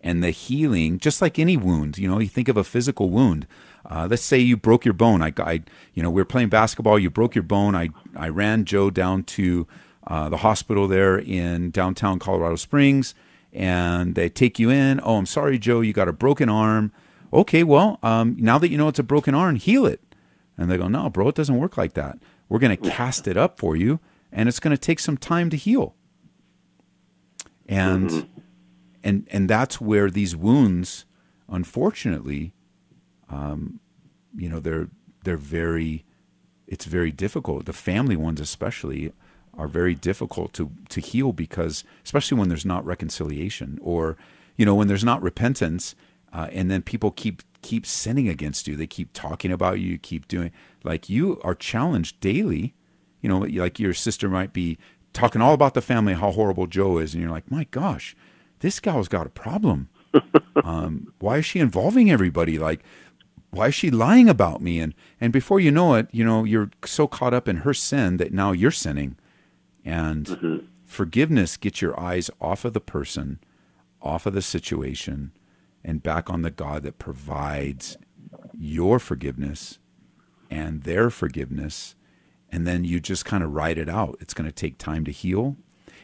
And 0.00 0.22
the 0.22 0.30
healing, 0.30 0.98
just 0.98 1.22
like 1.22 1.38
any 1.38 1.56
wound, 1.56 1.98
you 1.98 2.08
know, 2.08 2.18
you 2.18 2.28
think 2.28 2.48
of 2.48 2.56
a 2.56 2.64
physical 2.64 3.10
wound. 3.10 3.46
Uh, 3.86 4.06
let's 4.10 4.22
say 4.22 4.38
you 4.38 4.56
broke 4.56 4.84
your 4.84 4.94
bone. 4.94 5.22
I, 5.22 5.32
I, 5.38 5.62
you 5.94 6.02
know, 6.02 6.10
we 6.10 6.20
were 6.20 6.26
playing 6.26 6.50
basketball. 6.50 6.98
You 6.98 7.10
broke 7.10 7.34
your 7.34 7.42
bone. 7.42 7.74
I, 7.74 7.90
I 8.16 8.28
ran 8.28 8.64
Joe 8.64 8.90
down 8.90 9.22
to 9.24 9.66
uh, 10.06 10.28
the 10.28 10.38
hospital 10.38 10.86
there 10.86 11.18
in 11.18 11.70
downtown 11.70 12.18
Colorado 12.18 12.56
Springs, 12.56 13.14
and 13.52 14.14
they 14.14 14.28
take 14.28 14.58
you 14.58 14.70
in. 14.70 15.00
Oh, 15.02 15.16
I'm 15.16 15.26
sorry, 15.26 15.58
Joe. 15.58 15.80
You 15.80 15.92
got 15.92 16.08
a 16.08 16.12
broken 16.12 16.48
arm. 16.48 16.92
Okay, 17.32 17.62
well, 17.62 17.98
um, 18.02 18.36
now 18.38 18.58
that 18.58 18.70
you 18.70 18.78
know 18.78 18.88
it's 18.88 18.98
a 18.98 19.04
broken 19.04 19.34
arm, 19.34 19.56
heal 19.56 19.86
it. 19.86 20.00
And 20.56 20.70
they 20.70 20.76
go, 20.76 20.88
no, 20.88 21.08
bro, 21.08 21.28
it 21.28 21.34
doesn't 21.34 21.56
work 21.56 21.76
like 21.76 21.94
that. 21.94 22.18
We're 22.48 22.58
going 22.58 22.76
to 22.76 22.90
cast 22.90 23.28
it 23.28 23.36
up 23.36 23.58
for 23.58 23.76
you, 23.76 24.00
and 24.32 24.48
it's 24.48 24.58
going 24.58 24.74
to 24.74 24.80
take 24.80 24.98
some 24.98 25.16
time 25.16 25.50
to 25.50 25.56
heal. 25.56 25.94
And 27.66 28.28
and 29.04 29.28
and 29.30 29.48
that's 29.48 29.80
where 29.80 30.10
these 30.10 30.34
wounds, 30.34 31.04
unfortunately, 31.48 32.54
um, 33.28 33.80
you 34.34 34.48
know, 34.48 34.58
they're 34.58 34.88
they're 35.24 35.36
very, 35.36 36.04
it's 36.66 36.86
very 36.86 37.12
difficult. 37.12 37.66
The 37.66 37.72
family 37.72 38.16
ones, 38.16 38.40
especially, 38.40 39.12
are 39.58 39.68
very 39.68 39.94
difficult 39.94 40.52
to 40.54 40.70
to 40.88 41.00
heal 41.00 41.32
because, 41.32 41.84
especially 42.04 42.38
when 42.38 42.48
there's 42.48 42.64
not 42.64 42.84
reconciliation 42.86 43.78
or, 43.82 44.16
you 44.56 44.64
know, 44.64 44.74
when 44.74 44.88
there's 44.88 45.04
not 45.04 45.20
repentance, 45.20 45.94
uh, 46.32 46.48
and 46.52 46.70
then 46.70 46.80
people 46.80 47.10
keep 47.10 47.42
keep 47.60 47.84
sinning 47.84 48.28
against 48.28 48.68
you. 48.68 48.76
They 48.76 48.86
keep 48.86 49.12
talking 49.12 49.52
about 49.52 49.80
you. 49.80 49.98
Keep 49.98 50.28
doing 50.28 50.52
like 50.84 51.08
you 51.08 51.40
are 51.42 51.54
challenged 51.54 52.20
daily. 52.20 52.74
You 53.20 53.28
know, 53.28 53.38
like 53.38 53.80
your 53.80 53.94
sister 53.94 54.28
might 54.28 54.52
be 54.52 54.78
talking 55.12 55.42
all 55.42 55.54
about 55.54 55.74
the 55.74 55.82
family, 55.82 56.14
how 56.14 56.30
horrible 56.30 56.68
Joe 56.68 56.98
is, 56.98 57.14
and 57.14 57.22
you're 57.22 57.32
like, 57.32 57.50
my 57.50 57.64
gosh, 57.72 58.14
this 58.60 58.78
gal's 58.78 59.08
got 59.08 59.26
a 59.26 59.30
problem. 59.30 59.88
um, 60.64 61.12
why 61.18 61.38
is 61.38 61.46
she 61.46 61.58
involving 61.58 62.10
everybody? 62.10 62.58
Like, 62.58 62.82
why 63.50 63.68
is 63.68 63.74
she 63.74 63.90
lying 63.90 64.28
about 64.28 64.60
me? 64.60 64.78
And 64.78 64.94
and 65.20 65.32
before 65.32 65.60
you 65.60 65.70
know 65.70 65.94
it, 65.94 66.08
you 66.12 66.24
know, 66.24 66.44
you're 66.44 66.70
so 66.84 67.06
caught 67.06 67.34
up 67.34 67.48
in 67.48 67.58
her 67.58 67.74
sin 67.74 68.18
that 68.18 68.32
now 68.32 68.52
you're 68.52 68.70
sinning. 68.70 69.16
And 69.88 70.68
forgiveness 70.84 71.56
gets 71.56 71.80
your 71.80 71.98
eyes 71.98 72.30
off 72.40 72.66
of 72.66 72.74
the 72.74 72.80
person, 72.80 73.40
off 74.02 74.26
of 74.26 74.34
the 74.34 74.42
situation, 74.42 75.32
and 75.82 76.02
back 76.02 76.28
on 76.28 76.42
the 76.42 76.50
God 76.50 76.82
that 76.82 76.98
provides 76.98 77.96
your 78.58 78.98
forgiveness 78.98 79.78
and 80.50 80.82
their 80.82 81.08
forgiveness. 81.08 81.94
And 82.52 82.66
then 82.66 82.84
you 82.84 83.00
just 83.00 83.24
kind 83.24 83.42
of 83.42 83.54
ride 83.54 83.78
it 83.78 83.88
out. 83.88 84.18
It's 84.20 84.34
going 84.34 84.48
to 84.48 84.54
take 84.54 84.76
time 84.76 85.04
to 85.06 85.10
heal. 85.10 85.56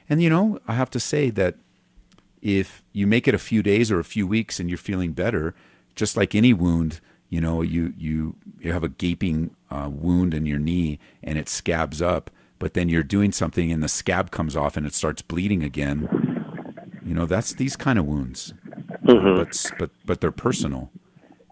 And, 0.09 0.23
you 0.23 0.31
know, 0.31 0.59
I 0.67 0.75
have 0.75 0.91
to 0.91 1.01
say 1.01 1.29
that 1.31 1.57
if 2.41 2.83
you 2.93 3.07
make 3.07 3.29
it 3.29 3.35
a 3.35 3.39
few 3.39 3.63
days 3.63 3.91
or 3.91 3.99
a 3.99 4.05
few 4.05 4.27
weeks 4.27 4.59
and 4.61 4.71
you're 4.71 4.79
feeling 4.79 5.13
better, 5.13 5.55
just 5.95 6.17
like 6.17 6.35
any 6.35 6.53
wound, 6.55 7.01
you 7.29 7.41
know, 7.41 7.63
you 7.63 7.93
you 7.97 8.37
you 8.61 8.73
have 8.73 8.85
a 8.85 8.89
gaping 8.89 9.57
uh, 9.71 9.91
wound 9.91 10.35
in 10.35 10.47
your 10.47 10.59
knee 10.59 10.99
and 11.23 11.39
it 11.39 11.49
scabs 11.49 12.01
up, 12.03 12.31
but 12.65 12.73
then 12.73 12.89
you're 12.89 13.03
doing 13.03 13.31
something 13.31 13.71
and 13.71 13.83
the 13.83 13.89
scab 13.89 14.31
comes 14.31 14.57
off 14.57 14.75
and 14.75 14.87
it 14.87 14.95
starts 14.95 15.21
bleeding 15.21 15.63
again. 15.63 16.09
You 17.05 17.13
know, 17.13 17.27
that's 17.27 17.53
these 17.53 17.77
kind 17.77 17.99
of 17.99 18.07
wounds, 18.07 18.55
mm-hmm. 19.05 19.37
but 19.37 19.71
but 19.79 19.91
but 20.07 20.23
they're 20.23 20.33
personal. 20.33 20.91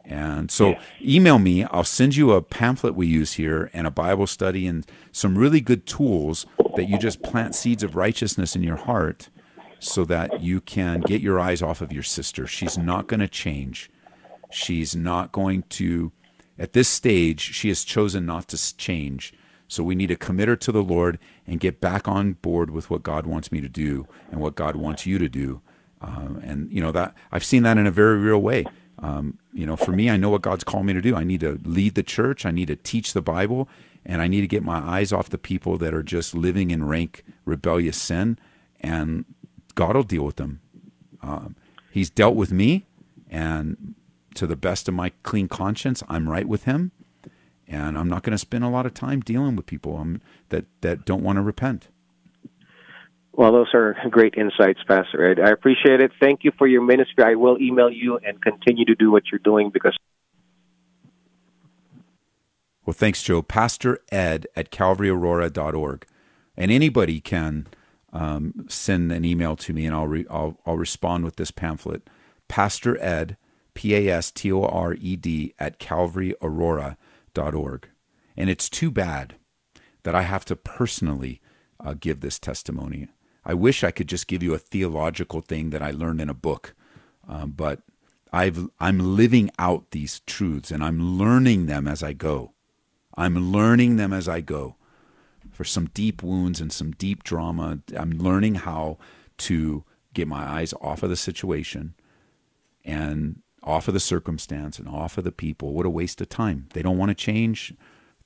And 0.07 0.51
so, 0.51 0.75
email 1.03 1.39
me. 1.39 1.65
I'll 1.65 1.85
send 1.85 2.17
you 2.17 2.33
a 2.33 2.41
pamphlet 2.41 2.95
we 2.95 3.07
use 3.07 3.35
here 3.35 3.69
and 3.75 3.87
a 3.87 3.91
Bible 3.91 4.27
study 4.27 4.67
and 4.67 4.87
some 5.13 5.37
really 5.37 5.61
good 5.61 5.85
tools 5.85 6.47
that 6.77 6.89
you 6.89 6.99
just 6.99 7.23
plant 7.23 7.55
seeds 7.55 7.83
of 7.83 7.95
righteousness 7.95 8.57
in 8.57 8.63
your 8.63 8.77
heart 8.77 9.29
so 9.81 10.07
that 10.07 10.41
you 10.41 10.63
can 10.63 11.03
get 11.03 11.21
your 11.21 11.39
eyes 11.39 11.61
off 11.61 11.83
of 11.83 11.93
your 11.93 12.03
sister. 12.03 12.47
She's 12.47 12.79
not 12.79 13.07
going 13.07 13.21
to 13.21 13.29
change. 13.29 13.91
She's 14.51 14.97
not 14.97 15.31
going 15.31 15.65
to, 15.69 16.11
at 16.59 16.73
this 16.73 16.89
stage, 16.89 17.43
she 17.43 17.69
has 17.69 17.85
chosen 17.85 18.25
not 18.25 18.49
to 18.49 18.77
change. 18.79 19.35
So 19.73 19.83
we 19.83 19.95
need 19.95 20.09
to 20.09 20.17
commit 20.17 20.49
her 20.49 20.57
to 20.57 20.71
the 20.71 20.83
Lord 20.83 21.19
and 21.47 21.59
get 21.59 21.81
back 21.81 22.07
on 22.07 22.35
board 22.35 22.71
with 22.71 22.91
what 22.91 23.03
God 23.03 23.27
wants 23.27 23.51
me 23.51 23.63
to 23.63 23.69
do 23.69 24.07
and 24.31 24.39
what 24.39 24.55
God 24.55 24.77
wants 24.77 25.07
you 25.07 25.19
to 25.19 25.29
do. 25.31 25.63
Um, 26.03 26.41
and 26.45 26.71
you 26.71 26.83
know 26.83 26.93
that 26.93 27.15
I've 27.31 27.45
seen 27.45 27.63
that 27.63 27.79
in 27.79 27.87
a 27.87 27.91
very 27.91 28.19
real 28.19 28.39
way. 28.39 28.67
Um, 28.99 29.39
you 29.53 29.65
know, 29.65 29.77
for 29.77 29.93
me, 29.93 30.11
I 30.11 30.19
know 30.19 30.29
what 30.29 30.43
God's 30.43 30.63
called 30.63 30.85
me 30.85 30.93
to 30.93 31.01
do. 31.01 31.17
I 31.17 31.25
need 31.25 31.41
to 31.41 31.59
lead 31.65 31.95
the 31.95 32.03
church. 32.03 32.45
I 32.45 32.51
need 32.51 32.69
to 32.69 32.77
teach 32.77 33.15
the 33.15 33.23
Bible, 33.23 33.69
and 34.05 34.21
I 34.21 34.29
need 34.29 34.43
to 34.43 34.47
get 34.47 34.63
my 34.63 34.79
eyes 34.79 35.13
off 35.13 35.31
the 35.31 35.39
people 35.39 35.79
that 35.79 35.95
are 35.95 36.03
just 36.03 36.35
living 36.35 36.71
in 36.71 36.85
rank 36.85 37.25
rebellious 37.47 37.97
sin. 37.97 38.39
And 38.81 39.25
God 39.75 39.97
will 39.97 40.03
deal 40.03 40.25
with 40.25 40.37
them. 40.37 40.61
Um, 41.23 41.57
he's 41.91 42.11
dealt 42.11 42.37
with 42.37 42.53
me, 42.53 42.85
and 43.31 43.95
to 44.35 44.47
the 44.47 44.57
best 44.57 44.87
of 44.87 44.95
my 44.95 45.13
clean 45.23 45.49
conscience, 45.49 46.03
I'm 46.09 46.29
right 46.29 46.47
with 46.47 46.65
Him, 46.65 46.93
and 47.73 47.99
I'm 47.99 48.09
not 48.09 48.23
going 48.23 48.33
to 48.33 48.39
spend 48.39 48.63
a 48.65 48.69
lot 48.69 48.87
of 48.87 48.95
time 48.95 49.21
dealing 49.21 49.57
with 49.57 49.67
people 49.67 49.97
um, 49.97 50.21
that 50.51 50.67
that 50.83 51.05
don't 51.05 51.23
want 51.23 51.37
to 51.37 51.43
repent. 51.43 51.89
Well, 53.35 53.51
those 53.51 53.69
are 53.73 53.97
great 54.11 54.35
insights, 54.37 54.81
Pastor 54.87 55.31
Ed. 55.31 55.41
I 55.41 55.51
appreciate 55.51 56.01
it. 56.03 56.13
Thank 56.21 56.45
you 56.45 56.53
for 56.59 56.67
your 56.67 56.83
ministry. 56.83 57.25
I 57.25 57.35
will 57.35 57.59
email 57.61 57.91
you 57.91 58.19
and 58.23 58.41
continue 58.43 58.85
to 58.85 58.95
do 58.95 59.11
what 59.11 59.23
you're 59.33 59.39
doing 59.39 59.71
because 59.71 59.97
Well, 62.85 62.93
thanks, 62.93 63.23
Joe. 63.23 63.41
Pastor 63.41 64.01
Ed 64.11 64.47
at 64.55 64.71
calvaryaurora.org. 64.71 66.07
And 66.59 66.71
anybody 66.71 67.21
can 67.21 67.69
um, 68.13 68.67
send 68.69 69.11
an 69.11 69.25
email 69.25 69.57
to 69.57 69.73
me 69.73 69.87
and 69.87 69.95
I'll, 69.95 70.07
re- 70.07 70.27
I'll, 70.29 70.59
I'll 70.67 70.77
respond 70.77 71.25
with 71.25 71.37
this 71.37 71.51
pamphlet. 71.51 72.03
Pastor 72.49 73.03
Ed, 73.03 73.39
P 73.73 73.95
A 73.95 74.15
S 74.15 74.31
T 74.31 74.53
O 74.53 74.65
R 74.65 74.93
E 74.93 75.17
D, 75.17 75.55
at 75.59 75.79
calvaryaurora.org. 75.79 76.97
And 78.37 78.51
it's 78.51 78.69
too 78.69 78.91
bad 78.91 79.37
that 80.03 80.15
I 80.15 80.23
have 80.23 80.45
to 80.47 80.57
personally 80.57 81.41
uh, 81.81 81.95
give 81.99 82.21
this 82.21 82.39
testimony. 82.39 83.09
I 83.45 83.55
wish 83.55 83.83
I 83.83 83.91
could 83.91 84.09
just 84.09 84.27
give 84.27 84.43
you 84.43 84.55
a 84.55 84.59
theological 84.59 85.41
thing 85.41 85.71
that 85.71 85.83
I 85.83 85.91
learned 85.91 86.21
in 86.21 86.29
a 86.29 86.35
book, 86.35 86.75
um, 87.29 87.53
but 87.53 87.81
I've, 88.33 88.69
I'm 88.81 89.17
living 89.17 89.51
out 89.59 89.91
these 89.91 90.21
truths 90.21 90.71
and 90.71 90.83
I'm 90.83 91.19
learning 91.19 91.67
them 91.67 91.87
as 91.87 92.03
I 92.03 92.13
go. 92.13 92.55
I'm 93.17 93.53
learning 93.53 93.97
them 93.97 94.13
as 94.13 94.29
I 94.29 94.41
go. 94.41 94.77
For 95.51 95.65
some 95.65 95.91
deep 95.93 96.23
wounds 96.23 96.61
and 96.61 96.73
some 96.73 96.93
deep 96.93 97.25
drama, 97.25 97.81
I'm 97.97 98.13
learning 98.13 98.57
how 98.57 98.99
to 99.39 99.85
get 100.15 100.29
my 100.29 100.43
eyes 100.43 100.73
off 100.81 101.03
of 101.03 101.11
the 101.11 101.17
situation 101.17 101.95
and 102.85 103.43
off 103.63 103.89
of 103.89 103.95
the 103.95 104.01
circumstance 104.01 104.79
and 104.79 104.89
off 104.89 105.19
of 105.19 105.25
the 105.25 105.33
people. 105.33 105.73
What 105.73 105.87
a 105.87 105.91
waste 105.91 106.21
of 106.21 106.29
time. 106.29 106.69
They 106.75 106.83
don't 106.83 106.99
want 106.99 107.11
to 107.11 107.15
change. 107.15 107.75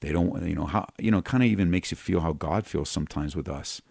They 0.01 0.13
don't, 0.13 0.43
you 0.47 0.55
know, 0.55 0.67
how, 0.67 0.89
you 0.99 1.11
know, 1.11 1.23
kind 1.23 1.43
of 1.43 1.49
even 1.49 1.71
makes 1.71 1.91
you 1.91 1.97
feel 1.97 2.21
how 2.21 2.33
God 2.33 2.67
feels 2.67 2.89
sometimes 2.89 3.37
with 3.37 3.49
us 3.49 3.83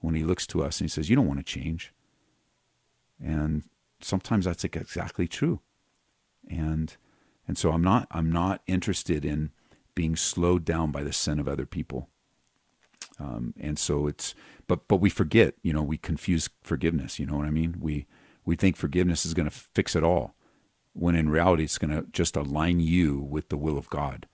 when 0.00 0.14
he 0.14 0.22
looks 0.22 0.46
to 0.48 0.62
us 0.62 0.80
and 0.80 0.88
he 0.88 0.92
says, 0.92 1.08
You 1.08 1.16
don't 1.16 1.26
want 1.26 1.38
to 1.38 1.44
change. 1.44 1.92
And 3.22 3.64
sometimes 4.00 4.44
that's 4.44 4.64
like 4.64 4.76
exactly 4.76 5.28
true. 5.28 5.60
And, 6.48 6.96
and 7.46 7.58
so 7.58 7.72
I'm 7.72 7.82
not, 7.82 8.06
I'm 8.10 8.32
not 8.32 8.62
interested 8.66 9.24
in 9.24 9.50
being 9.94 10.16
slowed 10.16 10.64
down 10.64 10.90
by 10.90 11.02
the 11.02 11.12
sin 11.12 11.38
of 11.38 11.48
other 11.48 11.66
people. 11.66 12.08
Um, 13.18 13.52
and 13.60 13.78
so 13.78 14.06
it's, 14.06 14.34
but, 14.66 14.88
but 14.88 14.96
we 14.96 15.10
forget, 15.10 15.54
you 15.62 15.72
know, 15.72 15.82
we 15.82 15.98
confuse 15.98 16.48
forgiveness. 16.62 17.18
You 17.18 17.26
know 17.26 17.36
what 17.36 17.46
I 17.46 17.50
mean? 17.50 17.76
We, 17.78 18.06
we 18.46 18.56
think 18.56 18.76
forgiveness 18.76 19.26
is 19.26 19.34
going 19.34 19.48
to 19.48 19.54
fix 19.54 19.94
it 19.94 20.02
all 20.02 20.34
when 21.00 21.16
in 21.16 21.30
reality 21.30 21.64
it's 21.64 21.78
going 21.78 21.90
to 21.90 22.06
just 22.12 22.36
align 22.36 22.78
you 22.78 23.18
with 23.18 23.48
the 23.48 23.56
will 23.56 23.78
of 23.78 23.88
God 23.88 24.26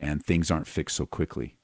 and 0.00 0.24
things 0.24 0.50
aren't 0.50 0.66
fixed 0.66 0.96
so 0.96 1.04
quickly. 1.04 1.58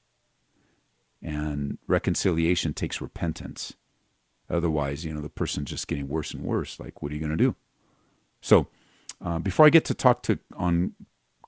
And 1.19 1.79
reconciliation 1.87 2.75
takes 2.75 3.01
repentance. 3.01 3.73
Otherwise, 4.51 5.03
you 5.03 5.15
know, 5.15 5.19
the 5.19 5.29
person's 5.29 5.71
just 5.71 5.87
getting 5.87 6.07
worse 6.07 6.31
and 6.31 6.43
worse. 6.43 6.79
Like, 6.79 7.01
what 7.01 7.11
are 7.11 7.15
you 7.15 7.19
going 7.19 7.35
to 7.35 7.43
do? 7.43 7.55
So, 8.39 8.67
uh, 9.19 9.39
before 9.39 9.65
I 9.65 9.71
get 9.71 9.83
to 9.85 9.95
talk 9.95 10.21
to 10.23 10.37
on 10.55 10.93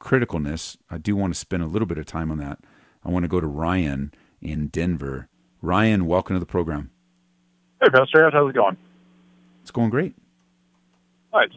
criticalness, 0.02 0.76
I 0.90 0.98
do 0.98 1.16
want 1.16 1.36
to 1.36 1.40
spend 1.40 1.62
a 1.62 1.68
little 1.68 1.86
bit 1.86 2.00
of 2.00 2.08
time 2.08 2.32
on 2.32 2.40
that. 2.40 2.58
I 3.06 3.12
want 3.12 3.26
to 3.26 3.30
go 3.30 3.40
to 3.40 3.46
Ryan 3.46 4.12
in 4.42 4.70
Denver. 4.70 5.30
Ryan, 5.62 6.08
welcome 6.08 6.36
to 6.36 6.40
the 6.40 6.48
program. 6.48 6.90
Hey, 7.80 7.90
Pastor 7.90 8.28
how's 8.34 8.50
it 8.50 8.56
going? 8.56 8.76
It's 9.62 9.70
going 9.70 9.92
great. 9.92 10.16
Nice. 11.32 11.52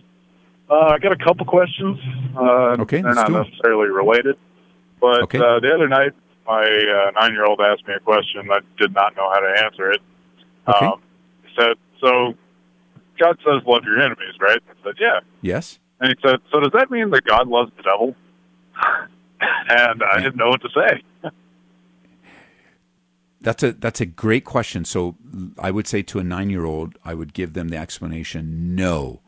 Uh, 0.72 0.94
I 0.94 0.98
got 0.98 1.12
a 1.12 1.22
couple 1.22 1.44
questions. 1.44 1.98
Uh, 2.36 2.76
Okay, 2.80 3.02
they're 3.02 3.14
not 3.14 3.30
necessarily 3.30 3.88
related, 3.90 4.36
but 5.00 5.22
Okay. 5.24 5.38
uh, 5.38 5.60
the 5.60 5.70
other 5.74 5.88
night, 5.88 6.12
my 6.46 6.62
uh, 6.64 7.10
nine-year-old 7.20 7.60
asked 7.60 7.86
me 7.86 7.94
a 7.94 8.00
question. 8.00 8.48
I 8.50 8.60
did 8.78 8.94
not 8.94 9.14
know 9.16 9.28
how 9.30 9.40
to 9.40 9.64
answer 9.64 9.90
it. 9.90 10.00
Okay. 10.66 10.86
Um, 10.86 11.02
he 11.42 11.50
said, 11.58 11.74
"So, 12.00 12.34
God 13.18 13.36
says 13.44 13.62
love 13.66 13.84
your 13.84 14.00
enemies, 14.00 14.34
right? 14.40 14.58
I 14.68 14.72
said, 14.84 14.94
yeah. 14.98 15.20
Yes. 15.42 15.78
And 16.00 16.08
he 16.08 16.28
said, 16.28 16.40
so 16.50 16.58
does 16.60 16.72
that 16.72 16.90
mean 16.90 17.10
that 17.10 17.24
God 17.24 17.46
loves 17.46 17.70
the 17.76 17.82
devil? 17.82 18.16
and 19.68 20.02
I 20.02 20.16
didn't 20.20 20.36
know 20.36 20.48
what 20.48 20.62
to 20.62 20.68
say. 20.74 21.02
That's 23.40 23.62
a 23.64 23.72
that's 23.72 24.00
a 24.00 24.06
great 24.06 24.44
question. 24.44 24.84
So 24.84 25.16
I 25.58 25.72
would 25.72 25.88
say 25.88 26.02
to 26.02 26.20
a 26.20 26.22
nine 26.24 26.48
year 26.48 26.64
old, 26.64 26.96
I 27.04 27.14
would 27.14 27.34
give 27.34 27.54
them 27.54 27.70
the 27.70 27.76
explanation: 27.76 28.76
No, 28.76 29.20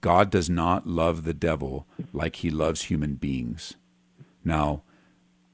God 0.00 0.30
does 0.30 0.48
not 0.48 0.86
love 0.86 1.24
the 1.24 1.34
devil 1.34 1.86
like 2.12 2.36
He 2.36 2.50
loves 2.50 2.84
human 2.84 3.14
beings. 3.14 3.74
Now, 4.44 4.82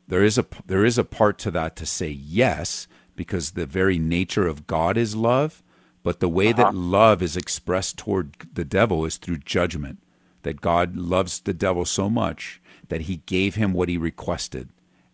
there 0.09 0.23
is 0.23 0.39
a 0.39 0.47
there 0.67 0.85
is 0.85 0.99
a 0.99 1.05
part 1.05 1.39
to 1.39 1.51
that 1.53 1.77
to 1.77 1.87
say 1.87 2.11
yes, 2.11 2.87
because 3.17 3.53
the 3.53 3.67
very 3.67 3.99
nature 3.99 4.47
of 4.47 4.67
God 4.67 4.97
is 4.97 5.17
love, 5.17 5.63
but 6.03 6.21
the 6.21 6.29
way 6.29 6.53
that 6.53 6.67
uh-huh. 6.67 6.77
love 6.77 7.23
is 7.23 7.37
expressed 7.37 7.99
toward 7.99 8.37
the 8.53 8.65
devil 8.65 9.05
is 9.05 9.17
through 9.17 9.39
judgment. 9.39 9.99
That 10.43 10.61
God 10.61 10.97
loves 10.97 11.41
the 11.41 11.55
devil 11.55 11.85
so 11.85 12.09
much 12.09 12.61
that 12.89 13.03
He 13.03 13.17
gave 13.27 13.57
him 13.57 13.73
what 13.73 13.89
he 13.89 13.99
requested, 13.99 14.69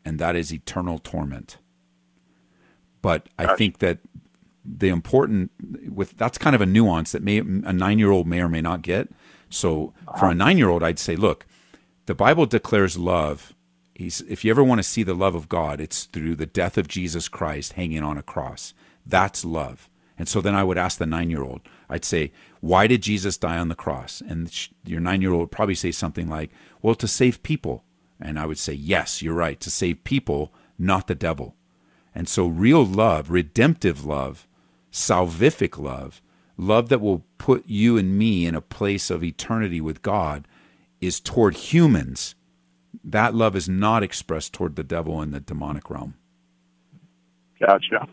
and 0.05 0.19
that 0.19 0.37
is 0.37 0.53
eternal 0.53 0.99
torment. 0.99 1.57
But 3.01 3.29
I 3.39 3.57
think 3.57 3.79
that 3.79 3.99
the 4.65 4.89
important 4.89 5.51
with 5.89 6.17
that's 6.17 6.39
kind 6.39 6.55
of 6.55 6.63
a 6.63 6.67
nuance 6.67 7.13
that 7.13 7.23
may 7.23 7.39
a 7.39 7.43
nine 7.43 7.99
year 7.99 8.11
old 8.11 8.27
may 8.27 8.41
or 8.41 8.49
may 8.49 8.61
not 8.61 8.83
get. 8.83 9.09
So 9.51 9.93
for 10.19 10.27
a 10.27 10.29
uh-huh. 10.29 10.35
nine 10.35 10.59
year 10.59 10.69
old, 10.69 10.83
I'd 10.83 10.99
say, 10.99 11.17
look, 11.17 11.47
the 12.07 12.15
Bible 12.15 12.47
declares 12.47 12.97
love. 12.97 13.55
He's, 13.95 14.23
if 14.23 14.45
you 14.45 14.51
ever 14.51 14.65
want 14.65 14.79
to 14.79 14.83
see 14.83 15.03
the 15.03 15.15
love 15.15 15.35
of 15.35 15.49
God, 15.49 15.81
it's 15.81 16.05
through 16.05 16.37
the 16.37 16.47
death 16.47 16.79
of 16.79 16.89
Jesus 16.89 17.29
Christ 17.29 17.75
hanging 17.75 18.03
on 18.03 18.17
a 18.17 18.23
cross. 18.23 18.73
That's 19.05 19.45
love. 19.45 19.91
And 20.19 20.29
so 20.29 20.41
then 20.41 20.55
I 20.55 20.65
would 20.65 20.79
ask 20.79 20.99
the 20.99 21.07
nine 21.07 21.31
year 21.31 21.43
old, 21.43 21.61
I'd 21.89 22.05
say, 22.05 22.33
why 22.61 22.87
did 22.87 23.03
Jesus 23.03 23.37
die 23.37 23.59
on 23.59 23.69
the 23.69 23.75
cross? 23.75 24.23
And 24.27 24.51
your 24.85 25.01
nine 25.01 25.21
year 25.21 25.33
old 25.33 25.41
would 25.41 25.51
probably 25.51 25.75
say 25.75 25.91
something 25.91 26.29
like, 26.29 26.51
well, 26.81 26.95
to 26.95 27.09
save 27.09 27.43
people. 27.43 27.85
And 28.21 28.39
I 28.39 28.47
would 28.47 28.59
say, 28.59 28.73
yes, 28.73 29.21
you're 29.21 29.35
right, 29.35 29.59
to 29.61 29.71
save 29.71 30.05
people, 30.05 30.53
not 30.79 31.09
the 31.09 31.15
devil. 31.15 31.57
And 32.15 32.29
so, 32.29 32.47
real 32.47 32.85
love, 32.85 33.31
redemptive 33.31 34.05
love, 34.05 34.47
salvific 34.93 35.79
love, 35.79 36.21
love 36.57 36.89
that 36.91 37.01
will 37.01 37.25
put 37.39 37.67
you 37.67 37.97
and 37.97 38.17
me 38.17 38.47
in 38.47 38.55
a 38.55 38.61
place 38.61 39.11
of 39.11 39.25
eternity 39.25 39.81
with 39.81 40.03
God, 40.03 40.47
is 41.01 41.19
toward 41.19 41.57
humans. 41.57 42.35
That 43.03 43.35
love 43.35 43.57
is 43.57 43.69
not 43.69 44.03
expressed 44.03 44.53
toward 44.53 44.77
the 44.77 44.85
devil 44.85 45.21
and 45.21 45.33
the 45.33 45.41
demonic 45.41 45.91
realm. 45.91 46.15
Gotcha. 47.59 48.07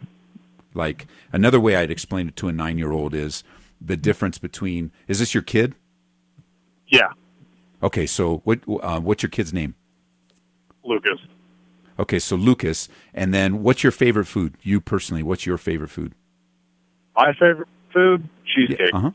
Like 0.74 1.08
another 1.32 1.60
way 1.60 1.76
I'd 1.76 1.92
explain 1.92 2.30
it 2.30 2.36
to 2.38 2.48
a 2.48 2.54
nine 2.54 2.78
year 2.78 2.92
old 2.92 3.14
is 3.14 3.44
the 3.82 3.98
difference 3.98 4.38
between 4.38 4.92
is 5.08 5.20
this 5.20 5.34
your 5.34 5.44
kid? 5.44 5.76
Yeah. 6.88 7.10
Okay, 7.82 8.06
so 8.06 8.38
what 8.44 8.60
uh, 8.82 9.00
what's 9.00 9.24
your 9.24 9.30
kid's 9.30 9.54
name? 9.54 9.76
Lucas. 10.84 11.20
Okay, 11.98 12.20
so 12.20 12.36
Lucas, 12.36 12.88
and 13.14 13.34
then 13.34 13.62
what's 13.62 13.84
your 13.84 13.92
favorite 13.92 14.26
food? 14.26 14.56
You 14.62 14.80
personally, 14.80 15.24
what's 15.24 15.46
your 15.46 15.58
favorite 15.58 15.90
food? 15.90 16.14
My 17.16 17.34
favorite 17.34 17.68
food, 17.94 18.28
cheesecake. 18.46 18.92
Yeah, 18.92 18.98
uh 18.98 19.02
huh. 19.02 19.12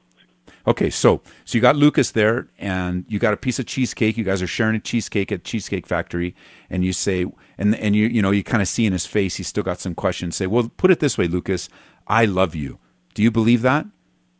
Okay, 0.67 0.89
so 0.89 1.21
so 1.45 1.59
you 1.59 1.63
got 1.63 1.77
Lucas 1.77 2.13
there, 2.13 2.49
and 2.59 3.05
you 3.09 3.19
got 3.19 3.35
a 3.35 3.37
piece 3.37 3.59
of 3.59 3.67
cheesecake. 3.67 4.17
You 4.17 4.25
guys 4.25 4.41
are 4.41 4.47
sharing 4.47 4.77
a 4.77 4.81
cheesecake 4.81 5.31
at 5.31 5.45
Cheesecake 5.45 5.87
Factory, 5.87 6.35
and 6.71 6.85
you 6.85 6.93
say, 6.93 7.27
and 7.59 7.75
and 7.77 7.95
you 7.95 8.07
you 8.07 8.23
know 8.23 8.31
you 8.31 8.43
kind 8.43 8.63
of 8.63 8.69
see 8.69 8.87
in 8.87 8.93
his 8.93 9.05
face 9.05 9.37
he's 9.37 9.49
still 9.49 9.63
got 9.63 9.79
some 9.81 9.95
questions. 9.95 10.37
Say, 10.37 10.47
well, 10.47 10.71
put 10.77 10.91
it 10.91 11.01
this 11.01 11.19
way, 11.19 11.29
Lucas, 11.29 11.69
I 12.07 12.25
love 12.25 12.55
you. 12.55 12.79
Do 13.13 13.23
you 13.23 13.31
believe 13.31 13.63
that? 13.63 13.85
And 13.85 13.93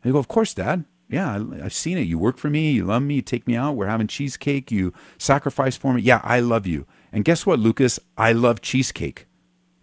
you 0.03 0.13
go, 0.13 0.19
of 0.19 0.27
course, 0.27 0.53
Dad. 0.53 0.85
Yeah, 1.07 1.31
I, 1.31 1.65
I've 1.65 1.73
seen 1.73 1.99
it. 1.99 2.07
You 2.07 2.17
work 2.17 2.37
for 2.39 2.49
me. 2.49 2.71
You 2.71 2.85
love 2.85 3.03
me. 3.03 3.15
You 3.15 3.21
take 3.21 3.45
me 3.47 3.55
out. 3.55 3.75
We're 3.75 3.85
having 3.85 4.07
cheesecake. 4.07 4.71
You 4.71 4.93
sacrifice 5.19 5.77
for 5.77 5.93
me. 5.93 6.01
Yeah, 6.01 6.21
I 6.23 6.39
love 6.39 6.65
you. 6.65 6.87
And 7.11 7.23
guess 7.23 7.45
what, 7.45 7.59
Lucas? 7.59 7.99
I 8.17 8.31
love 8.31 8.61
cheesecake. 8.61 9.27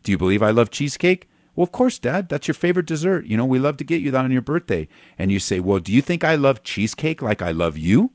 Do 0.03 0.11
you 0.11 0.19
believe 0.19 0.43
I 0.43 0.51
love 0.51 0.71
cheesecake? 0.71 1.29
Well, 1.55 1.65
of 1.65 1.73
course, 1.73 1.99
Dad. 1.99 2.29
That's 2.29 2.49
your 2.49 2.55
favorite 2.55 2.87
dessert. 2.87 3.27
You 3.27 3.37
know, 3.37 3.45
we 3.45 3.59
love 3.59 3.77
to 3.79 3.85
get 3.85 4.01
you 4.01 4.11
that 4.11 4.25
on 4.25 4.33
your 4.33 4.43
birthday. 4.43 4.89
And 5.19 5.31
you 5.31 5.39
say, 5.39 5.61
Well, 5.61 5.81
do 5.81 5.93
you 5.93 6.01
think 6.01 6.25
I 6.25 6.35
love 6.35 6.63
cheesecake 6.63 7.21
like 7.21 7.43
I 7.43 7.51
love 7.51 7.77
you? 7.77 8.11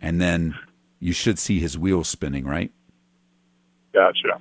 And 0.00 0.20
then 0.20 0.54
you 1.00 1.12
should 1.12 1.38
see 1.38 1.58
his 1.58 1.78
wheels 1.78 2.08
spinning, 2.08 2.44
right? 2.44 2.70
Gotcha. 3.92 4.40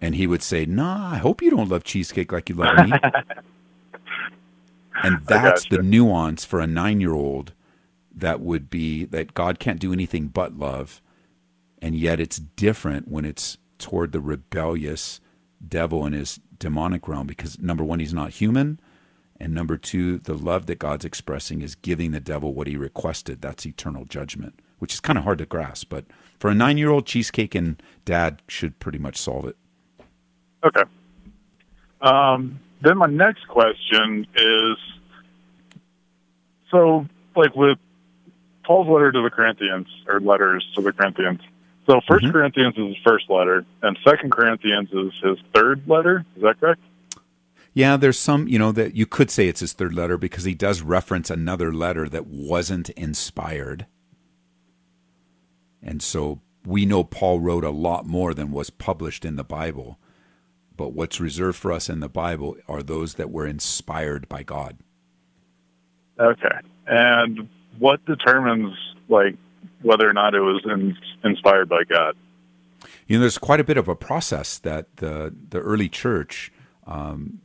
And 0.00 0.14
he 0.14 0.26
would 0.26 0.42
say, 0.42 0.64
Nah, 0.64 1.12
I 1.12 1.18
hope 1.18 1.42
you 1.42 1.50
don't 1.50 1.68
love 1.68 1.84
cheesecake 1.84 2.32
like 2.32 2.48
you 2.48 2.54
love 2.54 2.88
me. 2.88 2.92
and 5.02 5.20
that's 5.26 5.68
the 5.68 5.82
nuance 5.82 6.44
for 6.44 6.60
a 6.60 6.66
nine 6.66 7.00
year 7.00 7.12
old 7.12 7.52
that 8.14 8.40
would 8.40 8.70
be 8.70 9.04
that 9.04 9.34
God 9.34 9.58
can't 9.58 9.78
do 9.78 9.92
anything 9.92 10.28
but 10.28 10.58
love, 10.58 11.02
and 11.80 11.94
yet 11.94 12.18
it's 12.18 12.38
different 12.38 13.08
when 13.08 13.24
it's 13.24 13.58
toward 13.78 14.12
the 14.12 14.20
rebellious 14.20 15.20
devil 15.66 16.06
in 16.06 16.12
his 16.12 16.40
demonic 16.58 17.08
realm 17.08 17.26
because 17.26 17.58
number 17.58 17.84
one, 17.84 18.00
he's 18.00 18.14
not 18.14 18.30
human, 18.30 18.80
and 19.40 19.54
number 19.54 19.76
two, 19.76 20.18
the 20.18 20.34
love 20.34 20.66
that 20.66 20.78
God's 20.78 21.04
expressing 21.04 21.62
is 21.62 21.74
giving 21.74 22.10
the 22.10 22.20
devil 22.20 22.52
what 22.54 22.66
he 22.66 22.76
requested. 22.76 23.40
That's 23.40 23.64
eternal 23.64 24.04
judgment, 24.04 24.60
which 24.78 24.92
is 24.92 25.00
kind 25.00 25.18
of 25.18 25.24
hard 25.24 25.38
to 25.38 25.46
grasp, 25.46 25.88
but 25.88 26.04
for 26.38 26.50
a 26.50 26.54
nine 26.54 26.78
year 26.78 26.90
old, 26.90 27.06
cheesecake 27.06 27.54
and 27.54 27.82
dad 28.04 28.42
should 28.48 28.78
pretty 28.78 28.98
much 28.98 29.16
solve 29.16 29.44
it. 29.44 29.56
Okay. 30.64 30.82
Um, 32.00 32.60
then 32.80 32.98
my 32.98 33.06
next 33.06 33.46
question 33.48 34.26
is 34.36 34.76
so 36.70 37.06
like 37.36 37.54
with 37.54 37.78
Paul's 38.64 38.88
letter 38.88 39.10
to 39.10 39.22
the 39.22 39.30
Corinthians, 39.30 39.86
or 40.06 40.20
letters 40.20 40.66
to 40.74 40.82
the 40.82 40.92
Corinthians. 40.92 41.40
So 41.88 42.00
1st 42.00 42.18
mm-hmm. 42.18 42.30
Corinthians 42.32 42.74
is 42.76 42.86
his 42.88 42.96
first 43.06 43.30
letter, 43.30 43.64
and 43.82 43.98
Second 44.06 44.30
Corinthians 44.30 44.90
is 44.92 45.12
his 45.22 45.38
third 45.54 45.82
letter. 45.86 46.24
Is 46.36 46.42
that 46.42 46.60
correct? 46.60 46.82
Yeah, 47.72 47.96
there's 47.96 48.18
some, 48.18 48.46
you 48.46 48.58
know, 48.58 48.72
that 48.72 48.94
you 48.94 49.06
could 49.06 49.30
say 49.30 49.48
it's 49.48 49.60
his 49.60 49.72
third 49.72 49.94
letter 49.94 50.18
because 50.18 50.44
he 50.44 50.54
does 50.54 50.82
reference 50.82 51.30
another 51.30 51.72
letter 51.72 52.08
that 52.08 52.26
wasn't 52.26 52.90
inspired. 52.90 53.86
And 55.82 56.02
so 56.02 56.40
we 56.66 56.84
know 56.84 57.04
Paul 57.04 57.40
wrote 57.40 57.64
a 57.64 57.70
lot 57.70 58.04
more 58.04 58.34
than 58.34 58.50
was 58.50 58.68
published 58.68 59.24
in 59.24 59.36
the 59.36 59.44
Bible. 59.44 59.98
But 60.76 60.92
what's 60.92 61.20
reserved 61.20 61.56
for 61.56 61.72
us 61.72 61.88
in 61.88 62.00
the 62.00 62.08
Bible 62.08 62.56
are 62.68 62.82
those 62.82 63.14
that 63.14 63.30
were 63.30 63.46
inspired 63.46 64.28
by 64.28 64.42
God. 64.42 64.78
Okay. 66.18 66.58
And 66.86 67.48
what 67.78 68.04
determines 68.04 68.76
like 69.08 69.36
whether 69.82 70.08
or 70.08 70.12
not 70.12 70.34
it 70.34 70.40
was 70.40 70.62
in, 70.64 70.96
inspired 71.24 71.68
by 71.68 71.84
God? 71.84 72.16
You 73.06 73.16
know, 73.16 73.22
there's 73.22 73.38
quite 73.38 73.60
a 73.60 73.64
bit 73.64 73.76
of 73.76 73.88
a 73.88 73.96
process 73.96 74.58
that 74.58 74.96
the 74.96 75.34
the 75.48 75.60
early 75.60 75.88
church 75.88 76.52
um, 76.86 77.40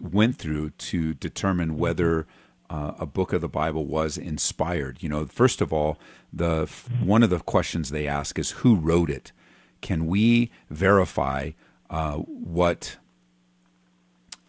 went 0.00 0.36
through 0.36 0.70
to 0.70 1.14
determine 1.14 1.76
whether 1.78 2.26
uh, 2.68 2.92
a 2.98 3.06
book 3.06 3.32
of 3.32 3.40
the 3.40 3.48
Bible 3.48 3.86
was 3.86 4.16
inspired. 4.16 5.02
You 5.02 5.08
know, 5.08 5.26
first 5.26 5.60
of 5.60 5.72
all, 5.72 5.98
the 6.32 6.70
one 7.02 7.22
of 7.22 7.30
the 7.30 7.40
questions 7.40 7.90
they 7.90 8.06
ask 8.06 8.38
is 8.38 8.50
who 8.50 8.76
wrote 8.76 9.10
it. 9.10 9.32
Can 9.80 10.06
we 10.06 10.50
verify 10.68 11.52
uh, 11.88 12.16
what 12.16 12.98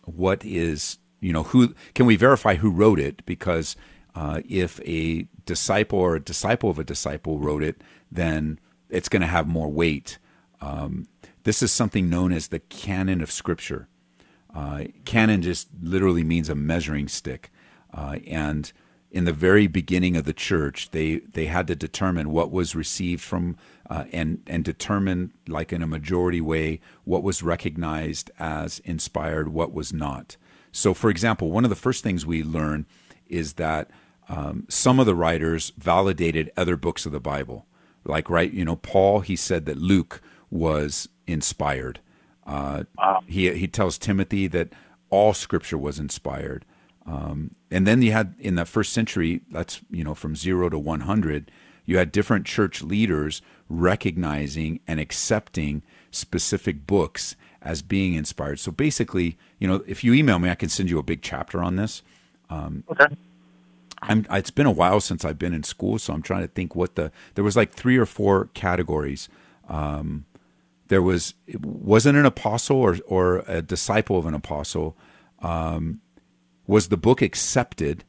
what 0.06 0.44
is 0.44 0.98
you 1.20 1.34
know 1.34 1.44
who 1.44 1.74
can 1.94 2.06
we 2.06 2.16
verify 2.16 2.56
who 2.56 2.70
wrote 2.70 3.00
it 3.00 3.26
because 3.26 3.76
uh, 4.16 4.42
if 4.48 4.80
a 4.82 5.28
disciple 5.46 6.00
or 6.00 6.16
a 6.16 6.20
disciple 6.20 6.70
of 6.70 6.80
a 6.80 6.84
disciple 6.84 7.40
wrote 7.40 7.64
it, 7.64 7.82
then 8.12 8.60
it's 8.90 9.10
going 9.10 9.22
to 9.22 9.28
have 9.28 9.48
more 9.48 9.70
weight. 9.70 10.18
Um, 10.60 11.08
this 11.44 11.64
is 11.64 11.72
something 11.72 12.10
known 12.10 12.32
as 12.32 12.48
the 12.48 12.60
canon 12.60 13.22
of 13.22 13.32
Scripture. 13.32 13.88
Uh, 14.54 14.86
canon 15.06 15.42
just 15.42 15.70
literally 15.82 16.24
means 16.24 16.50
a 16.50 16.56
measuring 16.56 17.08
stick. 17.08 17.52
Uh, 17.94 18.18
and 18.28 18.72
in 19.10 19.26
the 19.26 19.34
very 19.34 19.68
beginning 19.68 20.16
of 20.16 20.26
the 20.26 20.34
church, 20.34 20.92
they, 20.92 21.18
they 21.20 21.46
had 21.46 21.68
to 21.68 21.76
determine 21.76 22.32
what 22.32 22.52
was 22.52 22.76
received 22.76 23.22
from 23.22 23.58
uh, 23.90 24.06
and 24.14 24.42
and 24.48 24.64
determine, 24.64 25.34
like 25.50 25.74
in 25.74 25.84
a 25.84 25.88
majority 25.88 26.40
way, 26.40 26.80
what 27.04 27.24
was 27.24 27.44
recognized 27.44 28.32
as 28.40 28.80
inspired, 28.86 29.50
what 29.50 29.74
was 29.74 29.92
not. 29.92 30.38
So, 30.72 30.94
for 30.94 31.10
example, 31.10 31.52
one 31.52 31.66
of 31.66 31.70
the 31.70 31.76
first 31.76 32.02
things 32.02 32.26
we 32.26 32.42
learn 32.42 32.86
is 33.28 33.54
that 33.54 33.92
um, 34.32 34.66
some 34.70 34.98
of 34.98 35.06
the 35.06 35.14
writers 35.14 35.74
validated 35.78 36.52
other 36.56 36.78
books 36.78 37.06
of 37.06 37.12
the 37.12 37.20
Bible. 37.20 37.66
Like, 38.06 38.30
right, 38.30 38.52
you 38.52 38.64
know, 38.64 38.78
Paul, 38.78 39.20
he 39.20 39.36
said 39.36 39.66
that 39.66 39.78
Luke 39.78 40.22
was 40.50 41.10
inspired. 41.28 42.00
Uh, 42.48 42.86
wow. 42.98 43.22
he, 43.28 43.52
he 43.52 43.68
tells 43.68 43.98
Timothy 43.98 44.48
that 44.48 44.70
all 45.10 45.34
scripture 45.34 45.78
was 45.78 46.00
inspired. 46.00 46.64
Um, 47.06 47.56
and 47.70 47.86
then 47.86 48.02
you 48.02 48.14
had 48.14 48.34
in 48.40 48.56
the 48.56 48.66
first 48.66 48.94
century, 48.94 49.42
that's, 49.52 49.82
you 49.92 50.04
know, 50.04 50.16
from 50.16 50.38
zero 50.38 50.70
to 50.70 50.80
100, 50.80 51.52
you 51.86 51.98
had 51.98 52.12
different 52.14 52.46
church 52.46 52.82
leaders 52.82 53.42
recognizing 53.68 54.80
and 54.88 55.00
accepting 55.00 55.84
specific 56.10 56.88
books 56.88 57.36
as 57.62 57.82
being 57.82 58.14
inspired. 58.14 58.60
So 58.60 58.72
basically, 58.72 59.38
you 59.60 59.68
know, 59.68 59.84
if 59.86 60.06
you 60.06 60.14
email 60.14 60.40
me, 60.40 60.50
I 60.50 60.56
can 60.56 60.70
send 60.70 60.90
you 60.90 61.00
a 61.00 61.04
big 61.04 61.22
chapter 61.22 61.62
on 61.62 61.76
this. 61.76 62.02
Um, 62.50 62.86
Okay. 62.90 63.08
I'm, 64.04 64.26
it's 64.32 64.52
been 64.52 64.66
a 64.66 64.72
while 64.72 65.00
since 65.00 65.24
I've 65.24 65.38
been 65.38 65.54
in 65.54 65.64
school, 65.64 66.00
so 66.00 66.14
I'm 66.14 66.22
trying 66.22 66.42
to 66.42 66.48
think 66.48 66.76
what 66.76 66.96
the 66.96 67.12
there 67.36 67.44
was 67.44 67.56
like 67.56 67.72
three 67.74 67.98
or 67.98 68.06
four 68.06 68.50
categories. 68.54 69.30
Um, 69.70 70.26
there 70.88 71.02
was 71.02 71.36
wasn't 71.60 72.18
an 72.18 72.26
apostle 72.26 72.78
or 72.78 72.98
or 73.08 73.44
a 73.48 73.62
disciple 73.62 74.18
of 74.18 74.26
an 74.26 74.34
apostle. 74.34 74.98
Um, 75.40 76.02
was 76.68 76.90
the 76.90 76.98
book 76.98 77.22
accepted? 77.22 78.04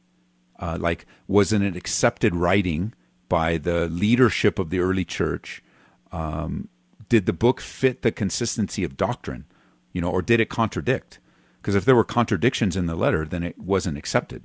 Uh, 0.59 0.77
like 0.79 1.05
wasn't 1.27 1.63
it 1.63 1.75
accepted 1.75 2.35
writing 2.35 2.93
by 3.29 3.57
the 3.57 3.87
leadership 3.87 4.59
of 4.59 4.69
the 4.69 4.79
early 4.79 5.05
church? 5.05 5.63
Um, 6.11 6.69
did 7.09 7.25
the 7.25 7.33
book 7.33 7.61
fit 7.61 8.01
the 8.01 8.11
consistency 8.11 8.83
of 8.83 8.97
doctrine? 8.97 9.45
You 9.91 10.01
know, 10.01 10.09
or 10.09 10.21
did 10.21 10.39
it 10.39 10.49
contradict? 10.49 11.19
Because 11.61 11.75
if 11.75 11.85
there 11.85 11.95
were 11.95 12.03
contradictions 12.03 12.75
in 12.75 12.87
the 12.87 12.95
letter, 12.95 13.25
then 13.25 13.43
it 13.43 13.57
wasn't 13.59 13.97
accepted. 13.97 14.43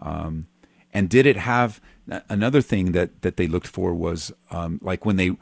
Um, 0.00 0.48
and 0.94 1.10
did 1.10 1.26
it 1.26 1.36
have 1.36 1.80
another 2.28 2.62
thing 2.62 2.92
that 2.92 3.22
that 3.22 3.36
they 3.36 3.48
looked 3.48 3.66
for 3.66 3.92
was 3.92 4.32
um, 4.50 4.78
like 4.82 5.04
when 5.04 5.16
they 5.16 5.36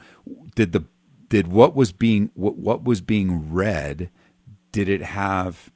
did 0.55 0.73
the 0.73 0.85
did 1.29 1.47
what 1.47 1.77
was 1.77 1.93
being 1.93 2.31
what, 2.35 2.57
what 2.57 2.83
was 2.83 3.01
being 3.01 3.53
read 3.53 4.11
did 4.73 4.89
it 4.89 5.03
have 5.03 5.71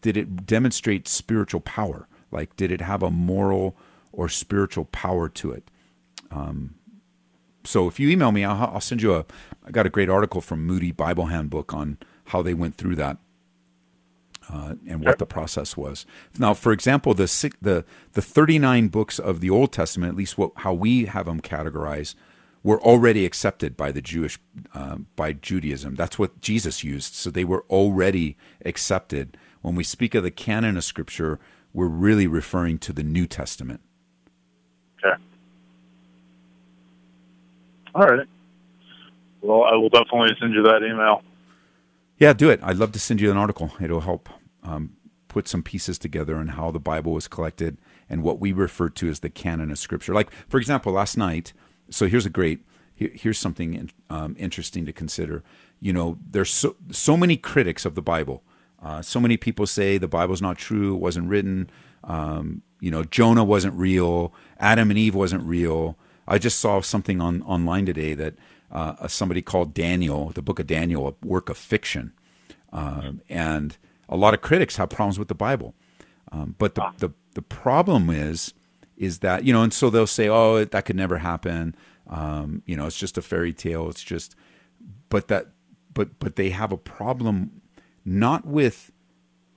did 0.00 0.16
it 0.16 0.46
demonstrate 0.46 1.06
spiritual 1.08 1.60
power? 1.60 2.08
Like 2.30 2.56
did 2.56 2.70
it 2.70 2.80
have 2.80 3.02
a 3.02 3.10
moral 3.10 3.76
or 4.12 4.28
spiritual 4.28 4.86
power 4.86 5.28
to 5.28 5.50
it? 5.52 5.70
Um, 6.30 6.76
so 7.64 7.88
if 7.88 8.00
you 8.00 8.08
email 8.08 8.32
me 8.32 8.44
I'll, 8.44 8.74
I'll 8.74 8.80
send 8.80 9.02
you 9.02 9.14
a 9.14 9.26
i 9.66 9.70
got 9.70 9.84
a 9.86 9.90
great 9.90 10.08
article 10.08 10.40
from 10.40 10.64
moody 10.64 10.92
bible 10.92 11.26
handbook 11.26 11.74
on 11.74 11.98
how 12.26 12.40
they 12.40 12.54
went 12.54 12.76
through 12.76 12.96
that 12.96 13.18
uh, 14.52 14.74
and 14.88 15.04
what 15.04 15.18
the 15.18 15.26
process 15.26 15.76
was. 15.76 16.06
Now, 16.38 16.54
for 16.54 16.72
example, 16.72 17.14
the 17.14 17.28
six, 17.28 17.56
the 17.62 17.84
the 18.12 18.22
thirty 18.22 18.58
nine 18.58 18.88
books 18.88 19.18
of 19.18 19.40
the 19.40 19.50
Old 19.50 19.72
Testament, 19.72 20.12
at 20.12 20.16
least 20.16 20.38
what, 20.38 20.52
how 20.56 20.72
we 20.72 21.04
have 21.04 21.26
them 21.26 21.40
categorized, 21.40 22.14
were 22.62 22.80
already 22.82 23.24
accepted 23.24 23.76
by 23.76 23.92
the 23.92 24.02
Jewish 24.02 24.38
uh, 24.74 24.96
by 25.16 25.32
Judaism. 25.32 25.94
That's 25.94 26.18
what 26.18 26.40
Jesus 26.40 26.82
used, 26.82 27.14
so 27.14 27.30
they 27.30 27.44
were 27.44 27.64
already 27.70 28.36
accepted. 28.64 29.36
When 29.62 29.74
we 29.74 29.84
speak 29.84 30.14
of 30.14 30.22
the 30.22 30.30
canon 30.30 30.76
of 30.76 30.84
Scripture, 30.84 31.38
we're 31.72 31.86
really 31.86 32.26
referring 32.26 32.78
to 32.78 32.92
the 32.92 33.02
New 33.02 33.26
Testament. 33.26 33.80
Okay. 35.04 35.22
All 37.94 38.06
right. 38.06 38.26
Well, 39.42 39.64
I 39.64 39.74
will 39.76 39.88
definitely 39.88 40.36
send 40.40 40.54
you 40.54 40.62
that 40.62 40.82
email. 40.82 41.22
Yeah, 42.18 42.32
do 42.34 42.50
it. 42.50 42.60
I'd 42.62 42.76
love 42.76 42.92
to 42.92 42.98
send 42.98 43.20
you 43.20 43.30
an 43.30 43.36
article. 43.36 43.72
It'll 43.80 44.00
help 44.00 44.28
um, 44.62 44.96
put 45.28 45.48
some 45.48 45.62
pieces 45.62 45.98
together 45.98 46.36
on 46.36 46.48
how 46.48 46.70
the 46.70 46.80
Bible 46.80 47.12
was 47.12 47.28
collected 47.28 47.78
and 48.08 48.22
what 48.22 48.40
we 48.40 48.52
refer 48.52 48.88
to 48.88 49.08
as 49.08 49.20
the 49.20 49.30
canon 49.30 49.70
of 49.70 49.78
Scripture. 49.78 50.12
Like, 50.12 50.30
for 50.48 50.58
example, 50.58 50.92
last 50.92 51.16
night. 51.16 51.52
So 51.88 52.06
here's 52.06 52.26
a 52.26 52.30
great. 52.30 52.64
Here, 52.94 53.10
here's 53.14 53.38
something 53.38 53.90
um, 54.10 54.36
interesting 54.38 54.84
to 54.86 54.92
consider. 54.92 55.42
You 55.80 55.92
know, 55.92 56.18
there's 56.30 56.50
so 56.50 56.76
so 56.90 57.16
many 57.16 57.36
critics 57.36 57.84
of 57.84 57.94
the 57.94 58.02
Bible. 58.02 58.42
Uh, 58.82 59.02
so 59.02 59.20
many 59.20 59.36
people 59.36 59.66
say 59.66 59.98
the 59.98 60.08
Bible's 60.08 60.42
not 60.42 60.58
true. 60.58 60.94
It 60.94 61.00
wasn't 61.00 61.28
written. 61.28 61.70
Um, 62.04 62.62
you 62.80 62.90
know, 62.90 63.04
Jonah 63.04 63.44
wasn't 63.44 63.74
real. 63.74 64.32
Adam 64.58 64.90
and 64.90 64.98
Eve 64.98 65.14
wasn't 65.14 65.44
real. 65.44 65.96
I 66.26 66.38
just 66.38 66.58
saw 66.58 66.80
something 66.80 67.20
on 67.20 67.42
online 67.42 67.86
today 67.86 68.14
that 68.14 68.34
uh, 68.70 69.06
somebody 69.08 69.42
called 69.42 69.74
Daniel, 69.74 70.30
the 70.30 70.42
book 70.42 70.58
of 70.58 70.66
Daniel, 70.66 71.08
a 71.08 71.26
work 71.26 71.48
of 71.48 71.56
fiction. 71.56 72.12
Um, 72.72 73.20
and 73.28 73.76
a 74.10 74.16
lot 74.16 74.34
of 74.34 74.42
critics 74.42 74.76
have 74.76 74.90
problems 74.90 75.18
with 75.18 75.28
the 75.28 75.34
Bible. 75.34 75.74
Um, 76.32 76.54
but 76.58 76.74
the, 76.74 76.92
the, 76.98 77.10
the 77.34 77.42
problem 77.42 78.10
is, 78.10 78.52
is 78.96 79.20
that, 79.20 79.44
you 79.44 79.52
know, 79.52 79.62
and 79.62 79.72
so 79.72 79.88
they'll 79.88 80.06
say, 80.06 80.28
oh, 80.28 80.62
that 80.64 80.84
could 80.84 80.96
never 80.96 81.18
happen. 81.18 81.74
Um, 82.08 82.62
you 82.66 82.76
know, 82.76 82.86
it's 82.86 82.98
just 82.98 83.16
a 83.16 83.22
fairy 83.22 83.54
tale. 83.54 83.88
It's 83.88 84.02
just, 84.02 84.34
but 85.08 85.28
that, 85.28 85.46
but, 85.94 86.18
but 86.18 86.36
they 86.36 86.50
have 86.50 86.72
a 86.72 86.76
problem 86.76 87.62
not 88.04 88.44
with 88.46 88.92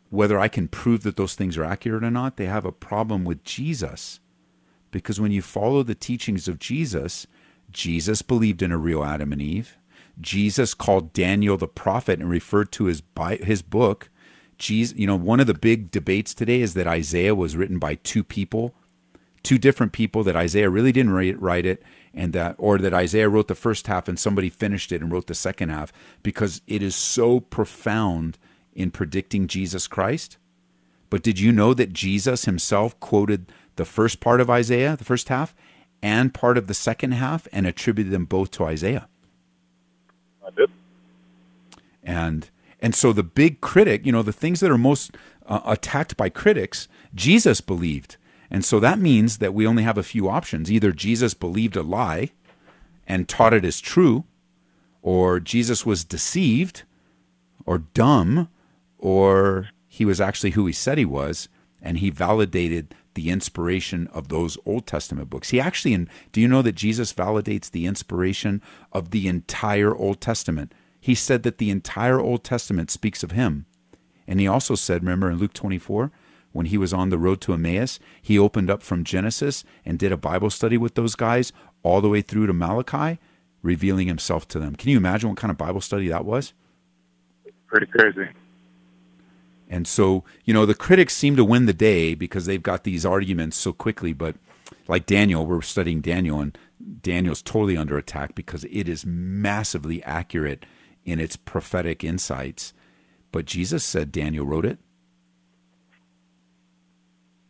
whether 0.09 0.39
I 0.39 0.47
can 0.47 0.67
prove 0.67 1.03
that 1.03 1.17
those 1.17 1.35
things 1.35 1.57
are 1.57 1.65
accurate 1.65 2.03
or 2.03 2.11
not. 2.11 2.37
They 2.37 2.45
have 2.45 2.65
a 2.65 2.71
problem 2.71 3.25
with 3.25 3.43
Jesus. 3.43 4.19
Because 4.91 5.19
when 5.19 5.31
you 5.31 5.41
follow 5.41 5.81
the 5.81 5.95
teachings 5.95 6.47
of 6.47 6.59
Jesus, 6.59 7.25
Jesus 7.71 8.21
believed 8.21 8.61
in 8.61 8.71
a 8.71 8.77
real 8.77 9.03
Adam 9.03 9.33
and 9.33 9.41
Eve. 9.41 9.77
Jesus 10.21 10.75
called 10.75 11.13
Daniel 11.13 11.57
the 11.57 11.67
prophet 11.67 12.19
and 12.19 12.29
referred 12.29 12.71
to 12.73 12.85
his 12.85 13.01
his 13.41 13.63
book. 13.63 14.09
Jesus, 14.63 14.97
you 14.97 15.05
know, 15.05 15.15
one 15.15 15.39
of 15.39 15.47
the 15.47 15.53
big 15.53 15.91
debates 15.91 16.33
today 16.33 16.61
is 16.61 16.73
that 16.73 16.87
Isaiah 16.87 17.35
was 17.35 17.57
written 17.57 17.79
by 17.79 17.95
two 17.95 18.23
people, 18.23 18.73
two 19.43 19.57
different 19.57 19.91
people. 19.91 20.23
That 20.23 20.37
Isaiah 20.37 20.69
really 20.69 20.93
didn't 20.93 21.11
write, 21.11 21.39
write 21.39 21.65
it, 21.65 21.83
and 22.13 22.31
that, 22.31 22.55
or 22.57 22.77
that 22.77 22.93
Isaiah 22.93 23.27
wrote 23.27 23.49
the 23.49 23.55
first 23.55 23.87
half 23.87 24.07
and 24.07 24.17
somebody 24.17 24.49
finished 24.49 24.93
it 24.93 25.01
and 25.01 25.11
wrote 25.11 25.27
the 25.27 25.35
second 25.35 25.69
half 25.69 25.91
because 26.23 26.61
it 26.65 26.81
is 26.81 26.95
so 26.95 27.41
profound 27.41 28.37
in 28.73 28.89
predicting 28.89 29.47
Jesus 29.47 29.85
Christ. 29.87 30.37
But 31.09 31.23
did 31.23 31.39
you 31.39 31.51
know 31.51 31.73
that 31.73 31.91
Jesus 31.93 32.45
himself 32.45 32.97
quoted 32.99 33.51
the 33.75 33.85
first 33.85 34.19
part 34.19 34.39
of 34.39 34.49
Isaiah, 34.49 34.95
the 34.95 35.03
first 35.03 35.29
half, 35.29 35.53
and 36.01 36.33
part 36.33 36.57
of 36.57 36.67
the 36.67 36.73
second 36.73 37.13
half 37.13 37.47
and 37.51 37.65
attributed 37.65 38.11
them 38.11 38.25
both 38.25 38.51
to 38.51 38.65
Isaiah. 38.65 39.07
I 40.45 40.49
did. 40.51 40.69
And 42.03 42.49
and 42.83 42.93
so 42.93 43.13
the 43.13 43.23
big 43.23 43.61
critic, 43.61 44.05
you 44.05 44.11
know, 44.11 44.21
the 44.21 44.33
things 44.33 44.59
that 44.59 44.69
are 44.69 44.77
most 44.77 45.15
uh, 45.45 45.61
attacked 45.65 46.17
by 46.17 46.27
critics, 46.27 46.89
Jesus 47.15 47.61
believed. 47.61 48.17
And 48.51 48.65
so 48.65 48.81
that 48.81 48.99
means 48.99 49.37
that 49.37 49.53
we 49.53 49.65
only 49.65 49.83
have 49.83 49.97
a 49.97 50.03
few 50.03 50.27
options. 50.27 50.69
Either 50.69 50.91
Jesus 50.91 51.33
believed 51.33 51.77
a 51.77 51.81
lie 51.81 52.31
and 53.07 53.29
taught 53.29 53.53
it 53.53 53.63
as 53.63 53.79
true, 53.79 54.25
or 55.01 55.39
Jesus 55.39 55.85
was 55.85 56.03
deceived 56.03 56.83
or 57.65 57.77
dumb, 57.77 58.49
or 58.97 59.69
he 59.87 60.03
was 60.03 60.19
actually 60.19 60.51
who 60.51 60.65
he 60.65 60.73
said 60.73 60.97
he 60.97 61.05
was 61.05 61.47
and 61.81 61.99
he 61.99 62.09
validated 62.09 62.93
the 63.13 63.29
inspiration 63.29 64.07
of 64.07 64.27
those 64.27 64.57
Old 64.65 64.87
Testament 64.87 65.29
books. 65.29 65.51
He 65.51 65.59
actually, 65.59 66.07
do 66.33 66.41
you 66.41 66.49
know 66.49 66.61
that 66.61 66.75
Jesus 66.75 67.13
validates 67.13 67.71
the 67.71 67.85
inspiration 67.85 68.61
of 68.91 69.11
the 69.11 69.29
entire 69.29 69.95
Old 69.95 70.19
Testament? 70.19 70.73
He 71.03 71.15
said 71.15 71.43
that 71.43 71.57
the 71.57 71.69
entire 71.69 72.17
Old 72.17 72.45
Testament 72.45 72.89
speaks 72.89 73.23
of 73.23 73.31
him. 73.31 73.65
And 74.25 74.39
he 74.39 74.47
also 74.47 74.73
said, 74.73 75.03
remember 75.03 75.29
in 75.29 75.37
Luke 75.37 75.51
24, 75.51 76.13
when 76.53 76.67
he 76.67 76.77
was 76.77 76.93
on 76.93 77.09
the 77.09 77.17
road 77.17 77.41
to 77.41 77.51
Emmaus, 77.51 77.99
he 78.21 78.39
opened 78.39 78.69
up 78.69 78.81
from 78.81 79.03
Genesis 79.03 79.65
and 79.83 79.99
did 79.99 80.13
a 80.13 80.17
Bible 80.17 80.49
study 80.49 80.77
with 80.77 80.95
those 80.95 81.15
guys 81.15 81.51
all 81.83 81.99
the 81.99 82.07
way 82.07 82.21
through 82.21 82.47
to 82.47 82.53
Malachi, 82.53 83.19
revealing 83.61 84.07
himself 84.07 84.47
to 84.47 84.59
them. 84.59 84.77
Can 84.77 84.91
you 84.91 84.95
imagine 84.95 85.27
what 85.27 85.37
kind 85.37 85.51
of 85.51 85.57
Bible 85.57 85.81
study 85.81 86.07
that 86.07 86.23
was? 86.23 86.53
Pretty 87.67 87.87
crazy. 87.87 88.29
And 89.69 89.85
so, 89.85 90.23
you 90.45 90.53
know, 90.53 90.65
the 90.65 90.73
critics 90.73 91.13
seem 91.13 91.35
to 91.35 91.43
win 91.43 91.65
the 91.65 91.73
day 91.73 92.13
because 92.13 92.45
they've 92.45 92.63
got 92.63 92.85
these 92.85 93.05
arguments 93.05 93.57
so 93.57 93.73
quickly. 93.73 94.13
But 94.13 94.37
like 94.87 95.05
Daniel, 95.05 95.45
we're 95.45 95.63
studying 95.63 95.99
Daniel, 95.99 96.39
and 96.39 96.57
Daniel's 97.01 97.41
totally 97.41 97.75
under 97.75 97.97
attack 97.97 98.35
because 98.35 98.63
it 98.71 98.87
is 98.87 99.05
massively 99.05 100.01
accurate 100.03 100.65
in 101.05 101.19
its 101.19 101.35
prophetic 101.35 102.03
insights. 102.03 102.73
But 103.31 103.45
Jesus 103.45 103.83
said 103.83 104.11
Daniel 104.11 104.45
wrote 104.45 104.65
it. 104.65 104.77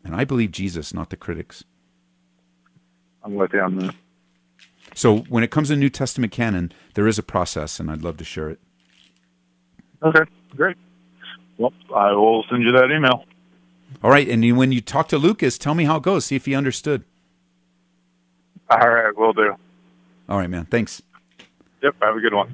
And 0.03 0.15
I 0.15 0.25
believe 0.25 0.51
Jesus, 0.51 0.93
not 0.93 1.09
the 1.09 1.15
critics. 1.15 1.63
I'm 3.23 3.35
with 3.35 3.53
you 3.53 3.61
on 3.61 3.77
that. 3.79 3.95
So 4.95 5.19
when 5.19 5.43
it 5.43 5.51
comes 5.51 5.69
to 5.69 5.75
New 5.75 5.89
Testament 5.89 6.33
canon, 6.33 6.71
there 6.93 7.07
is 7.07 7.17
a 7.17 7.23
process, 7.23 7.79
and 7.79 7.89
I'd 7.89 8.01
love 8.01 8.17
to 8.17 8.23
share 8.23 8.49
it. 8.49 8.59
Okay, 10.03 10.23
great. 10.55 10.75
Well, 11.57 11.71
I 11.95 12.11
will 12.11 12.43
send 12.49 12.63
you 12.63 12.71
that 12.73 12.91
email. 12.91 13.23
All 14.03 14.09
right, 14.09 14.27
and 14.27 14.57
when 14.57 14.71
you 14.71 14.81
talk 14.81 15.07
to 15.09 15.17
Lucas, 15.17 15.57
tell 15.57 15.75
me 15.75 15.85
how 15.85 15.97
it 15.97 16.03
goes. 16.03 16.25
See 16.25 16.35
if 16.35 16.45
he 16.45 16.53
understood. 16.53 17.05
All 18.69 18.77
right, 18.77 19.11
we'll 19.15 19.33
do. 19.33 19.55
All 20.27 20.37
right, 20.37 20.49
man. 20.49 20.65
Thanks. 20.65 21.01
Yep, 21.81 21.95
have 22.01 22.15
a 22.15 22.19
good 22.19 22.33
one. 22.33 22.53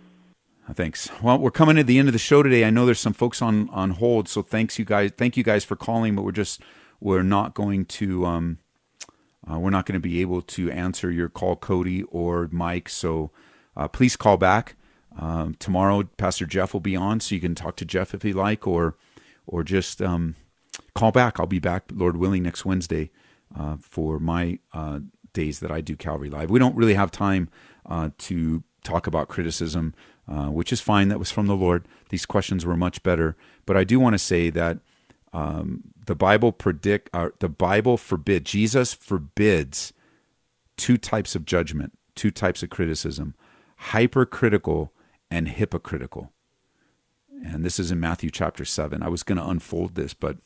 Thanks. 0.73 1.09
Well, 1.21 1.39
we're 1.39 1.51
coming 1.51 1.77
to 1.77 1.83
the 1.83 1.97
end 1.97 2.07
of 2.07 2.13
the 2.13 2.19
show 2.19 2.43
today. 2.43 2.63
I 2.63 2.69
know 2.69 2.85
there's 2.85 2.99
some 2.99 3.13
folks 3.13 3.41
on 3.41 3.69
on 3.71 3.91
hold, 3.91 4.27
so 4.29 4.41
thanks 4.41 4.77
you 4.77 4.85
guys. 4.85 5.11
Thank 5.17 5.35
you 5.35 5.43
guys 5.43 5.63
for 5.63 5.75
calling, 5.75 6.15
but 6.15 6.21
we're 6.21 6.31
just 6.31 6.61
we're 6.99 7.23
not 7.23 7.53
going 7.53 7.85
to 7.85 8.25
um, 8.25 8.59
uh, 9.49 9.57
we're 9.57 9.71
not 9.71 9.85
going 9.85 9.99
to 9.99 9.99
be 9.99 10.21
able 10.21 10.41
to 10.43 10.69
answer 10.71 11.09
your 11.09 11.29
call, 11.29 11.55
Cody 11.55 12.03
or 12.03 12.49
Mike. 12.51 12.87
So 12.89 13.31
uh, 13.75 13.87
please 13.87 14.15
call 14.15 14.37
back. 14.37 14.75
Um, 15.17 15.55
tomorrow, 15.55 16.03
Pastor 16.17 16.45
Jeff 16.45 16.73
will 16.73 16.81
be 16.81 16.95
on, 16.95 17.19
so 17.19 17.35
you 17.35 17.41
can 17.41 17.55
talk 17.55 17.75
to 17.77 17.85
Jeff 17.85 18.13
if 18.13 18.23
you 18.23 18.33
like, 18.33 18.67
or 18.67 18.95
or 19.47 19.63
just 19.63 20.01
um, 20.01 20.35
call 20.93 21.11
back. 21.11 21.39
I'll 21.39 21.47
be 21.47 21.59
back, 21.59 21.85
Lord 21.91 22.17
willing, 22.17 22.43
next 22.43 22.63
Wednesday 22.63 23.09
uh, 23.57 23.77
for 23.81 24.19
my 24.19 24.59
uh, 24.73 24.99
days 25.33 25.61
that 25.61 25.71
I 25.71 25.81
do 25.81 25.95
Calvary 25.95 26.29
Live. 26.29 26.51
We 26.51 26.59
don't 26.59 26.75
really 26.75 26.93
have 26.93 27.09
time 27.09 27.49
uh, 27.85 28.09
to 28.19 28.63
talk 28.83 29.07
about 29.07 29.27
criticism 29.27 29.93
uh, 30.29 30.47
which 30.47 30.71
is 30.71 30.79
fine. 30.79 31.07
That 31.09 31.19
was 31.19 31.31
from 31.31 31.47
the 31.47 31.55
Lord. 31.55 31.87
These 32.09 32.25
questions 32.25 32.65
were 32.65 32.77
much 32.77 33.01
better. 33.01 33.35
But 33.65 33.75
I 33.75 33.83
do 33.83 33.99
want 33.99 34.13
to 34.13 34.19
say 34.19 34.49
that 34.51 34.77
um, 35.33 35.81
the 36.05 36.15
Bible 36.15 36.51
predict, 36.51 37.09
uh, 37.13 37.29
the 37.39 37.49
Bible 37.49 37.97
forbid, 37.97 38.45
Jesus 38.45 38.93
forbids 38.93 39.93
two 40.77 40.97
types 40.97 41.35
of 41.35 41.45
judgment, 41.45 41.97
two 42.15 42.31
types 42.31 42.63
of 42.63 42.69
criticism: 42.69 43.33
hypercritical 43.77 44.93
and 45.31 45.47
hypocritical. 45.47 46.31
And 47.43 47.63
this 47.63 47.79
is 47.79 47.91
in 47.91 47.99
Matthew 47.99 48.29
chapter 48.29 48.65
seven. 48.65 49.01
I 49.01 49.09
was 49.09 49.23
going 49.23 49.37
to 49.37 49.47
unfold 49.47 49.95
this, 49.95 50.13
but 50.13 50.37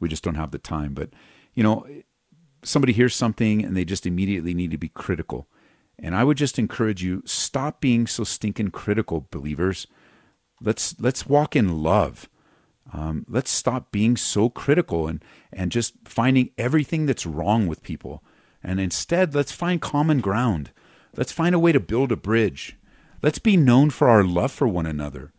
we 0.00 0.08
just 0.08 0.24
don't 0.24 0.34
have 0.34 0.50
the 0.50 0.58
time. 0.58 0.94
But 0.94 1.10
you 1.54 1.62
know, 1.62 1.86
somebody 2.62 2.92
hears 2.92 3.14
something 3.14 3.64
and 3.64 3.76
they 3.76 3.84
just 3.84 4.06
immediately 4.06 4.54
need 4.54 4.70
to 4.70 4.78
be 4.78 4.88
critical. 4.88 5.48
And 5.98 6.14
I 6.14 6.24
would 6.24 6.36
just 6.36 6.58
encourage 6.58 7.02
you 7.02 7.22
stop 7.26 7.80
being 7.80 8.06
so 8.06 8.24
stinking 8.24 8.70
critical, 8.70 9.26
believers. 9.30 9.86
Let's 10.60 10.98
let's 11.00 11.26
walk 11.26 11.56
in 11.56 11.82
love. 11.82 12.28
Um, 12.92 13.26
let's 13.28 13.50
stop 13.50 13.92
being 13.92 14.16
so 14.16 14.48
critical 14.48 15.08
and 15.08 15.24
and 15.52 15.72
just 15.72 15.94
finding 16.04 16.50
everything 16.56 17.06
that's 17.06 17.26
wrong 17.26 17.66
with 17.66 17.82
people. 17.82 18.22
And 18.62 18.80
instead, 18.80 19.34
let's 19.34 19.52
find 19.52 19.80
common 19.80 20.20
ground. 20.20 20.70
Let's 21.16 21.32
find 21.32 21.54
a 21.54 21.58
way 21.58 21.72
to 21.72 21.80
build 21.80 22.12
a 22.12 22.16
bridge. 22.16 22.76
Let's 23.22 23.38
be 23.38 23.56
known 23.56 23.90
for 23.90 24.08
our 24.08 24.22
love 24.22 24.52
for 24.52 24.68
one 24.68 24.86
another. 24.86 25.32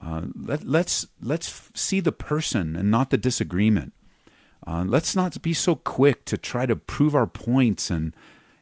Uh, 0.00 0.22
let, 0.34 0.64
let's 0.64 1.06
let's 1.20 1.70
see 1.74 2.00
the 2.00 2.12
person 2.12 2.76
and 2.76 2.90
not 2.90 3.10
the 3.10 3.16
disagreement. 3.16 3.92
Uh, 4.66 4.84
let's 4.86 5.16
not 5.16 5.40
be 5.42 5.54
so 5.54 5.74
quick 5.74 6.24
to 6.26 6.36
try 6.36 6.66
to 6.66 6.76
prove 6.76 7.14
our 7.14 7.26
points 7.26 7.90
and 7.90 8.14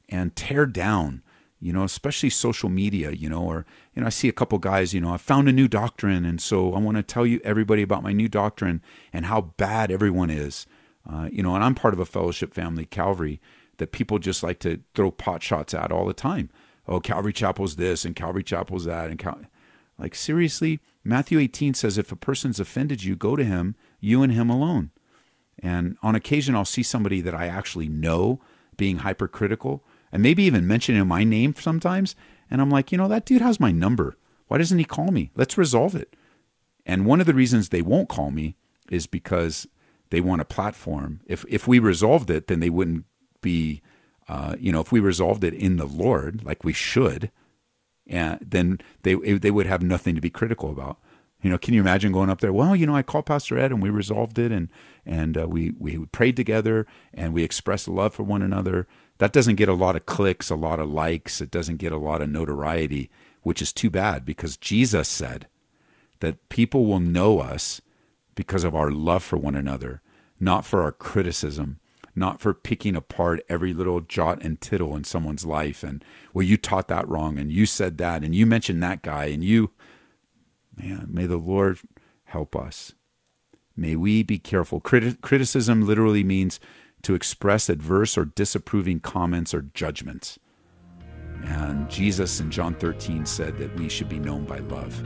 and 0.08 0.36
tear 0.36 0.66
down 0.66 1.22
you 1.60 1.72
know, 1.72 1.84
especially 1.84 2.30
social 2.30 2.70
media, 2.70 3.10
you 3.12 3.28
know, 3.28 3.42
or, 3.42 3.66
you 3.94 4.00
know, 4.00 4.06
I 4.06 4.10
see 4.10 4.28
a 4.28 4.32
couple 4.32 4.58
guys, 4.58 4.94
you 4.94 5.00
know, 5.00 5.12
I 5.12 5.18
found 5.18 5.48
a 5.48 5.52
new 5.52 5.68
doctrine. 5.68 6.24
And 6.24 6.40
so 6.40 6.72
I 6.72 6.78
want 6.78 6.96
to 6.96 7.02
tell 7.02 7.26
you 7.26 7.40
everybody 7.44 7.82
about 7.82 8.02
my 8.02 8.12
new 8.12 8.28
doctrine 8.28 8.82
and 9.12 9.26
how 9.26 9.42
bad 9.42 9.90
everyone 9.90 10.30
is. 10.30 10.66
Uh, 11.08 11.28
you 11.30 11.42
know, 11.42 11.54
and 11.54 11.62
I'm 11.62 11.74
part 11.74 11.92
of 11.92 12.00
a 12.00 12.06
fellowship 12.06 12.54
family, 12.54 12.86
Calvary, 12.86 13.40
that 13.76 13.92
people 13.92 14.18
just 14.18 14.42
like 14.42 14.58
to 14.60 14.80
throw 14.94 15.10
pot 15.10 15.42
shots 15.42 15.74
at 15.74 15.92
all 15.92 16.06
the 16.06 16.14
time. 16.14 16.50
Oh, 16.88 16.98
Calvary 16.98 17.32
Chapel's 17.32 17.76
this 17.76 18.04
and 18.04 18.16
Calvary 18.16 18.42
Chapel's 18.42 18.86
that. 18.86 19.10
And 19.10 19.18
Cal- 19.18 19.42
like, 19.98 20.14
seriously, 20.14 20.80
Matthew 21.04 21.38
18 21.38 21.74
says 21.74 21.98
if 21.98 22.10
a 22.10 22.16
person's 22.16 22.58
offended 22.58 23.04
you, 23.04 23.16
go 23.16 23.36
to 23.36 23.44
him, 23.44 23.76
you 24.00 24.22
and 24.22 24.32
him 24.32 24.48
alone. 24.48 24.90
And 25.58 25.98
on 26.02 26.14
occasion, 26.14 26.54
I'll 26.54 26.64
see 26.64 26.82
somebody 26.82 27.20
that 27.20 27.34
I 27.34 27.46
actually 27.46 27.88
know 27.88 28.40
being 28.78 28.98
hypercritical 28.98 29.84
and 30.12 30.22
maybe 30.22 30.42
even 30.44 30.66
mentioning 30.66 31.06
my 31.06 31.24
name 31.24 31.54
sometimes. 31.58 32.14
And 32.50 32.60
I'm 32.60 32.70
like, 32.70 32.90
you 32.90 32.98
know, 32.98 33.08
that 33.08 33.24
dude 33.24 33.42
has 33.42 33.60
my 33.60 33.72
number. 33.72 34.16
Why 34.48 34.58
doesn't 34.58 34.78
he 34.78 34.84
call 34.84 35.12
me? 35.12 35.30
Let's 35.36 35.56
resolve 35.56 35.94
it. 35.94 36.16
And 36.84 37.06
one 37.06 37.20
of 37.20 37.26
the 37.26 37.34
reasons 37.34 37.68
they 37.68 37.82
won't 37.82 38.08
call 38.08 38.30
me 38.30 38.56
is 38.90 39.06
because 39.06 39.68
they 40.10 40.20
want 40.20 40.40
a 40.40 40.46
platform. 40.46 41.20
If 41.26 41.44
if 41.48 41.68
we 41.68 41.78
resolved 41.78 42.30
it, 42.30 42.48
then 42.48 42.60
they 42.60 42.70
wouldn't 42.70 43.04
be, 43.40 43.80
uh, 44.28 44.56
you 44.58 44.72
know, 44.72 44.80
if 44.80 44.90
we 44.90 45.00
resolved 45.00 45.44
it 45.44 45.54
in 45.54 45.76
the 45.76 45.86
Lord 45.86 46.44
like 46.44 46.64
we 46.64 46.72
should, 46.72 47.30
and 48.08 48.40
then 48.40 48.80
they 49.02 49.14
they 49.14 49.50
would 49.50 49.66
have 49.66 49.82
nothing 49.82 50.14
to 50.16 50.20
be 50.20 50.30
critical 50.30 50.70
about. 50.70 50.98
You 51.42 51.48
know, 51.48 51.58
can 51.58 51.72
you 51.72 51.80
imagine 51.80 52.12
going 52.12 52.28
up 52.28 52.40
there? 52.40 52.52
Well, 52.52 52.76
you 52.76 52.86
know, 52.86 52.94
I 52.94 53.02
called 53.02 53.26
Pastor 53.26 53.58
Ed 53.58 53.72
and 53.72 53.82
we 53.82 53.88
resolved 53.88 54.38
it, 54.38 54.52
and 54.52 54.68
and 55.06 55.38
uh, 55.38 55.48
we 55.48 55.72
we 55.78 56.04
prayed 56.06 56.36
together 56.36 56.86
and 57.14 57.32
we 57.32 57.44
expressed 57.44 57.88
love 57.88 58.14
for 58.14 58.24
one 58.24 58.42
another, 58.42 58.86
that 59.20 59.34
doesn't 59.34 59.56
get 59.56 59.68
a 59.68 59.74
lot 59.74 59.96
of 59.96 60.06
clicks, 60.06 60.48
a 60.48 60.54
lot 60.54 60.80
of 60.80 60.90
likes. 60.90 61.42
It 61.42 61.50
doesn't 61.50 61.76
get 61.76 61.92
a 61.92 61.98
lot 61.98 62.22
of 62.22 62.30
notoriety, 62.30 63.10
which 63.42 63.60
is 63.60 63.70
too 63.70 63.90
bad 63.90 64.24
because 64.24 64.56
Jesus 64.56 65.10
said 65.10 65.46
that 66.20 66.48
people 66.48 66.86
will 66.86 67.00
know 67.00 67.38
us 67.38 67.82
because 68.34 68.64
of 68.64 68.74
our 68.74 68.90
love 68.90 69.22
for 69.22 69.36
one 69.36 69.54
another, 69.54 70.00
not 70.40 70.64
for 70.64 70.82
our 70.82 70.90
criticism, 70.90 71.80
not 72.16 72.40
for 72.40 72.54
picking 72.54 72.96
apart 72.96 73.44
every 73.46 73.74
little 73.74 74.00
jot 74.00 74.42
and 74.42 74.58
tittle 74.58 74.96
in 74.96 75.04
someone's 75.04 75.44
life. 75.44 75.82
And, 75.82 76.02
well, 76.32 76.42
you 76.42 76.56
taught 76.56 76.88
that 76.88 77.06
wrong, 77.06 77.38
and 77.38 77.52
you 77.52 77.66
said 77.66 77.98
that, 77.98 78.24
and 78.24 78.34
you 78.34 78.46
mentioned 78.46 78.82
that 78.82 79.02
guy, 79.02 79.26
and 79.26 79.44
you, 79.44 79.70
man, 80.74 81.08
may 81.10 81.26
the 81.26 81.36
Lord 81.36 81.78
help 82.24 82.56
us. 82.56 82.94
May 83.76 83.96
we 83.96 84.22
be 84.22 84.38
careful. 84.38 84.80
Criti- 84.80 85.20
criticism 85.20 85.86
literally 85.86 86.24
means 86.24 86.58
to 87.02 87.14
express 87.14 87.68
adverse 87.68 88.16
or 88.18 88.24
disapproving 88.24 89.00
comments 89.00 89.54
or 89.54 89.62
judgments. 89.74 90.38
And 91.44 91.88
Jesus 91.88 92.40
in 92.40 92.50
John 92.50 92.74
13 92.74 93.24
said 93.24 93.58
that 93.58 93.74
we 93.76 93.88
should 93.88 94.08
be 94.08 94.18
known 94.18 94.44
by 94.44 94.58
love. 94.58 94.98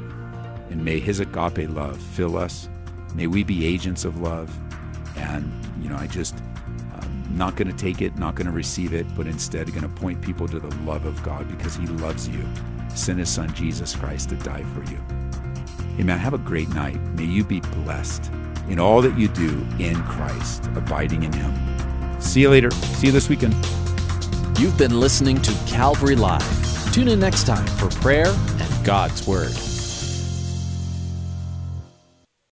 And 0.70 0.84
may 0.84 0.98
his 0.98 1.20
agape 1.20 1.70
love 1.70 2.00
fill 2.00 2.36
us. 2.36 2.68
May 3.14 3.26
we 3.26 3.44
be 3.44 3.64
agents 3.64 4.04
of 4.04 4.20
love. 4.20 4.52
And, 5.16 5.52
you 5.80 5.88
know, 5.88 5.96
I 5.96 6.08
just, 6.08 6.36
um, 6.94 7.24
not 7.30 7.54
going 7.54 7.68
to 7.68 7.76
take 7.76 8.02
it, 8.02 8.18
not 8.18 8.34
going 8.34 8.46
to 8.46 8.52
receive 8.52 8.92
it, 8.92 9.06
but 9.14 9.26
instead 9.26 9.68
going 9.68 9.82
to 9.82 10.00
point 10.00 10.20
people 10.20 10.48
to 10.48 10.58
the 10.58 10.74
love 10.78 11.06
of 11.06 11.22
God 11.22 11.48
because 11.48 11.76
he 11.76 11.86
loves 11.86 12.28
you. 12.28 12.44
Send 12.88 13.20
his 13.20 13.28
son 13.28 13.52
Jesus 13.54 13.94
Christ 13.94 14.30
to 14.30 14.36
die 14.36 14.64
for 14.74 14.82
you. 14.90 15.00
Amen. 16.00 16.18
Have 16.18 16.34
a 16.34 16.38
great 16.38 16.68
night. 16.70 17.00
May 17.14 17.24
you 17.24 17.44
be 17.44 17.60
blessed 17.60 18.32
in 18.68 18.78
all 18.78 19.02
that 19.02 19.18
you 19.18 19.28
do 19.28 19.66
in 19.78 20.02
Christ, 20.04 20.66
abiding 20.74 21.22
in 21.22 21.32
him. 21.32 22.20
See 22.20 22.40
you 22.40 22.50
later. 22.50 22.70
See 22.70 23.08
you 23.08 23.12
this 23.12 23.28
weekend. 23.28 23.54
You've 24.58 24.78
been 24.78 24.98
listening 25.00 25.40
to 25.42 25.52
Calvary 25.66 26.16
Live. 26.16 26.92
Tune 26.92 27.08
in 27.08 27.18
next 27.18 27.44
time 27.44 27.66
for 27.66 27.88
prayer 28.00 28.28
and 28.28 28.84
God's 28.84 29.26
Word. 29.26 29.73